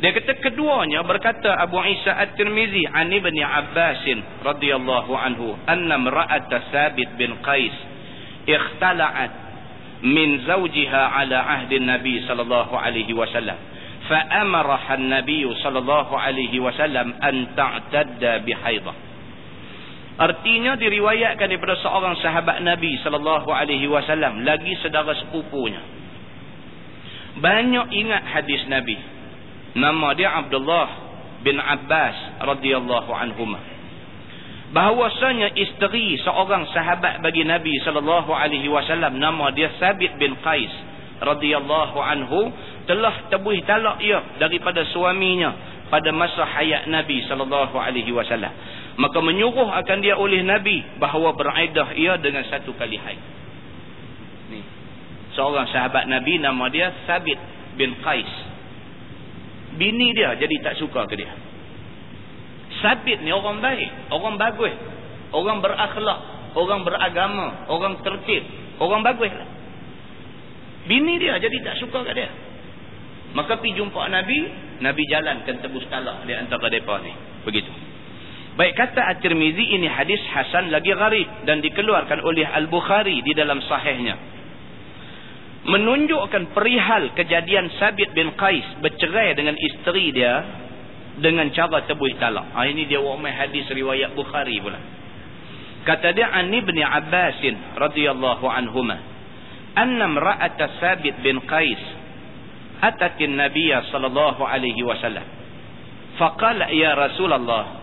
dia 0.00 0.12
kata 0.16 0.32
keduanya 0.40 1.04
berkata 1.04 1.56
Abu 1.60 1.76
Isa 1.84 2.16
At-Tirmizi 2.16 2.84
an 2.88 3.12
Ibn 3.12 3.36
Abbas 3.36 4.04
radhiyallahu 4.44 5.12
anhu 5.12 5.56
anna 5.64 5.96
imra'at 5.96 6.52
Thabit 6.72 7.16
bin 7.16 7.40
Qais 7.40 7.72
ikhtala'at 8.44 9.49
min 10.00 10.40
zawjiha 10.48 11.02
ala 11.12 11.38
ahdi 11.60 11.76
Nabi 11.80 12.24
sallallahu 12.24 12.72
alaihi 12.72 13.12
wasallam 13.12 13.56
fa 14.08 14.18
amaraha 14.42 14.96
an-nabiy 14.96 15.44
sallallahu 15.60 16.16
alaihi 16.16 16.56
wasallam 16.58 17.12
an 17.20 17.34
ta'tadda 17.52 18.42
bi 18.42 18.56
Artinya 20.20 20.76
diriwayatkan 20.76 21.48
daripada 21.48 21.80
seorang 21.80 22.12
sahabat 22.20 22.60
Nabi 22.60 22.92
sallallahu 23.00 23.48
alaihi 23.48 23.88
wasallam 23.88 24.44
lagi 24.44 24.76
saudara 24.84 25.16
sepupunya. 25.16 25.80
Banyak 27.40 27.88
ingat 27.88 28.22
hadis 28.28 28.60
Nabi. 28.68 29.00
Nama 29.80 30.08
dia 30.12 30.28
Abdullah 30.44 30.88
bin 31.40 31.56
Abbas 31.56 32.36
radhiyallahu 32.36 33.08
anhuma. 33.16 33.79
Bahawasanya 34.70 35.58
isteri 35.58 36.14
seorang 36.22 36.62
sahabat 36.70 37.18
bagi 37.26 37.42
Nabi 37.42 37.74
sallallahu 37.82 38.30
alaihi 38.30 38.70
wasallam 38.70 39.18
nama 39.18 39.50
dia 39.50 39.66
Sabit 39.82 40.14
bin 40.14 40.38
Qais 40.46 40.70
radhiyallahu 41.18 41.98
anhu 41.98 42.54
telah 42.86 43.26
tebuih 43.34 43.66
talak 43.66 43.98
ia 43.98 44.38
daripada 44.38 44.86
suaminya 44.94 45.52
pada 45.90 46.14
masa 46.14 46.46
hayat 46.46 46.86
Nabi 46.86 47.18
sallallahu 47.26 47.74
alaihi 47.74 48.14
wasallam 48.14 48.54
maka 48.94 49.18
menyuruh 49.18 49.66
akan 49.74 49.98
dia 50.04 50.14
oleh 50.14 50.44
Nabi 50.46 51.02
bahawa 51.02 51.34
beriddah 51.34 51.96
ia 51.98 52.14
dengan 52.20 52.46
satu 52.46 52.70
kali 52.76 52.94
haid. 52.94 53.22
Ni. 54.54 54.60
Seorang 55.34 55.66
sahabat 55.72 56.04
Nabi 56.04 56.36
nama 56.36 56.68
dia 56.68 56.94
Sabit 57.10 57.40
bin 57.74 57.96
Qais. 58.04 58.28
Bini 59.80 60.14
dia 60.14 60.36
jadi 60.38 60.56
tak 60.62 60.78
suka 60.78 61.10
ke 61.10 61.16
dia. 61.16 61.49
Sabit 62.80 63.20
ni 63.20 63.32
orang 63.32 63.60
baik, 63.60 64.12
orang 64.12 64.36
bagus, 64.40 64.74
orang 65.32 65.60
berakhlak, 65.60 66.20
orang 66.56 66.80
beragama, 66.82 67.46
orang 67.68 68.00
tertib, 68.00 68.42
orang 68.80 69.04
bagus. 69.04 69.32
Bini 70.88 71.20
dia 71.20 71.36
jadi 71.36 71.56
tak 71.60 71.76
suka 71.78 72.02
ke 72.08 72.12
dia. 72.16 72.30
Maka 73.30 73.62
pergi 73.62 73.78
jumpa 73.78 74.10
Nabi, 74.10 74.38
Nabi 74.82 75.02
jalankan 75.06 75.62
tebus 75.62 75.86
talak 75.86 76.26
di 76.26 76.34
antara 76.34 76.66
mereka 76.66 76.98
ni. 77.04 77.12
Begitu. 77.46 77.70
Baik 78.58 78.74
kata 78.74 79.00
At-Tirmizi 79.14 79.78
ini 79.78 79.86
hadis 79.86 80.18
hasan 80.26 80.74
lagi 80.74 80.90
gharib 80.90 81.46
dan 81.46 81.62
dikeluarkan 81.62 82.18
oleh 82.26 82.42
Al-Bukhari 82.42 83.22
di 83.22 83.32
dalam 83.32 83.62
sahihnya. 83.62 84.18
Menunjukkan 85.70 86.56
perihal 86.56 87.14
kejadian 87.14 87.70
Sabit 87.78 88.10
bin 88.16 88.34
Qais 88.34 88.64
bercerai 88.82 89.38
dengan 89.38 89.54
isteri 89.54 90.10
dia 90.10 90.42
dengan 91.18 91.50
cara 91.50 91.82
tebuih 91.88 92.14
talak. 92.22 92.54
Ha, 92.54 92.68
ini 92.70 92.86
dia 92.86 93.02
wakmai 93.02 93.34
hadis 93.34 93.66
riwayat 93.72 94.14
Bukhari 94.14 94.60
pula. 94.62 94.78
Kata 95.82 96.12
dia 96.12 96.28
an 96.28 96.52
Ibn 96.52 96.76
Abbas 96.76 97.40
radhiyallahu 97.80 98.44
anhuma 98.46 99.10
anna 99.74 100.06
ra'at 100.18 100.60
Sabit 100.82 101.22
bin 101.24 101.40
Qais 101.46 101.80
atat 102.80 103.20
an-nabiy 103.20 103.72
sallallahu 103.92 104.42
alaihi 104.42 104.82
wasallam 104.82 105.24
faqala 106.18 106.72
ya 106.72 106.96
Rasulullah 106.96 107.80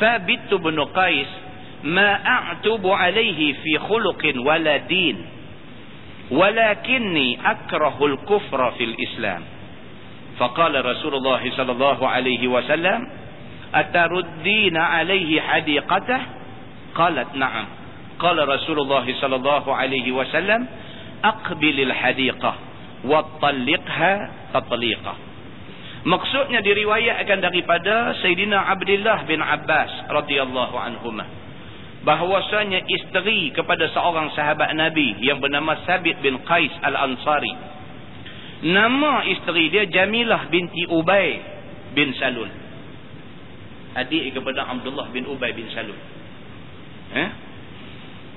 Sabit 0.00 0.50
bin 0.50 0.76
Qais 0.92 1.30
ma 1.88 2.20
a'tubu 2.20 2.90
alaihi 2.90 3.54
fi 3.60 3.72
khuluqin 3.80 4.40
wala 4.42 4.82
din 4.88 5.16
walakinni 6.32 7.38
akrahu 7.38 8.12
al-kufra 8.16 8.72
fil 8.80 8.94
Islam 8.96 9.44
فقال 10.42 10.74
رسول 10.84 11.14
الله 11.14 11.42
صلى 11.54 11.72
الله 11.72 12.08
عليه 12.08 12.42
وسلم 12.48 12.98
أتردين 13.74 14.76
عليه 14.76 15.40
حديقته 15.40 16.20
قالت 16.94 17.30
نعم 17.34 17.66
قال 18.18 18.48
رسول 18.48 18.78
الله 18.80 19.14
صلى 19.20 19.36
الله 19.36 19.64
عليه 19.74 20.12
وسلم 20.12 20.66
أقبل 21.24 21.76
الحديقة 21.80 22.52
وطلقها 23.04 24.12
تطليقة 24.54 25.14
Maksudnya 26.02 26.58
diriwayatkan 26.66 27.38
daripada 27.38 28.10
Sayyidina 28.18 28.74
Abdullah 28.74 29.22
bin 29.22 29.38
Abbas 29.38 30.10
radhiyallahu 30.10 30.74
anhuma 30.74 31.22
bahwasanya 32.02 32.82
isteri 32.90 33.54
kepada 33.54 33.86
seorang 33.94 34.34
sahabat 34.34 34.74
Nabi 34.74 35.22
yang 35.22 35.38
bernama 35.38 35.78
Sabit 35.86 36.18
bin 36.18 36.42
Qais 36.42 36.74
Al-Ansari. 36.82 37.54
Nama 38.62 39.26
isteri 39.26 39.74
dia 39.74 39.84
Jamilah 39.90 40.46
binti 40.46 40.86
Ubay 40.86 41.28
bin 41.98 42.14
Salul. 42.14 42.50
Adik 43.98 44.32
kepada 44.32 44.70
Abdullah 44.70 45.10
bin 45.10 45.26
Ubay 45.26 45.50
bin 45.52 45.66
Salul. 45.74 45.98
Eh? 47.12 47.30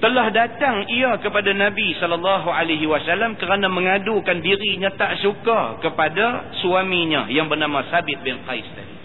telah 0.05 0.27
datang 0.29 0.85
ia 0.91 1.15
kepada 1.23 1.55
Nabi 1.55 1.95
wasallam 2.85 3.39
kerana 3.39 3.71
mengadukan 3.71 4.43
dirinya 4.43 4.91
tak 4.93 5.23
suka 5.23 5.79
kepada 5.79 6.51
suaminya 6.59 7.31
yang 7.31 7.47
bernama 7.47 7.81
Sabit 7.87 8.19
bin 8.21 8.43
Qais 8.43 8.67
tadi. 8.75 8.95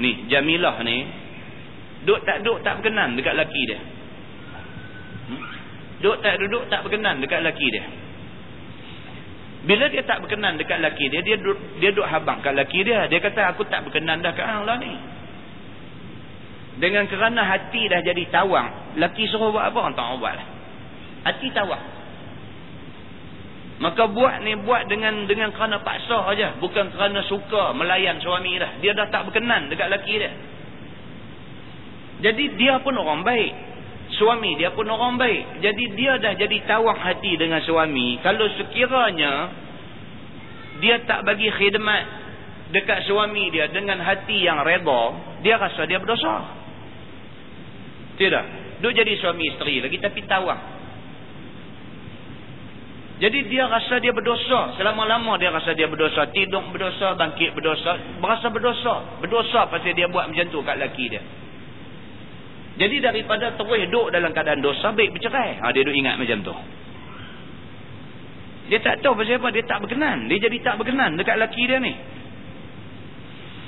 Ni 0.00 0.10
Jamilah 0.30 0.80
ni 0.86 1.04
duk 2.08 2.22
tak 2.24 2.40
duk 2.46 2.64
tak 2.64 2.80
berkenan 2.80 3.18
dekat 3.18 3.34
laki 3.34 3.62
dia. 3.66 3.80
Hmm? 5.26 5.42
Duk 6.00 6.16
tak 6.22 6.34
duduk 6.38 6.64
tak 6.70 6.80
berkenan 6.86 7.20
dekat 7.20 7.42
laki 7.42 7.66
dia. 7.68 7.84
Bila 9.62 9.86
dia 9.86 10.02
tak 10.02 10.18
berkenan 10.18 10.58
dekat 10.58 10.82
laki 10.82 11.06
dia, 11.06 11.22
dia 11.22 11.38
duk, 11.38 11.54
dia 11.78 11.94
duk 11.94 12.02
habang 12.02 12.42
kat 12.42 12.50
laki 12.50 12.82
dia. 12.82 13.06
Dia 13.06 13.22
kata 13.22 13.54
aku 13.54 13.62
tak 13.70 13.86
berkenan 13.86 14.18
dah 14.18 14.34
kat 14.34 14.42
hang 14.42 14.66
lah 14.66 14.74
ni. 14.82 14.90
Dengan 16.82 17.06
kerana 17.06 17.46
hati 17.46 17.86
dah 17.86 18.02
jadi 18.02 18.26
tawang. 18.34 18.98
Laki 18.98 19.22
suruh 19.30 19.54
buat 19.54 19.70
apa? 19.70 19.94
Tak 19.94 20.18
buat 20.18 20.34
lah. 20.34 20.46
Hati 21.30 21.46
tawang. 21.54 21.84
Maka 23.82 24.06
buat 24.10 24.42
ni 24.46 24.54
buat 24.62 24.86
dengan 24.86 25.26
dengan 25.26 25.50
kerana 25.54 25.82
paksa 25.82 26.26
aja, 26.30 26.58
Bukan 26.58 26.94
kerana 26.94 27.22
suka 27.26 27.74
melayan 27.74 28.18
suami 28.18 28.58
dah. 28.58 28.78
Dia 28.82 28.94
dah 28.98 29.10
tak 29.14 29.30
berkenan 29.30 29.70
dekat 29.70 29.90
laki 29.90 30.14
dia. 30.18 30.32
Jadi 32.22 32.58
dia 32.58 32.78
pun 32.82 32.94
orang 32.98 33.22
baik. 33.22 33.71
Suami 34.12 34.60
dia 34.60 34.72
pun 34.76 34.84
orang 34.88 35.16
baik. 35.16 35.64
Jadi 35.64 35.84
dia 35.96 36.20
dah 36.20 36.36
jadi 36.36 36.56
tawang 36.68 37.00
hati 37.00 37.36
dengan 37.40 37.64
suami. 37.64 38.20
Kalau 38.20 38.44
sekiranya 38.60 39.32
dia 40.84 41.00
tak 41.08 41.24
bagi 41.24 41.48
khidmat 41.48 42.02
dekat 42.72 43.08
suami 43.08 43.48
dia 43.52 43.68
dengan 43.72 44.00
hati 44.00 44.44
yang 44.44 44.60
reda, 44.64 45.02
dia 45.40 45.56
rasa 45.56 45.88
dia 45.88 45.96
berdosa. 45.96 46.60
Tidak. 48.20 48.44
Duk 48.84 48.92
jadi 48.92 49.16
suami 49.16 49.48
isteri 49.48 49.80
lagi 49.80 49.96
tapi 49.96 50.20
tawang. 50.28 50.60
Jadi 53.22 53.38
dia 53.46 53.70
rasa 53.70 54.02
dia 54.02 54.10
berdosa. 54.10 54.74
Selama-lama 54.74 55.38
dia 55.38 55.54
rasa 55.54 55.78
dia 55.78 55.86
berdosa. 55.86 56.26
Tidur 56.34 56.66
berdosa, 56.74 57.14
bangkit 57.14 57.54
berdosa. 57.54 58.18
Berasa 58.18 58.50
berdosa. 58.50 59.22
Berdosa 59.22 59.70
pasal 59.70 59.94
dia 59.94 60.10
buat 60.10 60.26
macam 60.26 60.50
tu 60.50 60.58
kat 60.66 60.74
lelaki 60.74 61.06
dia. 61.06 61.22
Jadi 62.82 62.98
daripada 62.98 63.54
terus 63.54 63.86
duduk 63.86 64.10
dalam 64.10 64.34
keadaan 64.34 64.58
dosa, 64.58 64.90
baik 64.90 65.14
bercerai. 65.14 65.62
Ha, 65.62 65.70
dia 65.70 65.86
duduk 65.86 65.94
ingat 65.94 66.18
macam 66.18 66.42
tu. 66.42 66.54
Dia 68.74 68.82
tak 68.82 69.06
tahu 69.06 69.14
pasal 69.14 69.38
apa. 69.38 69.54
Dia 69.54 69.62
tak 69.70 69.78
berkenan. 69.86 70.26
Dia 70.26 70.50
jadi 70.50 70.58
tak 70.66 70.82
berkenan 70.82 71.14
dekat 71.14 71.38
lelaki 71.38 71.62
dia 71.62 71.78
ni. 71.78 71.94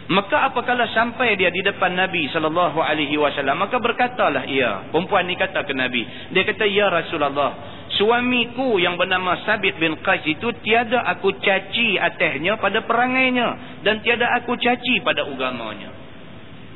Maka 0.04 0.50
apakala 0.50 0.84
sampai 0.92 1.38
dia 1.38 1.48
di 1.48 1.64
depan 1.64 1.94
Nabi 1.96 2.28
sallallahu 2.28 2.76
alaihi 2.76 3.16
wasallam 3.16 3.56
maka 3.56 3.80
berkatalah 3.80 4.44
ia 4.44 4.92
perempuan 4.92 5.24
ni 5.24 5.32
kata 5.32 5.64
ke 5.64 5.72
Nabi 5.72 6.04
dia 6.28 6.44
kata 6.44 6.68
ya 6.68 6.92
Rasulullah 6.92 7.56
suamiku 7.88 8.76
yang 8.76 9.00
bernama 9.00 9.40
Sabit 9.48 9.80
bin 9.80 9.96
Qais 10.04 10.20
itu 10.28 10.52
tiada 10.60 11.08
aku 11.08 11.32
caci 11.40 11.96
atasnya 11.96 12.60
pada 12.60 12.84
perangainya 12.84 13.80
dan 13.80 14.04
tiada 14.04 14.28
aku 14.44 14.60
caci 14.60 15.00
pada 15.00 15.24
agamanya 15.24 16.03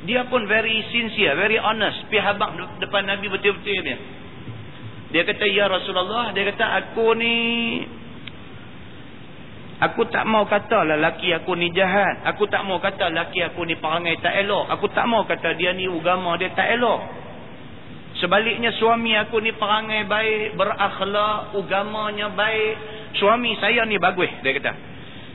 dia 0.07 0.23
pun 0.31 0.47
very 0.47 0.83
sincere 0.91 1.35
very 1.35 1.59
honest 1.59 2.07
pi 2.07 2.19
habaq 2.19 2.79
depan 2.79 3.03
Nabi 3.07 3.27
betul-betul 3.27 3.83
dia 3.83 3.97
Dia 5.09 5.25
kata, 5.25 5.41
Ya 5.49 5.65
Rasulullah, 5.65 6.29
dia 6.37 6.45
kata, 6.53 6.65
aku 6.85 7.17
ni 7.17 7.35
Aku 9.79 10.11
tak 10.11 10.27
mau 10.27 10.43
kata 10.43 10.83
lah 10.83 10.99
laki 10.99 11.31
aku 11.31 11.55
ni 11.55 11.71
jahat. 11.71 12.27
Aku 12.27 12.51
tak 12.51 12.67
mau 12.67 12.83
kata 12.83 13.07
laki 13.15 13.39
aku 13.47 13.63
ni 13.63 13.79
perangai 13.79 14.19
tak 14.19 14.35
elok. 14.43 14.67
Aku 14.75 14.91
tak 14.91 15.07
mau 15.07 15.23
kata 15.23 15.55
dia 15.55 15.71
ni 15.71 15.87
agama 15.87 16.35
dia 16.35 16.51
tak 16.51 16.67
elok. 16.75 16.99
Sebaliknya 18.19 18.75
suami 18.75 19.15
aku 19.15 19.39
ni 19.39 19.55
perangai 19.55 20.03
baik, 20.03 20.59
berakhlak, 20.59 21.55
agamanya 21.55 22.27
baik. 22.27 22.75
Suami 23.23 23.55
saya 23.63 23.87
ni 23.87 23.95
bagus, 23.95 24.27
dia 24.43 24.51
kata. 24.59 24.71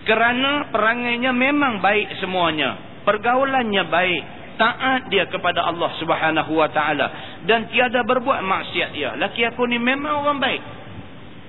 Kerana 0.05 0.69
perangainya 0.69 1.33
memang 1.33 1.81
baik 1.81 2.21
semuanya. 2.21 3.01
Pergaulannya 3.09 3.83
baik. 3.89 4.25
Taat 4.55 5.11
dia 5.11 5.27
kepada 5.27 5.67
Allah 5.67 5.91
subhanahu 5.99 6.53
wa 6.55 6.69
ta'ala. 6.71 7.07
Dan 7.43 7.67
tiada 7.69 8.07
berbuat 8.07 8.41
maksiat 8.43 8.91
dia. 8.95 9.19
Laki 9.19 9.43
aku 9.51 9.67
ni 9.67 9.83
memang 9.83 10.23
orang 10.23 10.39
baik 10.39 10.63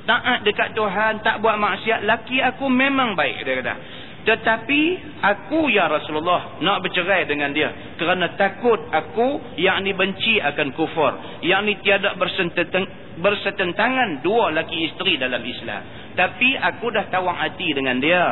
taat 0.06 0.46
dekat 0.46 0.78
Tuhan, 0.78 1.26
tak 1.26 1.42
buat 1.42 1.58
maksiat, 1.58 2.06
laki 2.06 2.38
aku 2.40 2.70
memang 2.70 3.18
baik 3.18 3.42
dia 3.42 3.56
kata. 3.60 3.76
Tetapi 4.26 4.82
aku 5.22 5.70
ya 5.70 5.86
Rasulullah 5.86 6.58
nak 6.58 6.82
bercerai 6.82 7.30
dengan 7.30 7.54
dia 7.54 7.94
kerana 8.02 8.34
takut 8.34 8.90
aku 8.90 9.54
yang 9.62 9.86
ni 9.86 9.94
benci 9.94 10.42
akan 10.42 10.74
kufur, 10.74 11.14
yang 11.46 11.62
ni 11.62 11.78
tiada 11.78 12.18
bersetentangan 13.22 14.26
dua 14.26 14.50
laki 14.50 14.90
isteri 14.90 15.22
dalam 15.22 15.46
Islam. 15.46 15.82
Tapi 16.18 16.58
aku 16.58 16.90
dah 16.90 17.06
tawang 17.14 17.38
hati 17.38 17.70
dengan 17.78 18.02
dia. 18.02 18.26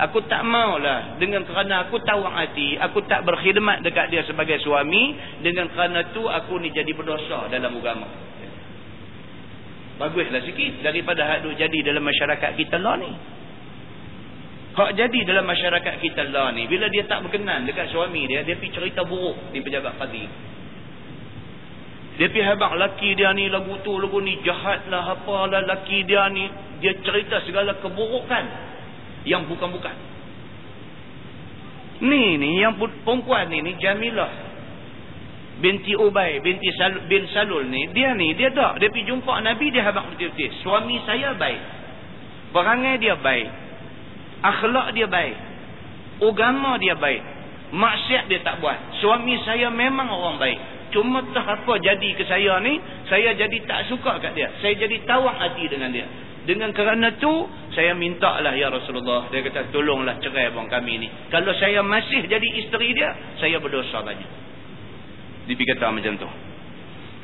Aku 0.00 0.24
tak 0.24 0.40
maulah 0.48 1.20
dengan 1.20 1.44
kerana 1.44 1.84
aku 1.84 2.00
tawang 2.00 2.32
hati, 2.32 2.80
aku 2.80 3.04
tak 3.04 3.28
berkhidmat 3.28 3.84
dekat 3.84 4.08
dia 4.08 4.24
sebagai 4.24 4.56
suami, 4.64 5.12
dengan 5.44 5.68
kerana 5.68 6.16
tu 6.16 6.24
aku 6.24 6.56
ni 6.56 6.72
jadi 6.72 6.88
berdosa 6.96 7.52
dalam 7.52 7.76
agama. 7.76 8.08
Baguslah 10.00 10.40
sikit 10.48 10.80
daripada 10.80 11.28
hak 11.28 11.44
duk 11.44 11.54
jadi 11.60 11.78
dalam 11.84 12.00
masyarakat 12.08 12.50
kita 12.56 12.80
lah 12.80 12.96
ni. 12.96 13.12
Hak 14.72 14.96
jadi 14.96 15.20
dalam 15.28 15.44
masyarakat 15.44 15.94
kita 16.00 16.32
lah 16.32 16.56
ni. 16.56 16.64
Bila 16.64 16.88
dia 16.88 17.04
tak 17.04 17.28
berkenan 17.28 17.68
dekat 17.68 17.92
suami 17.92 18.24
dia, 18.24 18.40
dia 18.48 18.56
pergi 18.56 18.72
cerita 18.72 19.04
buruk 19.04 19.52
di 19.52 19.60
pejabat 19.60 20.00
qadi. 20.00 20.24
Dia 22.16 22.32
pergi 22.32 22.48
habang 22.48 22.80
laki 22.80 23.12
dia 23.12 23.36
ni 23.36 23.52
lagu 23.52 23.76
tu, 23.84 23.92
lagu 24.00 24.16
ni 24.24 24.40
jahat 24.40 24.88
lah, 24.88 25.20
apalah 25.20 25.68
laki 25.68 26.08
dia 26.08 26.32
ni. 26.32 26.48
Dia 26.80 26.96
cerita 27.04 27.44
segala 27.44 27.76
keburukan 27.78 28.71
yang 29.24 29.46
bukan-bukan. 29.46 29.94
Ni 32.02 32.34
ni 32.34 32.58
yang 32.58 32.74
perempuan 32.78 33.46
ni 33.46 33.62
ni 33.62 33.78
Jamilah 33.78 34.50
binti 35.62 35.94
Ubay 35.94 36.42
binti 36.42 36.66
Sal 36.74 37.06
bin 37.06 37.30
Salul 37.30 37.70
ni 37.70 37.86
dia 37.94 38.10
ni 38.18 38.34
dia 38.34 38.50
tak. 38.50 38.82
Dia 38.82 38.90
pergi 38.90 39.06
jumpa 39.06 39.38
Nabi 39.38 39.70
dia 39.70 39.86
habaq 39.86 40.10
betul-betul. 40.14 40.50
Suami 40.66 40.98
saya 41.06 41.38
baik. 41.38 41.62
Perangai 42.50 42.98
dia 42.98 43.14
baik. 43.14 43.48
Akhlak 44.42 44.98
dia 44.98 45.06
baik. 45.06 45.36
Agama 46.18 46.74
dia 46.82 46.98
baik. 46.98 47.22
Maksiat 47.72 48.26
dia 48.26 48.42
tak 48.42 48.58
buat. 48.58 48.98
Suami 48.98 49.38
saya 49.46 49.70
memang 49.70 50.10
orang 50.10 50.36
baik. 50.42 50.58
Cuma 50.92 51.24
tak 51.32 51.46
apa 51.48 51.72
jadi 51.80 52.08
ke 52.18 52.26
saya 52.26 52.58
ni 52.60 52.82
saya 53.06 53.32
jadi 53.38 53.56
tak 53.64 53.86
suka 53.86 54.18
kat 54.18 54.34
dia. 54.34 54.50
Saya 54.58 54.74
jadi 54.74 55.06
tawak 55.06 55.38
hati 55.38 55.70
dengan 55.70 55.94
dia 55.94 56.04
dengan 56.42 56.74
kerana 56.74 57.14
tu 57.22 57.30
saya 57.70 57.94
minta 57.94 58.42
lah 58.42 58.50
ya 58.58 58.66
Rasulullah 58.66 59.30
dia 59.30 59.46
kata 59.46 59.70
tolonglah 59.70 60.18
cerai 60.18 60.50
abang 60.50 60.66
kami 60.66 60.98
ni. 60.98 61.08
Kalau 61.30 61.54
saya 61.54 61.86
masih 61.86 62.26
jadi 62.26 62.48
isteri 62.66 62.90
dia 62.90 63.38
saya 63.38 63.62
berdosa 63.62 64.02
banyak. 64.02 64.30
Dikata 65.46 65.94
macam 65.94 66.18
tu? 66.18 66.28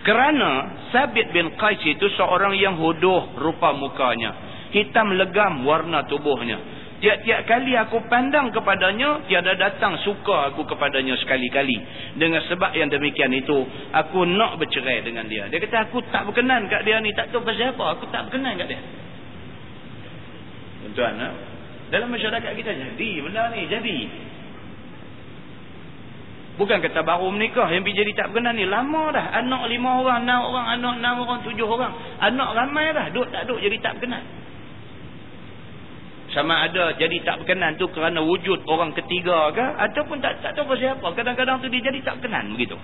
Kerana 0.06 0.50
Sabit 0.94 1.34
bin 1.34 1.50
Qais 1.58 1.82
itu 1.82 2.06
seorang 2.14 2.54
yang 2.54 2.78
hodoh 2.78 3.34
rupa 3.42 3.74
mukanya. 3.74 4.30
Hitam 4.70 5.18
legam 5.18 5.66
warna 5.66 6.06
tubuhnya. 6.06 6.78
Tiap-tiap 6.98 7.46
kali 7.46 7.78
aku 7.78 8.02
pandang 8.10 8.50
kepadanya 8.50 9.22
tiada 9.30 9.54
datang 9.54 9.98
suka 10.02 10.54
aku 10.54 10.62
kepadanya 10.62 11.18
sekali-kali. 11.18 11.78
Dengan 12.14 12.42
sebab 12.46 12.70
yang 12.74 12.86
demikian 12.86 13.34
itu 13.34 13.66
aku 13.90 14.22
nak 14.30 14.62
bercerai 14.62 15.02
dengan 15.02 15.26
dia. 15.26 15.50
Dia 15.50 15.58
kata 15.58 15.90
aku 15.90 16.06
tak 16.14 16.30
berkenan 16.30 16.70
kat 16.70 16.86
dia 16.86 17.02
ni. 17.02 17.10
Tak 17.14 17.34
tahu 17.34 17.42
pasal 17.42 17.74
apa 17.74 17.84
aku 17.98 18.06
tak 18.14 18.30
berkenan 18.30 18.54
kat 18.54 18.70
dia 18.70 18.82
tuan-tuan 20.98 21.14
ha? 21.22 21.28
dalam 21.94 22.10
masyarakat 22.10 22.52
kita 22.58 22.70
jadi 22.74 23.10
benda 23.22 23.54
ni 23.54 23.70
jadi 23.70 23.98
Bukan 26.58 26.82
kata 26.82 27.06
baru 27.06 27.30
menikah 27.30 27.70
yang 27.70 27.86
jadi 27.86 28.18
tak 28.18 28.34
ni. 28.34 28.66
Lama 28.66 29.14
dah. 29.14 29.30
Anak 29.30 29.70
lima 29.70 30.02
orang, 30.02 30.26
enam 30.26 30.42
orang, 30.42 30.66
anak 30.74 30.94
enam 30.98 31.14
orang, 31.22 31.38
tujuh 31.46 31.62
orang. 31.62 31.94
Anak 32.18 32.50
ramai 32.50 32.90
dah. 32.90 33.14
Duk 33.14 33.30
tak 33.30 33.46
duk 33.46 33.62
jadi 33.62 33.78
tak 33.78 34.02
berkenan. 34.02 34.26
Sama 36.34 36.66
ada 36.66 36.98
jadi 36.98 37.14
tak 37.22 37.46
berkenan 37.46 37.78
tu 37.78 37.86
kerana 37.94 38.18
wujud 38.26 38.66
orang 38.66 38.90
ketiga 38.90 39.54
ke. 39.54 39.62
Ataupun 39.62 40.18
tak 40.18 40.42
tak 40.42 40.58
tahu 40.58 40.74
siapa. 40.74 41.06
Kadang-kadang 41.14 41.62
tu 41.62 41.70
dia 41.70 41.78
jadi 41.78 42.02
tak 42.02 42.18
berkenan 42.18 42.50
begitu. 42.58 42.74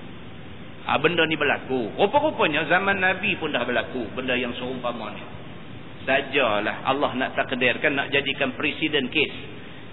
Ha, 0.86 0.94
benda 1.02 1.26
ni 1.26 1.34
berlaku. 1.34 1.98
Rupa-rupanya 1.98 2.70
zaman 2.70 3.02
Nabi 3.02 3.34
pun 3.42 3.50
dah 3.50 3.66
berlaku. 3.66 4.06
Benda 4.14 4.38
yang 4.38 4.54
seumpama 4.54 5.10
ni. 5.18 5.43
Sajalah 6.04 6.84
Allah 6.84 7.10
nak 7.16 7.30
takdirkan 7.32 7.96
nak 7.96 8.12
jadikan 8.12 8.52
presiden 8.52 9.08
kes. 9.08 9.32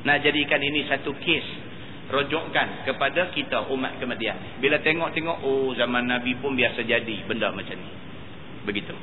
Nak 0.04 0.20
jadikan 0.20 0.60
ini 0.60 0.84
satu 0.92 1.16
kes 1.16 1.46
rojokkan 2.12 2.84
kepada 2.84 3.32
kita 3.32 3.72
umat 3.72 3.96
kemudian. 3.98 4.36
Bila 4.60 4.84
tengok-tengok 4.84 5.38
oh 5.48 5.72
zaman 5.80 6.12
Nabi 6.12 6.36
pun 6.38 6.54
biasa 6.54 6.84
jadi 6.84 7.16
benda 7.24 7.56
macam 7.56 7.80
ni. 7.80 7.92
Begitu. 8.68 8.94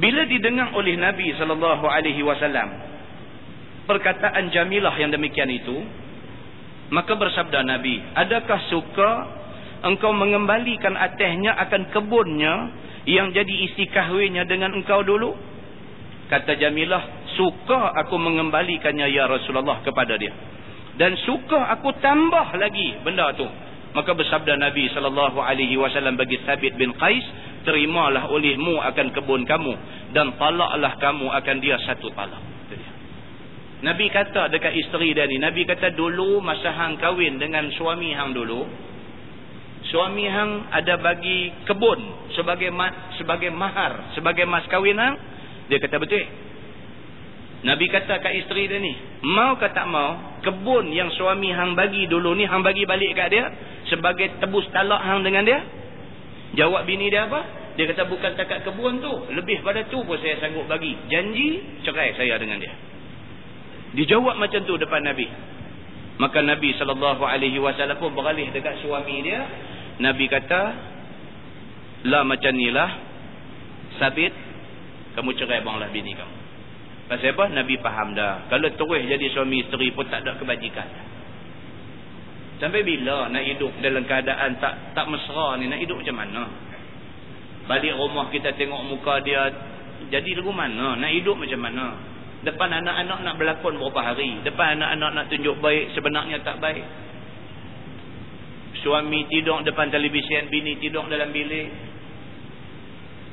Bila 0.00 0.24
didengar 0.24 0.72
oleh 0.72 0.96
Nabi 0.96 1.32
sallallahu 1.36 1.84
alaihi 1.84 2.20
wasallam 2.24 2.68
perkataan 3.84 4.52
Jamilah 4.52 4.92
yang 4.96 5.12
demikian 5.12 5.48
itu, 5.52 5.76
maka 6.92 7.16
bersabda 7.16 7.64
Nabi, 7.64 8.02
"Adakah 8.16 8.60
suka 8.72 9.10
engkau 9.86 10.12
mengembalikan 10.16 10.96
atasnya 10.96 11.54
akan 11.68 11.92
kebunnya 11.94 12.54
yang 13.06 13.30
jadi 13.30 13.54
isi 13.70 13.88
kahwinnya 13.92 14.44
dengan 14.48 14.72
engkau 14.74 15.00
dulu?" 15.04 15.55
Kata 16.26 16.58
Jamilah, 16.58 17.30
"Suka 17.38 17.94
aku 17.94 18.18
mengembalikannya 18.18 19.06
ya 19.10 19.30
Rasulullah 19.30 19.82
kepada 19.86 20.18
dia." 20.18 20.34
dan 20.96 21.12
suka 21.28 21.76
aku 21.76 21.92
tambah 22.00 22.56
lagi 22.56 22.96
benda 23.04 23.32
tu. 23.36 23.46
Maka 23.96 24.12
bersabda 24.12 24.60
Nabi 24.60 24.92
sallallahu 24.92 25.40
alaihi 25.40 25.76
wasallam 25.80 26.20
bagi 26.20 26.36
Sabit 26.44 26.76
bin 26.76 26.92
Qais 27.00 27.24
terimalah 27.64 28.28
olehmu 28.28 28.76
akan 28.80 29.06
kebun 29.12 29.48
kamu 29.48 29.72
dan 30.12 30.36
talaklah 30.36 30.92
kamu 31.00 31.32
akan 31.32 31.56
dia 31.64 31.80
satu 31.84 32.12
talak. 32.12 32.44
Nabi 33.76 34.08
kata 34.08 34.48
dekat 34.48 34.72
isteri 34.72 35.12
dia 35.12 35.28
ni 35.28 35.36
Nabi 35.36 35.68
kata 35.68 35.92
dulu 35.92 36.40
masa 36.40 36.72
hang 36.72 36.96
kahwin 36.96 37.36
dengan 37.36 37.68
suami 37.76 38.08
hang 38.16 38.32
dulu 38.32 38.64
suami 39.92 40.24
hang 40.26 40.72
ada 40.72 40.96
bagi 40.96 41.52
kebun 41.68 42.32
sebagai 42.32 42.72
ma 42.72 43.12
sebagai 43.20 43.52
mahar 43.52 44.16
sebagai 44.16 44.48
mas 44.48 44.64
kahwin 44.72 44.96
hang 44.96 45.14
dia 45.66 45.78
kata 45.82 45.98
betul 45.98 46.24
Nabi 47.66 47.90
kata 47.90 48.22
kat 48.22 48.32
isteri 48.46 48.70
dia 48.70 48.78
ni, 48.78 48.94
mau 49.26 49.58
ke 49.58 49.66
tak 49.74 49.90
mau, 49.90 50.38
kebun 50.44 50.92
yang 50.94 51.10
suami 51.10 51.50
hang 51.50 51.74
bagi 51.74 52.06
dulu 52.06 52.36
ni, 52.38 52.46
hang 52.46 52.62
bagi 52.62 52.86
balik 52.86 53.16
kat 53.18 53.32
dia, 53.34 53.42
sebagai 53.90 54.38
tebus 54.38 54.70
talak 54.70 55.02
hang 55.02 55.26
dengan 55.26 55.42
dia? 55.42 55.60
Jawab 56.54 56.86
bini 56.86 57.10
dia 57.10 57.26
apa? 57.26 57.42
Dia 57.74 57.90
kata 57.90 58.06
bukan 58.06 58.38
takat 58.38 58.62
kebun 58.62 59.02
tu, 59.02 59.12
lebih 59.34 59.66
pada 59.66 59.82
tu 59.90 59.98
pun 60.06 60.14
saya 60.22 60.38
sanggup 60.38 60.70
bagi. 60.70 60.94
Janji, 61.10 61.82
cerai 61.82 62.14
saya 62.14 62.38
dengan 62.38 62.62
dia. 62.62 62.70
Dijawab 63.98 64.38
macam 64.38 64.62
tu 64.62 64.78
depan 64.78 65.02
Nabi. 65.02 65.26
Maka 66.22 66.40
Nabi 66.46 66.70
SAW 66.78 67.98
pun 67.98 68.10
beralih 68.14 68.48
dekat 68.54 68.80
suami 68.80 69.26
dia. 69.26 69.42
Nabi 70.00 70.24
kata, 70.30 70.62
lah 72.06 72.22
macam 72.22 72.52
ni 72.54 72.70
lah, 72.70 72.90
sabit, 73.98 74.32
kamu 75.16 75.32
cerai 75.40 75.64
banglah 75.64 75.88
bini 75.88 76.12
kamu. 76.12 76.36
Pasal 77.06 77.32
apa? 77.38 77.44
Nabi 77.54 77.74
faham 77.78 78.12
dah. 78.18 78.50
Kalau 78.50 78.68
terus 78.68 79.02
jadi 79.06 79.26
suami 79.30 79.62
isteri 79.62 79.94
pun 79.94 80.04
tak 80.10 80.26
ada 80.26 80.36
kebajikan. 80.36 80.86
Sampai 82.58 82.82
bila 82.82 83.30
nak 83.30 83.44
hidup 83.46 83.72
dalam 83.78 84.02
keadaan 84.04 84.58
tak 84.58 84.96
tak 84.96 85.06
mesra 85.06 85.54
ni? 85.60 85.70
Nak 85.70 85.80
hidup 85.80 86.02
macam 86.02 86.16
mana? 86.18 86.42
Balik 87.70 87.94
rumah 87.94 88.26
kita 88.34 88.52
tengok 88.58 88.82
muka 88.90 89.22
dia. 89.22 89.48
Jadi 90.10 90.34
lagu 90.34 90.50
mana? 90.50 90.98
Nak 90.98 91.10
hidup 91.14 91.38
macam 91.38 91.60
mana? 91.62 91.86
Depan 92.42 92.68
anak-anak 92.68 93.18
nak 93.22 93.34
berlakon 93.38 93.74
berapa 93.80 94.00
hari? 94.12 94.42
Depan 94.42 94.78
anak-anak 94.78 95.10
nak 95.14 95.26
tunjuk 95.30 95.56
baik 95.62 95.94
sebenarnya 95.94 96.42
tak 96.42 96.58
baik. 96.58 96.84
Suami 98.82 99.26
tidur 99.30 99.62
depan 99.66 99.90
televisyen, 99.90 100.46
bini 100.52 100.78
tidur 100.78 101.06
dalam 101.10 101.30
bilik. 101.34 101.95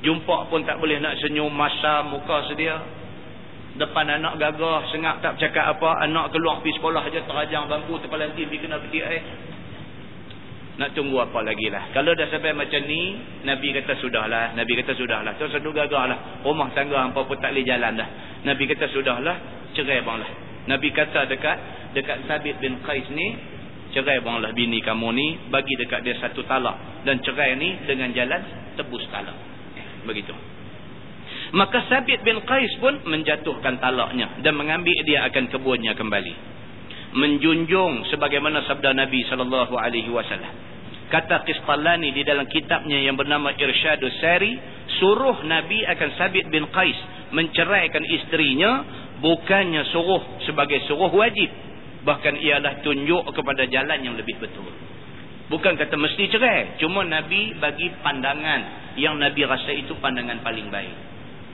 Jumpa 0.03 0.51
pun 0.51 0.67
tak 0.67 0.83
boleh 0.83 0.99
nak 0.99 1.15
senyum 1.23 1.47
masa 1.47 2.03
muka 2.03 2.43
sedia. 2.51 2.75
Depan 3.79 4.05
anak 4.05 4.35
gagah 4.35 4.91
sengak 4.91 5.23
tak 5.23 5.39
bercakap 5.39 5.79
apa 5.79 6.03
anak 6.03 6.29
keluar 6.35 6.59
pergi 6.59 6.77
sekolah 6.77 7.01
aja 7.07 7.23
terajang 7.25 7.65
bangku 7.71 7.97
terpelantin 8.03 8.45
pergi 8.45 8.61
kena 8.61 8.77
peti 8.83 9.01
air 9.01 9.23
nak 10.73 10.89
tunggu 10.97 11.21
apa 11.21 11.39
lagi 11.45 11.69
lah. 11.69 11.93
Kalau 11.93 12.17
dah 12.17 12.27
sampai 12.33 12.51
macam 12.51 12.81
ni 12.83 13.15
Nabi 13.45 13.77
kata 13.77 13.93
sudahlah 14.01 14.57
Nabi 14.57 14.73
kata 14.81 14.91
sudahlah. 14.97 15.37
Tu 15.37 15.45
satu 15.47 15.69
gagah 15.71 16.05
lah. 16.09 16.19
Rumah 16.43 16.73
tangga 16.75 16.99
hampa 16.99 17.23
pun 17.23 17.37
tak 17.37 17.55
boleh 17.55 17.65
jalan 17.65 17.93
dah. 17.95 18.09
Nabi 18.43 18.63
kata 18.67 18.89
sudahlah 18.89 19.35
cerai 19.77 20.03
bang 20.03 20.17
lah. 20.19 20.31
Nabi 20.67 20.89
kata 20.91 21.29
dekat 21.31 21.57
dekat 21.95 22.25
Sabit 22.25 22.57
bin 22.59 22.81
Qais 22.83 23.05
ni 23.13 23.37
cerai 23.95 24.19
bang 24.19 24.41
lah 24.41 24.51
bini 24.51 24.81
kamu 24.81 25.09
ni 25.15 25.27
bagi 25.47 25.77
dekat 25.77 26.01
dia 26.03 26.17
satu 26.17 26.41
talak. 26.43 27.05
Dan 27.05 27.21
cerai 27.21 27.53
ni 27.55 27.77
dengan 27.85 28.09
jalan 28.11 28.41
tebus 28.73 29.05
talak 29.13 29.52
begitu. 30.03 30.35
Maka 31.53 31.85
Sabit 31.85 32.25
bin 32.25 32.41
Qais 32.49 32.73
pun 32.81 32.97
menjatuhkan 33.05 33.77
talaknya 33.77 34.41
dan 34.41 34.57
mengambil 34.57 34.97
dia 35.05 35.21
akan 35.29 35.53
kebunnya 35.53 35.93
kembali. 35.93 36.33
Menjunjung 37.13 38.09
sebagaimana 38.09 38.65
sabda 38.65 38.89
Nabi 38.97 39.21
sallallahu 39.29 39.77
alaihi 39.77 40.09
wasallam. 40.09 40.49
Kata 41.13 41.45
Qistalani 41.45 42.09
di 42.09 42.25
dalam 42.25 42.49
kitabnya 42.49 42.97
yang 42.97 43.13
bernama 43.13 43.53
Irsyadus 43.53 44.17
Sari 44.17 44.57
suruh 44.97 45.45
Nabi 45.45 45.85
akan 45.85 46.09
Sabit 46.17 46.49
bin 46.49 46.65
Qais 46.73 46.97
menceraikan 47.29 48.01
isterinya 48.01 48.71
bukannya 49.21 49.93
suruh 49.93 50.41
sebagai 50.49 50.81
suruh 50.89 51.13
wajib. 51.13 51.53
Bahkan 52.01 52.33
ialah 52.41 52.81
tunjuk 52.81 53.29
kepada 53.29 53.69
jalan 53.69 54.01
yang 54.01 54.17
lebih 54.17 54.41
betul. 54.41 54.73
Bukan 55.53 55.77
kata 55.77 56.01
mesti 56.01 56.33
cerai 56.33 56.81
cuma 56.81 57.05
Nabi 57.05 57.61
bagi 57.61 57.93
pandangan 58.01 58.82
yang 58.99 59.17
Nabi 59.17 59.45
rasa 59.45 59.71
itu 59.73 59.97
pandangan 59.97 60.41
paling 60.45 60.69
baik 60.69 61.13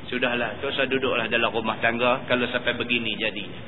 Sudahlah, 0.09 0.57
tak 0.57 0.73
usah 0.73 0.89
duduklah 0.89 1.29
dalam 1.29 1.53
rumah 1.53 1.77
tangga 1.77 2.25
kalau 2.25 2.49
sampai 2.49 2.73
begini 2.73 3.13
jadinya. 3.13 3.61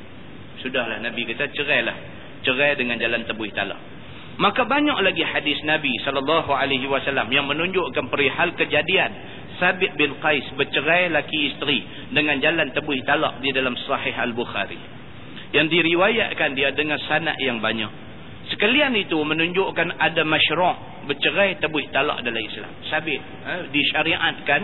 Sudahlah, 0.58 0.98
Nabi 0.98 1.30
kata 1.30 1.54
cerailah. 1.54 1.98
Cerai 2.42 2.74
dengan 2.74 2.98
jalan 2.98 3.22
tebuih 3.30 3.54
talak. 3.54 3.78
Maka 4.42 4.66
banyak 4.66 4.98
lagi 5.06 5.22
hadis 5.22 5.62
Nabi 5.62 5.94
SAW 6.02 7.30
yang 7.30 7.46
menunjukkan 7.46 8.10
perihal 8.10 8.58
kejadian 8.58 9.12
Sabit 9.62 9.94
bin 9.94 10.18
Qais 10.18 10.42
bercerai 10.58 11.14
laki 11.14 11.54
isteri 11.54 11.86
dengan 12.10 12.42
jalan 12.42 12.74
tebuih 12.74 13.06
talak 13.06 13.38
di 13.46 13.54
dalam 13.54 13.78
sahih 13.78 14.18
Al-Bukhari. 14.18 14.82
Yang 15.54 15.68
diriwayatkan 15.78 16.58
dia 16.58 16.74
dengan 16.74 16.98
sanat 17.06 17.38
yang 17.38 17.62
banyak. 17.62 17.94
Sekalian 18.52 18.92
itu 19.00 19.16
menunjukkan 19.16 19.96
ada 19.96 20.22
masyarakat 20.28 21.08
bercerai 21.08 21.58
tebuih 21.58 21.88
talak 21.90 22.22
dalam 22.22 22.42
Islam. 22.42 22.72
Sabit 22.92 23.22
eh, 23.22 23.62
disyariatkan 23.72 24.62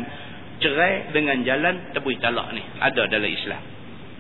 cerai 0.60 1.14
dengan 1.14 1.42
jalan 1.42 1.96
tebuih 1.96 2.20
talak 2.20 2.52
ni 2.54 2.62
ada 2.84 3.08
dalam 3.08 3.30
Islam. 3.32 3.62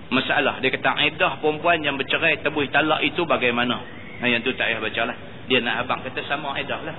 Masalah 0.08 0.64
dia 0.64 0.72
kata 0.72 0.96
aidah 1.04 1.44
perempuan 1.44 1.84
yang 1.84 2.00
bercerai 2.00 2.40
tebuih 2.42 2.72
talak 2.72 3.04
itu 3.04 3.28
bagaimana? 3.28 3.76
Nah, 4.18 4.26
yang 4.26 4.42
tu 4.42 4.50
tak 4.58 4.72
payah 4.72 4.82
baca 4.82 5.02
lah 5.14 5.18
dia 5.48 5.64
nak 5.64 5.88
abang 5.88 6.00
kata 6.04 6.20
sama 6.28 6.54
aidah 6.60 6.80
lah. 6.84 6.96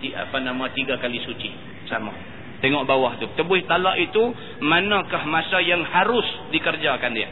Apa 0.00 0.40
nama 0.40 0.72
tiga 0.72 0.96
kali 0.96 1.20
suci. 1.20 1.52
Sama. 1.84 2.12
Tengok 2.64 2.88
bawah 2.88 3.20
tu. 3.20 3.28
Tebuih 3.36 3.68
talak 3.68 4.00
itu 4.00 4.32
manakah 4.64 5.24
masa 5.28 5.60
yang 5.60 5.84
harus 5.84 6.24
dikerjakan 6.52 7.12
dia? 7.12 7.28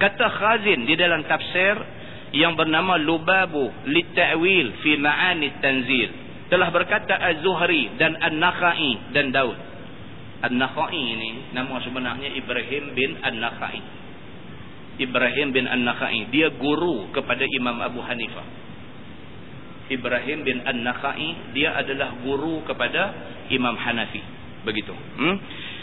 Kata 0.00 0.26
khazin 0.32 0.88
di 0.88 0.96
dalam 0.96 1.24
tafsir 1.28 1.76
yang 2.36 2.56
bernama 2.56 3.00
lubabu 3.00 3.72
litta'wil 3.88 4.84
fi 4.84 5.00
ma'ani 5.00 5.58
tanzil 5.64 6.10
telah 6.48 6.68
berkata 6.72 7.16
az-zuhri 7.16 7.96
dan 8.00 8.16
an-nakhai 8.20 9.12
dan 9.12 9.32
daud 9.32 9.68
An-Nakhai 10.38 10.94
ini 10.94 11.50
nama 11.50 11.82
sebenarnya 11.82 12.30
Ibrahim 12.30 12.94
bin 12.94 13.18
An-Nakhai. 13.18 13.82
Ibrahim 15.02 15.50
bin 15.50 15.66
An-Nakhai 15.66 16.30
dia 16.30 16.54
guru 16.54 17.10
kepada 17.10 17.42
Imam 17.42 17.74
Abu 17.82 17.98
Hanifah. 17.98 18.46
Ibrahim 19.90 20.46
bin 20.46 20.62
An-Nakhai 20.62 21.58
dia 21.58 21.74
adalah 21.74 22.22
guru 22.22 22.62
kepada 22.62 23.10
Imam 23.50 23.74
Hanafi. 23.74 24.22
Begitu. 24.62 24.94
Hmm? 24.94 25.36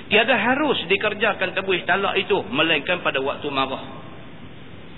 Tiada 0.07 0.39
harus 0.39 0.79
dikerjakan 0.87 1.51
tebuih 1.51 1.83
talak 1.83 2.15
itu 2.15 2.39
melainkan 2.47 3.03
pada 3.03 3.19
waktu 3.19 3.47
marah. 3.51 3.83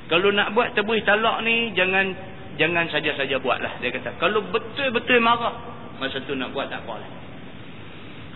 Kalau 0.07 0.31
nak 0.31 0.55
buat 0.55 0.71
tebuih 0.71 1.03
talak 1.03 1.43
ni 1.43 1.75
jangan 1.75 2.15
jangan 2.55 2.87
saja-saja 2.87 3.37
buatlah 3.43 3.79
dia 3.83 3.91
kata. 3.91 4.15
Kalau 4.17 4.39
betul-betul 4.49 5.19
marah 5.19 5.55
masa 5.99 6.23
tu 6.23 6.33
nak 6.33 6.55
buat 6.55 6.71
tak 6.71 6.85
apalah 6.85 7.27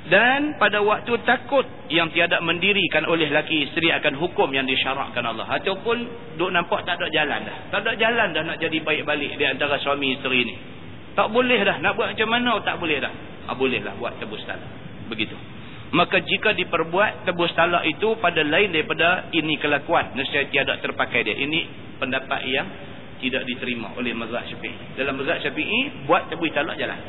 dan 0.10 0.58
pada 0.58 0.82
waktu 0.82 1.14
takut 1.30 1.62
yang 1.94 2.10
tiada 2.10 2.42
mendirikan 2.42 3.06
oleh 3.06 3.30
laki 3.30 3.70
isteri 3.70 3.94
akan 3.94 4.18
hukum 4.18 4.50
yang 4.50 4.66
disyarakkan 4.66 5.22
Allah. 5.22 5.46
Ataupun 5.46 5.98
duk 6.42 6.50
nampak 6.50 6.82
tak 6.90 6.98
ada 6.98 7.06
jalan 7.14 7.46
dah. 7.46 7.58
Tak 7.70 7.86
ada 7.86 7.94
jalan 8.02 8.34
dah 8.34 8.42
nak 8.42 8.58
jadi 8.58 8.82
baik 8.82 9.06
balik 9.06 9.38
di 9.38 9.46
antara 9.46 9.78
suami 9.78 10.18
isteri 10.18 10.42
ni. 10.42 10.56
Tak 11.14 11.30
boleh 11.30 11.60
dah 11.62 11.78
nak 11.86 11.94
buat 11.94 12.18
macam 12.18 12.30
mana 12.34 12.58
tak 12.66 12.82
boleh 12.82 12.98
dah. 12.98 13.14
Ha, 13.46 13.54
boleh 13.54 13.78
lah 13.86 13.94
buat 14.02 14.18
tebus 14.18 14.42
talak. 14.50 14.66
Begitu 15.06 15.38
maka 15.92 16.24
jika 16.24 16.56
diperbuat 16.56 17.28
tebus 17.28 17.52
talak 17.52 17.84
itu 17.84 18.16
pada 18.24 18.40
lain 18.48 18.72
daripada 18.72 19.28
ini 19.36 19.60
kelakuan. 19.60 20.16
Nescaya 20.16 20.48
tiada 20.48 20.80
terpakai 20.80 21.28
dia. 21.28 21.36
Ini 21.36 21.60
pendapat 22.00 22.42
yang 22.48 22.68
tidak 23.20 23.44
diterima 23.44 23.92
oleh 24.00 24.16
mazhab 24.16 24.48
syafi'i. 24.48 24.96
Dalam 24.96 25.20
mazhab 25.20 25.44
syafi'i 25.44 26.08
buat 26.08 26.32
tebus 26.32 26.52
talak 26.56 26.80
jalan 26.80 27.00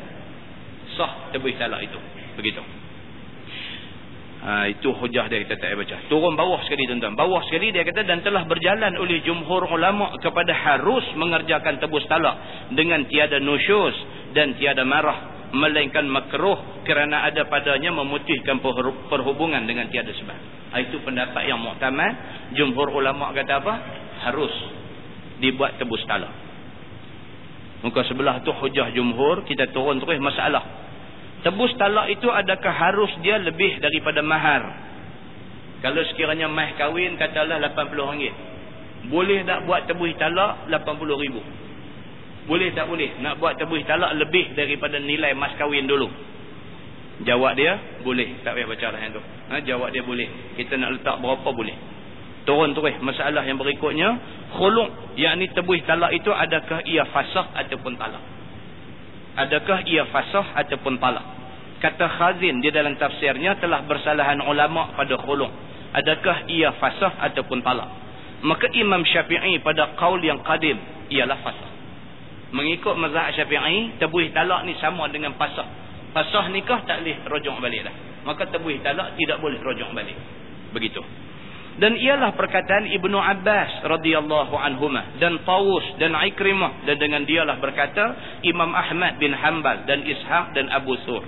sah 0.99 1.31
tebus 1.31 1.55
talak 1.55 1.79
itu. 1.79 1.99
Begitu. 2.35 2.61
Ha, 4.43 4.67
itu 4.67 4.91
hujah 4.91 5.31
dia 5.31 5.39
kita 5.47 5.55
tak 5.55 5.71
baca. 5.79 5.95
Turun 6.11 6.35
bawah 6.35 6.59
sekali 6.67 6.83
tuan-tuan. 6.83 7.15
Bawah 7.15 7.39
sekali 7.47 7.71
dia 7.71 7.87
kata 7.87 8.03
dan 8.03 8.19
telah 8.19 8.43
berjalan 8.43 8.91
oleh 8.99 9.23
jumhur 9.23 9.63
ulama 9.71 10.11
kepada 10.19 10.51
harus 10.51 11.07
mengerjakan 11.15 11.79
tebus 11.79 12.03
talak 12.11 12.67
dengan 12.75 13.07
tiada 13.07 13.39
nusyus 13.39 13.95
dan 14.35 14.59
tiada 14.59 14.83
marah 14.83 15.42
melainkan 15.53 16.09
makruh 16.09 16.83
kerana 16.83 17.29
ada 17.29 17.45
padanya 17.45 17.93
memutihkan 17.93 18.57
perhubungan 19.09 19.61
dengan 19.69 19.87
tiada 19.93 20.09
sebab. 20.09 20.39
Ha, 20.73 20.75
itu 20.81 20.97
pendapat 21.05 21.45
yang 21.45 21.61
muktamad. 21.61 22.13
Jumhur 22.57 22.89
ulama 22.89 23.29
kata 23.31 23.61
apa? 23.61 23.73
Harus 24.25 24.53
dibuat 25.37 25.77
tebus 25.77 26.01
talak. 26.09 26.33
Muka 27.85 28.01
sebelah 28.09 28.41
tu 28.41 28.49
hujah 28.49 28.89
jumhur 28.95 29.45
kita 29.45 29.69
turun 29.75 29.99
terus 29.99 30.15
masalah 30.17 30.83
Tebus 31.43 31.75
talak 31.75 32.07
itu 32.07 32.31
adakah 32.31 32.71
harus 32.71 33.11
dia 33.19 33.35
lebih 33.35 33.83
daripada 33.83 34.23
mahar? 34.23 34.63
Kalau 35.83 35.99
sekiranya 36.07 36.47
mah 36.47 36.71
kahwin 36.79 37.19
katalah 37.19 37.59
RM80. 37.59 38.31
Boleh 39.11 39.43
tak 39.43 39.67
buat 39.67 39.83
tebus 39.83 40.15
talak 40.15 40.71
RM80,000? 40.71 41.35
Boleh 42.43 42.75
tak 42.75 42.91
boleh? 42.91 43.23
Nak 43.23 43.39
buat 43.39 43.55
tebus 43.55 43.83
talak 43.87 44.13
lebih 44.19 44.51
daripada 44.57 44.99
nilai 44.99 45.31
mas 45.35 45.55
kahwin 45.55 45.87
dulu? 45.87 46.11
Jawab 47.23 47.55
dia, 47.55 48.01
boleh. 48.03 48.43
Tak 48.43 48.57
payah 48.57 48.67
baca 48.67 48.87
yang 48.99 49.13
tu. 49.15 49.21
Ha, 49.23 49.53
jawab 49.63 49.93
dia 49.95 50.03
boleh. 50.03 50.27
Kita 50.59 50.75
nak 50.75 50.99
letak 50.99 51.23
berapa 51.23 51.49
boleh. 51.55 51.77
Turun 52.43 52.75
terus 52.75 52.99
masalah 52.99 53.47
yang 53.47 53.55
berikutnya. 53.55 54.19
Khuluk, 54.59 55.15
yakni 55.15 55.47
tebus 55.55 55.79
talak 55.87 56.11
itu 56.11 56.27
adakah 56.27 56.83
ia 56.83 57.07
fasah 57.07 57.55
ataupun 57.55 57.95
talak? 57.95 58.33
adakah 59.37 59.85
ia 59.89 60.05
fasah 60.13 60.53
ataupun 60.61 61.01
talak 61.01 61.25
kata 61.81 62.05
khazin 62.05 62.61
di 62.63 62.69
dalam 62.69 62.95
tafsirnya 62.95 63.57
telah 63.59 63.83
bersalahan 63.83 64.39
ulama 64.45 64.93
pada 64.93 65.17
khulung 65.19 65.51
adakah 65.93 66.47
ia 66.47 66.73
fasah 66.77 67.17
ataupun 67.29 67.65
talak 67.65 67.89
maka 68.45 68.69
imam 68.77 69.01
syafi'i 69.03 69.57
pada 69.65 69.97
qaul 69.97 70.21
yang 70.21 70.39
qadim 70.45 70.77
ialah 71.09 71.37
fasah 71.41 71.71
mengikut 72.53 72.95
mazhab 72.95 73.33
syafi'i 73.33 73.97
tebuih 73.97 74.29
talak 74.31 74.63
ni 74.69 74.77
sama 74.77 75.09
dengan 75.09 75.33
fasah 75.35 75.83
fasah 76.13 76.45
nikah 76.53 76.85
tak 76.85 77.01
boleh 77.01 77.17
rujuk 77.25 77.57
balik 77.57 77.81
dah. 77.89 77.95
Maka 78.23 78.47
tebuih 78.53 78.79
talak 78.85 79.17
tidak 79.17 79.41
boleh 79.41 79.59
rujuk 79.59 79.89
balik. 79.91 80.15
Begitu. 80.71 81.01
Dan 81.73 81.97
ialah 81.97 82.37
perkataan 82.37 82.85
Ibnu 82.85 83.17
Abbas 83.17 83.81
radhiyallahu 83.81 84.53
anhuma 84.53 85.17
dan 85.17 85.41
Tawus 85.41 85.97
dan 85.97 86.13
Ikrimah 86.13 86.85
dan 86.85 87.01
dengan 87.01 87.25
dialah 87.25 87.57
berkata 87.57 88.37
Imam 88.45 88.69
Ahmad 88.77 89.17
bin 89.17 89.33
Hanbal 89.33 89.89
dan 89.89 90.05
Ishaq 90.05 90.53
dan 90.53 90.69
Abu 90.69 90.93
Sur. 91.01 91.25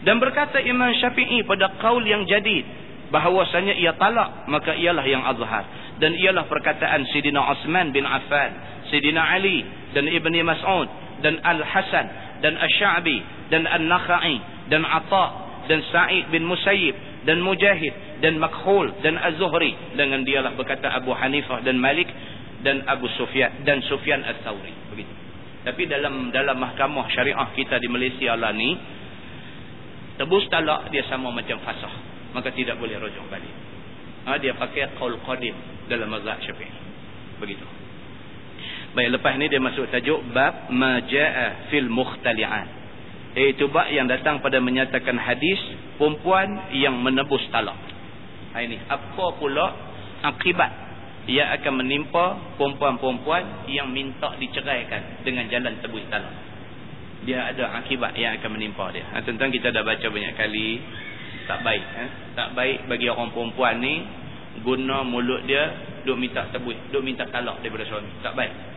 Dan 0.00 0.16
berkata 0.16 0.64
Imam 0.64 0.88
Syafi'i 0.96 1.44
pada 1.44 1.76
kaul 1.76 2.00
yang 2.08 2.24
jadid 2.24 2.64
bahawasanya 3.12 3.76
ia 3.76 3.92
talak 4.00 4.48
maka 4.48 4.72
ialah 4.72 5.04
yang 5.04 5.20
azhar. 5.28 5.68
Dan 6.00 6.16
ialah 6.16 6.48
perkataan 6.48 7.04
Sidina 7.12 7.44
Osman 7.52 7.92
bin 7.92 8.08
Affan 8.08 8.56
Sidina 8.88 9.28
Ali 9.28 9.60
dan 9.94 10.06
Ibni 10.06 10.40
Mas'ud 10.46 10.88
dan 11.20 11.38
Al-Hasan 11.42 12.06
dan 12.40 12.56
Ash-Sha'bi 12.56 13.18
dan 13.52 13.66
An-Nakhai 13.66 14.36
dan 14.72 14.86
Atha 14.86 15.26
dan 15.68 15.84
Sa'id 15.92 16.30
bin 16.32 16.46
Musayyib 16.46 17.26
dan 17.28 17.44
Mujahid 17.44 17.92
dan 18.24 18.40
Makhul 18.40 18.90
dan 19.04 19.20
Az-Zuhri 19.20 19.76
dengan 19.96 20.24
dialah 20.24 20.56
berkata 20.56 20.88
Abu 20.88 21.12
Hanifah 21.12 21.60
dan 21.60 21.76
Malik 21.76 22.08
dan 22.64 22.84
Abu 22.88 23.08
Sufyan 23.16 23.64
dan 23.64 23.84
Sufyan 23.84 24.24
Ats-Tsauri 24.24 24.72
begitu. 24.92 25.12
Tapi 25.60 25.84
dalam 25.84 26.32
dalam 26.32 26.56
mahkamah 26.56 27.04
syariah 27.12 27.48
kita 27.52 27.76
di 27.76 27.88
Malaysia 27.92 28.32
lah 28.32 28.56
ni 28.56 28.72
tebus 30.16 30.48
talak 30.48 30.88
dia 30.88 31.04
sama 31.08 31.28
macam 31.28 31.60
fasah. 31.60 32.08
Maka 32.30 32.54
tidak 32.54 32.78
boleh 32.78 32.94
rujuk 32.96 33.26
balik. 33.26 33.50
Ha, 34.24 34.38
dia 34.38 34.54
pakai 34.54 34.94
qaul 34.94 35.18
qadim 35.26 35.56
dalam 35.90 36.12
mazhab 36.12 36.38
Syafi'i. 36.44 36.70
Begitu. 37.42 37.79
Baik 38.90 39.08
lepas 39.14 39.38
ni 39.38 39.46
dia 39.46 39.62
masuk 39.62 39.86
tajuk 39.86 40.18
bab 40.34 40.66
majaa 40.74 41.70
fil 41.70 41.86
mukhtali'at. 41.86 42.82
iaitu 43.38 43.70
bab 43.70 43.86
yang 43.86 44.10
datang 44.10 44.42
pada 44.42 44.58
menyatakan 44.58 45.14
hadis 45.14 45.62
perempuan 45.94 46.74
yang 46.74 46.98
menebus 46.98 47.46
talak. 47.54 47.78
Ha, 48.50 48.58
ini 48.66 48.82
apa 48.90 49.26
pula 49.38 49.70
akibat 50.26 50.72
yang 51.30 51.54
akan 51.54 51.86
menimpa 51.86 52.58
perempuan-perempuan 52.58 53.70
yang 53.70 53.86
minta 53.94 54.34
diceraikan 54.34 55.22
dengan 55.22 55.46
jalan 55.46 55.78
tebus 55.78 56.02
talak? 56.10 56.34
Dia 57.22 57.54
ada 57.54 57.78
akibat 57.78 58.18
yang 58.18 58.34
akan 58.42 58.58
menimpa 58.58 58.90
dia. 58.90 59.06
Ha, 59.14 59.22
tentang 59.22 59.54
kita 59.54 59.70
dah 59.70 59.86
baca 59.86 60.06
banyak 60.10 60.34
kali. 60.34 60.82
Tak 61.46 61.62
baik 61.62 61.82
eh? 61.82 62.10
tak 62.34 62.48
baik 62.58 62.90
bagi 62.90 63.06
orang 63.06 63.30
perempuan 63.30 63.78
ni 63.78 64.02
guna 64.66 65.06
mulut 65.06 65.46
dia 65.46 65.62
duk 66.02 66.18
minta 66.18 66.46
tebus 66.50 66.74
duk 66.90 67.06
minta 67.06 67.22
talak 67.30 67.62
daripada 67.62 67.86
suami. 67.86 68.10
Tak 68.26 68.34
baik 68.34 68.69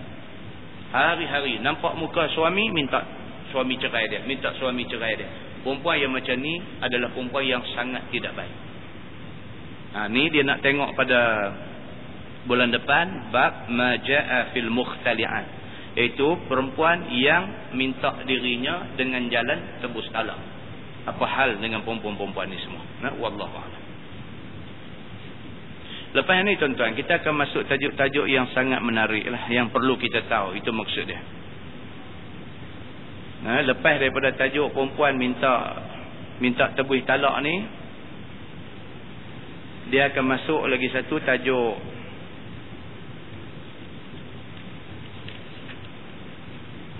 hari-hari 0.93 1.57
nampak 1.57 1.97
muka 1.97 2.29
suami 2.37 2.69
minta 2.69 3.01
suami 3.49 3.75
cerai 3.81 4.05
dia. 4.09 4.21
Minta 4.29 4.53
suami 4.61 4.85
cerai 4.85 5.17
dia. 5.17 5.29
Perempuan 5.65 5.97
yang 5.97 6.13
macam 6.13 6.37
ni 6.37 6.61
adalah 6.79 7.09
perempuan 7.11 7.45
yang 7.49 7.63
sangat 7.73 8.05
tidak 8.13 8.37
baik. 8.37 8.55
Ha, 9.93 10.09
ni 10.09 10.29
dia 10.29 10.45
nak 10.45 10.61
tengok 10.61 10.93
pada 10.97 11.19
bulan 12.45 12.69
depan 12.73 13.33
bab 13.33 13.69
maja'a 13.73 14.53
fil 14.53 14.69
mukhtali'at. 14.69 15.65
Iaitu 15.93 16.49
perempuan 16.49 17.13
yang 17.13 17.73
minta 17.77 18.17
dirinya 18.25 18.97
dengan 18.97 19.29
jalan 19.29 19.77
tebus 19.81 20.09
talak 20.09 20.41
apa 21.03 21.25
hal 21.27 21.61
dengan 21.61 21.85
perempuan-perempuan 21.85 22.49
ni 22.49 22.57
semua? 22.65 22.81
Nah 23.05 23.13
wallahu 23.21 23.53
a'lam 23.53 23.82
lepas 26.13 26.35
ini 26.45 26.53
tuan-tuan 26.61 26.93
kita 26.93 27.25
akan 27.25 27.33
masuk 27.41 27.65
tajuk-tajuk 27.65 28.29
yang 28.29 28.45
sangat 28.53 28.77
menarik 28.85 29.25
lah 29.25 29.49
yang 29.49 29.73
perlu 29.73 29.97
kita 29.97 30.29
tahu. 30.29 30.53
Itu 30.53 30.69
maksud 30.69 31.09
dia. 31.09 31.21
Nah 33.43 33.65
lepas 33.65 33.97
daripada 33.97 34.31
tajuk 34.37 34.71
perempuan 34.71 35.17
minta 35.17 35.83
minta 36.37 36.71
tebuih 36.77 37.03
talak 37.03 37.35
ni 37.43 37.55
dia 39.89 40.13
akan 40.13 40.25
masuk 40.37 40.61
lagi 40.69 40.87
satu 40.93 41.17
tajuk. 41.25 41.75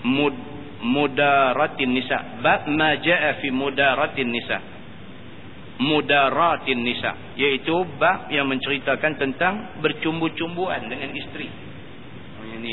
Mud 0.04 0.36
mudaratin 0.84 1.96
nisa. 1.96 2.44
Bab 2.44 2.68
ma 2.68 2.92
jaa 3.00 3.40
fi 3.40 3.48
mudaratin 3.48 4.28
nisa 4.28 4.73
mudaratin 5.78 6.86
nisa 6.86 7.34
iaitu 7.34 7.74
bab 7.98 8.30
yang 8.30 8.46
menceritakan 8.46 9.18
tentang 9.18 9.82
bercumbu-cumbuan 9.82 10.86
dengan 10.86 11.10
isteri 11.14 11.50
oh, 12.38 12.46
ini 12.46 12.72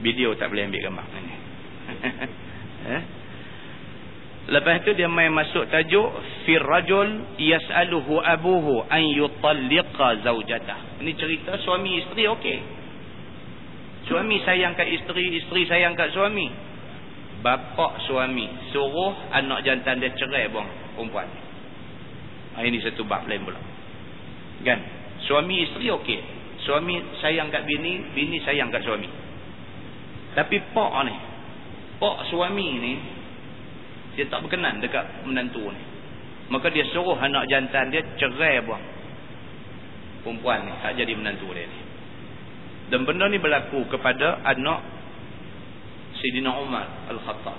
video 0.00 0.32
tak 0.38 0.48
boleh 0.48 0.64
ambil 0.68 0.80
gambar 0.88 1.06
ini 1.12 1.34
eh? 2.96 3.02
lepas 4.48 4.80
tu 4.88 4.96
dia 4.96 5.12
main 5.12 5.28
masuk 5.28 5.68
tajuk 5.68 6.08
fir 6.48 6.64
rajul 6.64 7.36
yas'aluhu 7.36 8.16
abuhu 8.24 8.88
an 8.88 9.04
yutalliqa 9.12 10.24
zawjatah 10.24 11.04
ini 11.04 11.12
cerita 11.20 11.60
suami 11.60 12.00
isteri 12.00 12.24
okey 12.32 12.78
Suami 14.08 14.40
sayang 14.40 14.72
kat 14.72 14.88
isteri, 14.88 15.36
isteri 15.36 15.68
sayang 15.68 15.92
kat 15.92 16.16
suami. 16.16 16.48
Bapa 17.38 18.02
suami 18.10 18.50
suruh 18.74 19.14
anak 19.30 19.62
jantan 19.62 20.02
dia 20.02 20.10
cerai 20.18 20.50
buang 20.50 20.66
perempuan. 20.98 21.30
Ha, 22.58 22.66
ini 22.66 22.82
satu 22.82 23.06
bab 23.06 23.30
lain 23.30 23.46
pula. 23.46 23.62
Kan? 24.66 24.80
Suami 25.22 25.62
isteri 25.62 25.86
okey. 25.94 26.20
Suami 26.66 26.98
sayang 27.22 27.54
kat 27.54 27.62
bini, 27.62 28.10
bini 28.10 28.42
sayang 28.42 28.74
kat 28.74 28.82
suami. 28.82 29.06
Tapi 30.34 30.56
pak 30.74 30.92
ni, 31.06 31.14
pak 32.02 32.18
suami 32.26 32.68
ni 32.82 32.92
dia 34.18 34.26
tak 34.26 34.42
berkenan 34.42 34.82
dekat 34.82 35.22
menantu 35.22 35.62
ni. 35.70 35.82
Maka 36.50 36.74
dia 36.74 36.82
suruh 36.90 37.14
anak 37.14 37.46
jantan 37.46 37.94
dia 37.94 38.02
cerai 38.18 38.66
buang 38.66 38.82
perempuan 40.26 40.66
ni, 40.66 40.74
tak 40.82 40.98
jadi 40.98 41.14
menantu 41.14 41.54
dia 41.54 41.70
ni. 41.70 41.78
Dan 42.90 43.06
benda 43.06 43.30
ni 43.30 43.38
berlaku 43.38 43.86
kepada 43.86 44.42
anak 44.42 44.97
Sayyidina 46.18 46.50
Umar 46.58 46.86
Al-Khattab. 47.10 47.58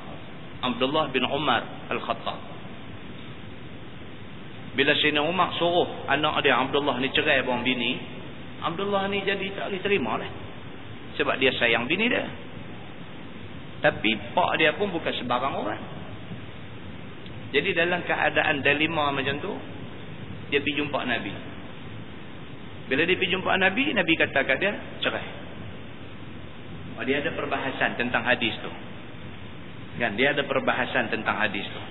Abdullah 0.59 1.07
bin 1.11 1.23
Umar 1.23 1.63
Al-Khattab. 1.87 2.39
Bila 4.75 4.91
Sayyidina 4.95 5.23
Umar 5.23 5.55
suruh 5.57 6.07
anak 6.07 6.43
dia 6.43 6.55
Abdullah 6.59 6.99
ni 6.99 7.09
cerai 7.11 7.43
buang 7.43 7.63
bini, 7.63 7.99
Abdullah 8.59 9.07
ni 9.07 9.23
jadi 9.23 9.55
tak 9.55 9.71
boleh 9.71 9.81
terima 9.81 10.11
lah. 10.19 10.31
Sebab 11.15 11.35
dia 11.39 11.51
sayang 11.55 11.87
bini 11.87 12.07
dia. 12.07 12.27
Tapi 13.79 14.11
pak 14.35 14.51
dia 14.59 14.75
pun 14.75 14.91
bukan 14.91 15.13
sebarang 15.15 15.55
orang. 15.55 15.81
Jadi 17.49 17.73
dalam 17.73 18.03
keadaan 18.05 18.61
dilema 18.61 19.09
macam 19.09 19.35
tu, 19.41 19.51
dia 20.53 20.61
pergi 20.61 20.83
jumpa 20.83 20.99
Nabi. 21.01 21.33
Bila 22.91 23.01
dia 23.07 23.15
pergi 23.17 23.33
jumpa 23.33 23.51
Nabi, 23.57 23.83
Nabi 23.95 24.13
kata 24.19 24.39
kat 24.45 24.57
dia, 24.61 24.73
cerai. 25.01 25.38
Oh, 26.99 27.03
dia 27.07 27.23
ada 27.23 27.31
perbahasan 27.31 27.95
tentang 27.95 28.27
hadis 28.27 28.51
tu. 28.59 28.71
Kan? 29.99 30.19
Dia 30.19 30.35
ada 30.35 30.43
perbahasan 30.43 31.07
tentang 31.07 31.39
hadis 31.39 31.63
tu. 31.63 31.81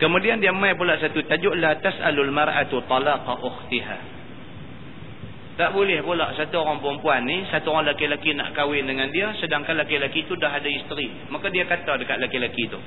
Kemudian 0.00 0.40
dia 0.40 0.50
mai 0.50 0.74
pula 0.74 0.96
satu 0.96 1.20
tajuk 1.22 1.54
la 1.60 1.76
tas'alul 1.78 2.32
mar'atu 2.32 2.80
talaqa 2.88 3.44
ukhtiha. 3.44 3.98
Tak 5.54 5.70
boleh 5.70 6.02
pula 6.02 6.34
satu 6.34 6.66
orang 6.66 6.82
perempuan 6.82 7.22
ni, 7.22 7.46
satu 7.46 7.70
orang 7.70 7.92
lelaki-lelaki 7.92 8.34
nak 8.34 8.58
kahwin 8.58 8.90
dengan 8.90 9.06
dia 9.14 9.30
sedangkan 9.38 9.78
lelaki-lelaki 9.78 10.26
tu 10.26 10.34
dah 10.34 10.50
ada 10.50 10.66
isteri. 10.66 11.30
Maka 11.30 11.46
dia 11.52 11.62
kata 11.62 11.94
dekat 11.94 12.18
lelaki-lelaki 12.18 12.66
tu, 12.66 12.80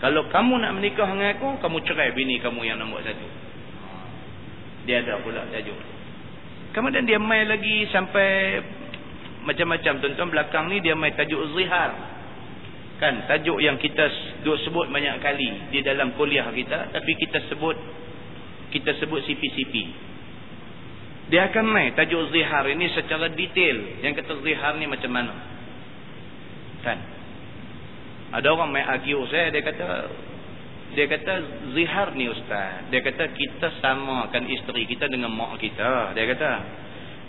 kalau 0.00 0.24
kamu 0.32 0.56
nak 0.56 0.72
menikah 0.72 1.04
dengan 1.04 1.36
aku, 1.36 1.60
kamu 1.60 1.76
cerai 1.84 2.16
bini 2.16 2.40
kamu 2.40 2.64
yang 2.64 2.80
nombor 2.80 3.04
satu 3.04 3.52
dia 4.82 5.02
ada 5.02 5.22
pula 5.22 5.46
tajuk 5.50 5.78
kemudian 6.74 7.04
dia 7.06 7.18
main 7.22 7.46
lagi 7.46 7.86
sampai 7.94 8.58
macam-macam. 9.44 9.92
Tuan-tuan 10.02 10.30
belakang 10.30 10.64
ni 10.70 10.82
dia 10.82 10.94
main 10.94 11.14
tajuk 11.14 11.40
zihar. 11.54 11.90
Kan? 13.02 13.26
Tajuk 13.26 13.58
yang 13.58 13.76
kita 13.82 14.06
duk 14.46 14.58
sebut 14.62 14.86
banyak 14.88 15.18
kali 15.18 15.74
di 15.74 15.82
dalam 15.82 16.14
kuliah 16.14 16.46
kita 16.54 16.94
tapi 16.94 17.18
kita 17.18 17.42
sebut 17.50 17.74
kita 18.70 18.94
sebut 19.02 19.20
CP-CP 19.26 19.74
dia 21.32 21.48
akan 21.48 21.64
main 21.64 21.96
tajuk 21.96 22.28
zihar 22.28 22.68
ini 22.68 22.92
secara 22.92 23.32
detail. 23.32 24.04
Yang 24.04 24.20
kata 24.20 24.32
zihar 24.44 24.76
ni 24.76 24.84
macam 24.84 25.08
mana? 25.08 25.32
Kan? 26.84 26.98
Ada 28.36 28.52
orang 28.52 28.68
main 28.68 28.84
argue 28.84 29.24
saya 29.32 29.48
dia 29.48 29.64
kata 29.64 29.86
dia 30.92 31.08
kata 31.08 31.32
zihar 31.72 32.12
ni 32.20 32.28
ustaz. 32.28 32.84
Dia 32.92 33.00
kata 33.00 33.32
kita 33.32 33.80
samakan 33.80 34.44
isteri 34.44 34.84
kita 34.84 35.08
dengan 35.08 35.32
mak 35.32 35.56
kita. 35.56 36.12
Dia 36.12 36.24
kata 36.36 36.50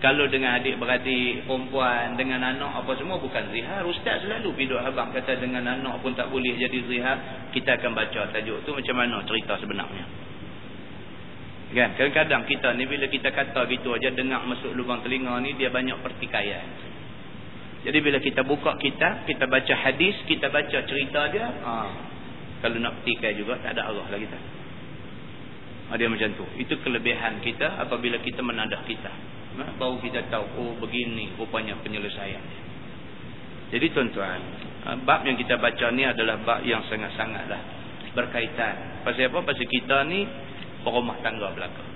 kalau 0.03 0.27
dengan 0.27 0.59
adik 0.59 0.75
beradik 0.83 1.47
perempuan 1.47 2.19
dengan 2.19 2.43
anak 2.43 2.83
apa 2.83 2.91
semua 2.99 3.23
bukan 3.23 3.55
zihar. 3.55 3.87
Ustaz 3.87 4.27
selalu 4.27 4.51
piduk 4.51 4.75
abang 4.75 5.15
kata 5.15 5.39
dengan 5.39 5.63
anak 5.63 6.03
pun 6.03 6.11
tak 6.11 6.27
boleh 6.27 6.59
jadi 6.59 6.75
zihar 6.91 7.17
kita 7.55 7.79
akan 7.79 7.95
baca 7.95 8.27
tajuk 8.35 8.67
tu 8.67 8.75
macam 8.75 8.99
mana 8.99 9.23
cerita 9.23 9.55
sebenarnya. 9.63 10.03
Kan? 11.71 11.95
Kadang-kadang 11.95 12.43
kita 12.51 12.75
ni 12.75 12.83
bila 12.83 13.07
kita 13.07 13.31
kata 13.31 13.63
gitu 13.71 13.95
aja 13.95 14.11
dengar 14.11 14.43
masuk 14.43 14.75
lubang 14.75 14.99
telinga 15.07 15.39
ni 15.39 15.55
dia 15.55 15.71
banyak 15.71 15.95
pertikaian. 16.03 16.67
Jadi 17.87 17.97
bila 18.03 18.19
kita 18.19 18.43
buka 18.43 18.75
kitab 18.83 19.23
kita 19.23 19.47
baca 19.47 19.73
hadis 19.87 20.19
kita 20.27 20.51
baca 20.51 20.83
cerita 20.83 21.31
dia 21.31 21.47
ha, 21.63 21.71
kalau 22.59 22.75
nak 22.75 22.99
petikai 22.99 23.39
juga 23.39 23.55
tak 23.63 23.79
ada 23.79 23.87
Allah 23.87 24.03
lah 24.11 24.19
kita 24.19 24.35
ada 25.95 26.03
macam 26.11 26.27
tu. 26.35 26.43
Itu 26.59 26.75
kelebihan 26.83 27.39
kita 27.39 27.79
apabila 27.79 28.19
kita 28.19 28.43
menadah 28.43 28.83
kita 28.83 29.07
ha? 29.07 29.32
Baru 29.53 30.01
kita 30.01 30.27
tahu 30.33 30.45
oh 30.57 30.73
begini 30.81 31.33
rupanya 31.37 31.77
penyelesaian. 31.81 32.41
Jadi 33.73 33.85
tuan-tuan 33.93 34.39
ha, 34.85 34.97
bab 35.01 35.25
yang 35.25 35.37
kita 35.37 35.57
baca 35.57 35.89
ni 35.93 36.05
adalah 36.05 36.41
bab 36.41 36.61
yang 36.65 36.81
sangat-sangat 36.89 37.49
lah 37.49 37.61
berkaitan. 38.13 39.05
Pasal 39.05 39.33
apa? 39.33 39.39
pasal 39.41 39.65
kita 39.65 40.05
ni 40.05 40.25
berumah 40.85 41.17
tangga 41.25 41.49
belakang 41.53 41.93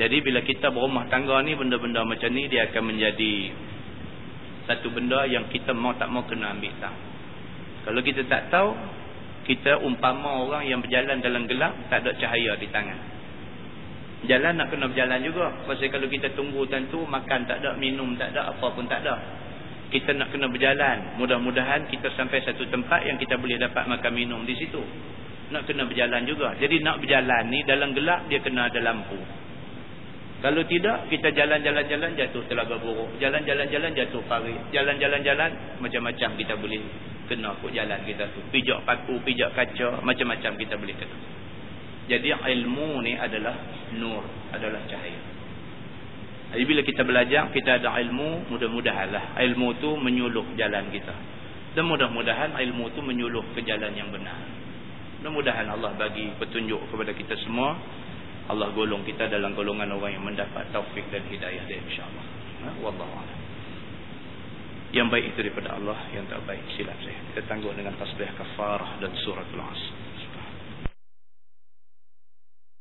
jadi 0.00 0.16
bila 0.24 0.40
kita 0.40 0.72
berumah 0.72 1.12
tangga 1.12 1.44
ni 1.44 1.52
benda-benda 1.52 2.00
macam 2.08 2.32
ni 2.32 2.48
dia 2.48 2.72
akan 2.72 2.88
menjadi 2.88 3.52
satu 4.64 4.88
benda 4.96 5.28
yang 5.28 5.44
kita 5.52 5.76
mau 5.76 5.92
tak 6.00 6.08
mau 6.08 6.24
kena 6.24 6.56
ambil 6.56 6.72
tahu. 6.80 6.98
Kalau 7.84 8.00
kita 8.00 8.24
tak 8.24 8.48
tahu 8.48 8.72
kita 9.44 9.76
umpama 9.84 10.40
orang 10.40 10.64
yang 10.64 10.80
berjalan 10.80 11.20
dalam 11.20 11.44
gelap 11.44 11.76
tak 11.92 12.00
ada 12.00 12.16
cahaya 12.16 12.56
di 12.56 12.72
tangan 12.72 12.96
jalan 14.28 14.52
nak 14.60 14.68
kena 14.68 14.90
berjalan 14.90 15.20
juga. 15.24 15.48
Pasal 15.64 15.88
kalau 15.88 16.08
kita 16.10 16.32
tunggu 16.36 16.66
tentu 16.68 17.00
makan 17.08 17.48
tak 17.48 17.64
ada 17.64 17.76
minum 17.80 18.12
tak 18.20 18.36
ada 18.36 18.52
apa 18.52 18.66
pun 18.74 18.84
tak 18.84 19.00
ada. 19.06 19.16
Kita 19.88 20.12
nak 20.14 20.30
kena 20.30 20.46
berjalan. 20.52 21.16
Mudah-mudahan 21.16 21.88
kita 21.88 22.12
sampai 22.14 22.44
satu 22.44 22.68
tempat 22.68 23.06
yang 23.08 23.16
kita 23.16 23.40
boleh 23.40 23.56
dapat 23.56 23.88
makan 23.88 24.12
minum 24.12 24.44
di 24.44 24.54
situ. 24.60 24.82
Nak 25.50 25.66
kena 25.66 25.88
berjalan 25.88 26.22
juga. 26.28 26.54
Jadi 26.60 26.78
nak 26.84 27.00
berjalan 27.02 27.42
ni 27.48 27.64
dalam 27.64 27.90
gelap 27.96 28.28
dia 28.28 28.38
kena 28.44 28.68
ada 28.68 28.78
lampu. 28.84 29.18
Kalau 30.40 30.64
tidak 30.64 31.10
kita 31.12 31.36
jalan-jalan-jalan 31.36 32.16
jatuh 32.16 32.44
telaga 32.48 32.76
buruk. 32.80 33.18
Jalan-jalan-jalan 33.18 33.92
jatuh 33.92 34.22
parit. 34.30 34.56
Jalan-jalan-jalan 34.72 35.80
macam-macam 35.82 36.30
kita 36.38 36.54
boleh 36.54 36.80
kena 37.28 37.56
ke 37.58 37.66
jalan 37.74 37.98
kita 38.06 38.24
tu. 38.30 38.40
Pijak 38.54 38.84
paku 38.86 39.20
pijak 39.26 39.52
kaca 39.58 40.00
macam-macam 40.06 40.52
kita 40.54 40.74
boleh 40.78 40.96
kena 40.96 41.40
jadi 42.10 42.34
ilmu 42.34 43.06
ni 43.06 43.14
adalah 43.14 43.54
nur 43.94 44.26
adalah 44.50 44.82
cahaya. 44.90 45.22
Jadi 46.50 46.64
bila 46.66 46.82
kita 46.82 47.06
belajar 47.06 47.54
kita 47.54 47.78
ada 47.78 47.94
ilmu 48.02 48.50
mudah-mudahanlah. 48.50 49.38
Ilmu 49.38 49.78
tu 49.78 49.94
menyuluh 49.94 50.58
jalan 50.58 50.90
kita. 50.90 51.14
Dan 51.78 51.86
mudah-mudahan 51.86 52.58
ilmu 52.58 52.90
tu 52.98 53.00
menyuluh 53.06 53.54
ke 53.54 53.62
jalan 53.62 53.94
yang 53.94 54.10
benar. 54.10 54.42
Mudah-mudahan 55.22 55.70
Allah 55.70 55.94
bagi 55.94 56.34
petunjuk 56.34 56.90
kepada 56.90 57.14
kita 57.14 57.38
semua. 57.46 57.78
Allah 58.50 58.74
golong 58.74 59.06
kita 59.06 59.30
dalam 59.30 59.54
golongan 59.54 59.94
orang 59.94 60.10
yang 60.10 60.26
mendapat 60.26 60.66
taufik 60.74 61.06
dan 61.14 61.22
hidayah 61.30 61.62
dia 61.70 61.78
insyaAllah. 61.78 62.26
Ha? 62.66 62.68
Wallahu'ala 62.82 63.34
yang 64.90 65.06
baik 65.06 65.30
itu 65.30 65.46
daripada 65.46 65.78
Allah 65.78 65.94
yang 66.10 66.26
tak 66.26 66.42
baik 66.50 66.66
silap 66.74 66.98
saya. 67.06 67.14
Kita 67.30 67.46
tangguh 67.46 67.70
dengan 67.78 67.94
tasbih 67.94 68.26
kafarah 68.34 68.98
dan 68.98 69.14
suratul 69.22 69.62
asr 69.62 70.09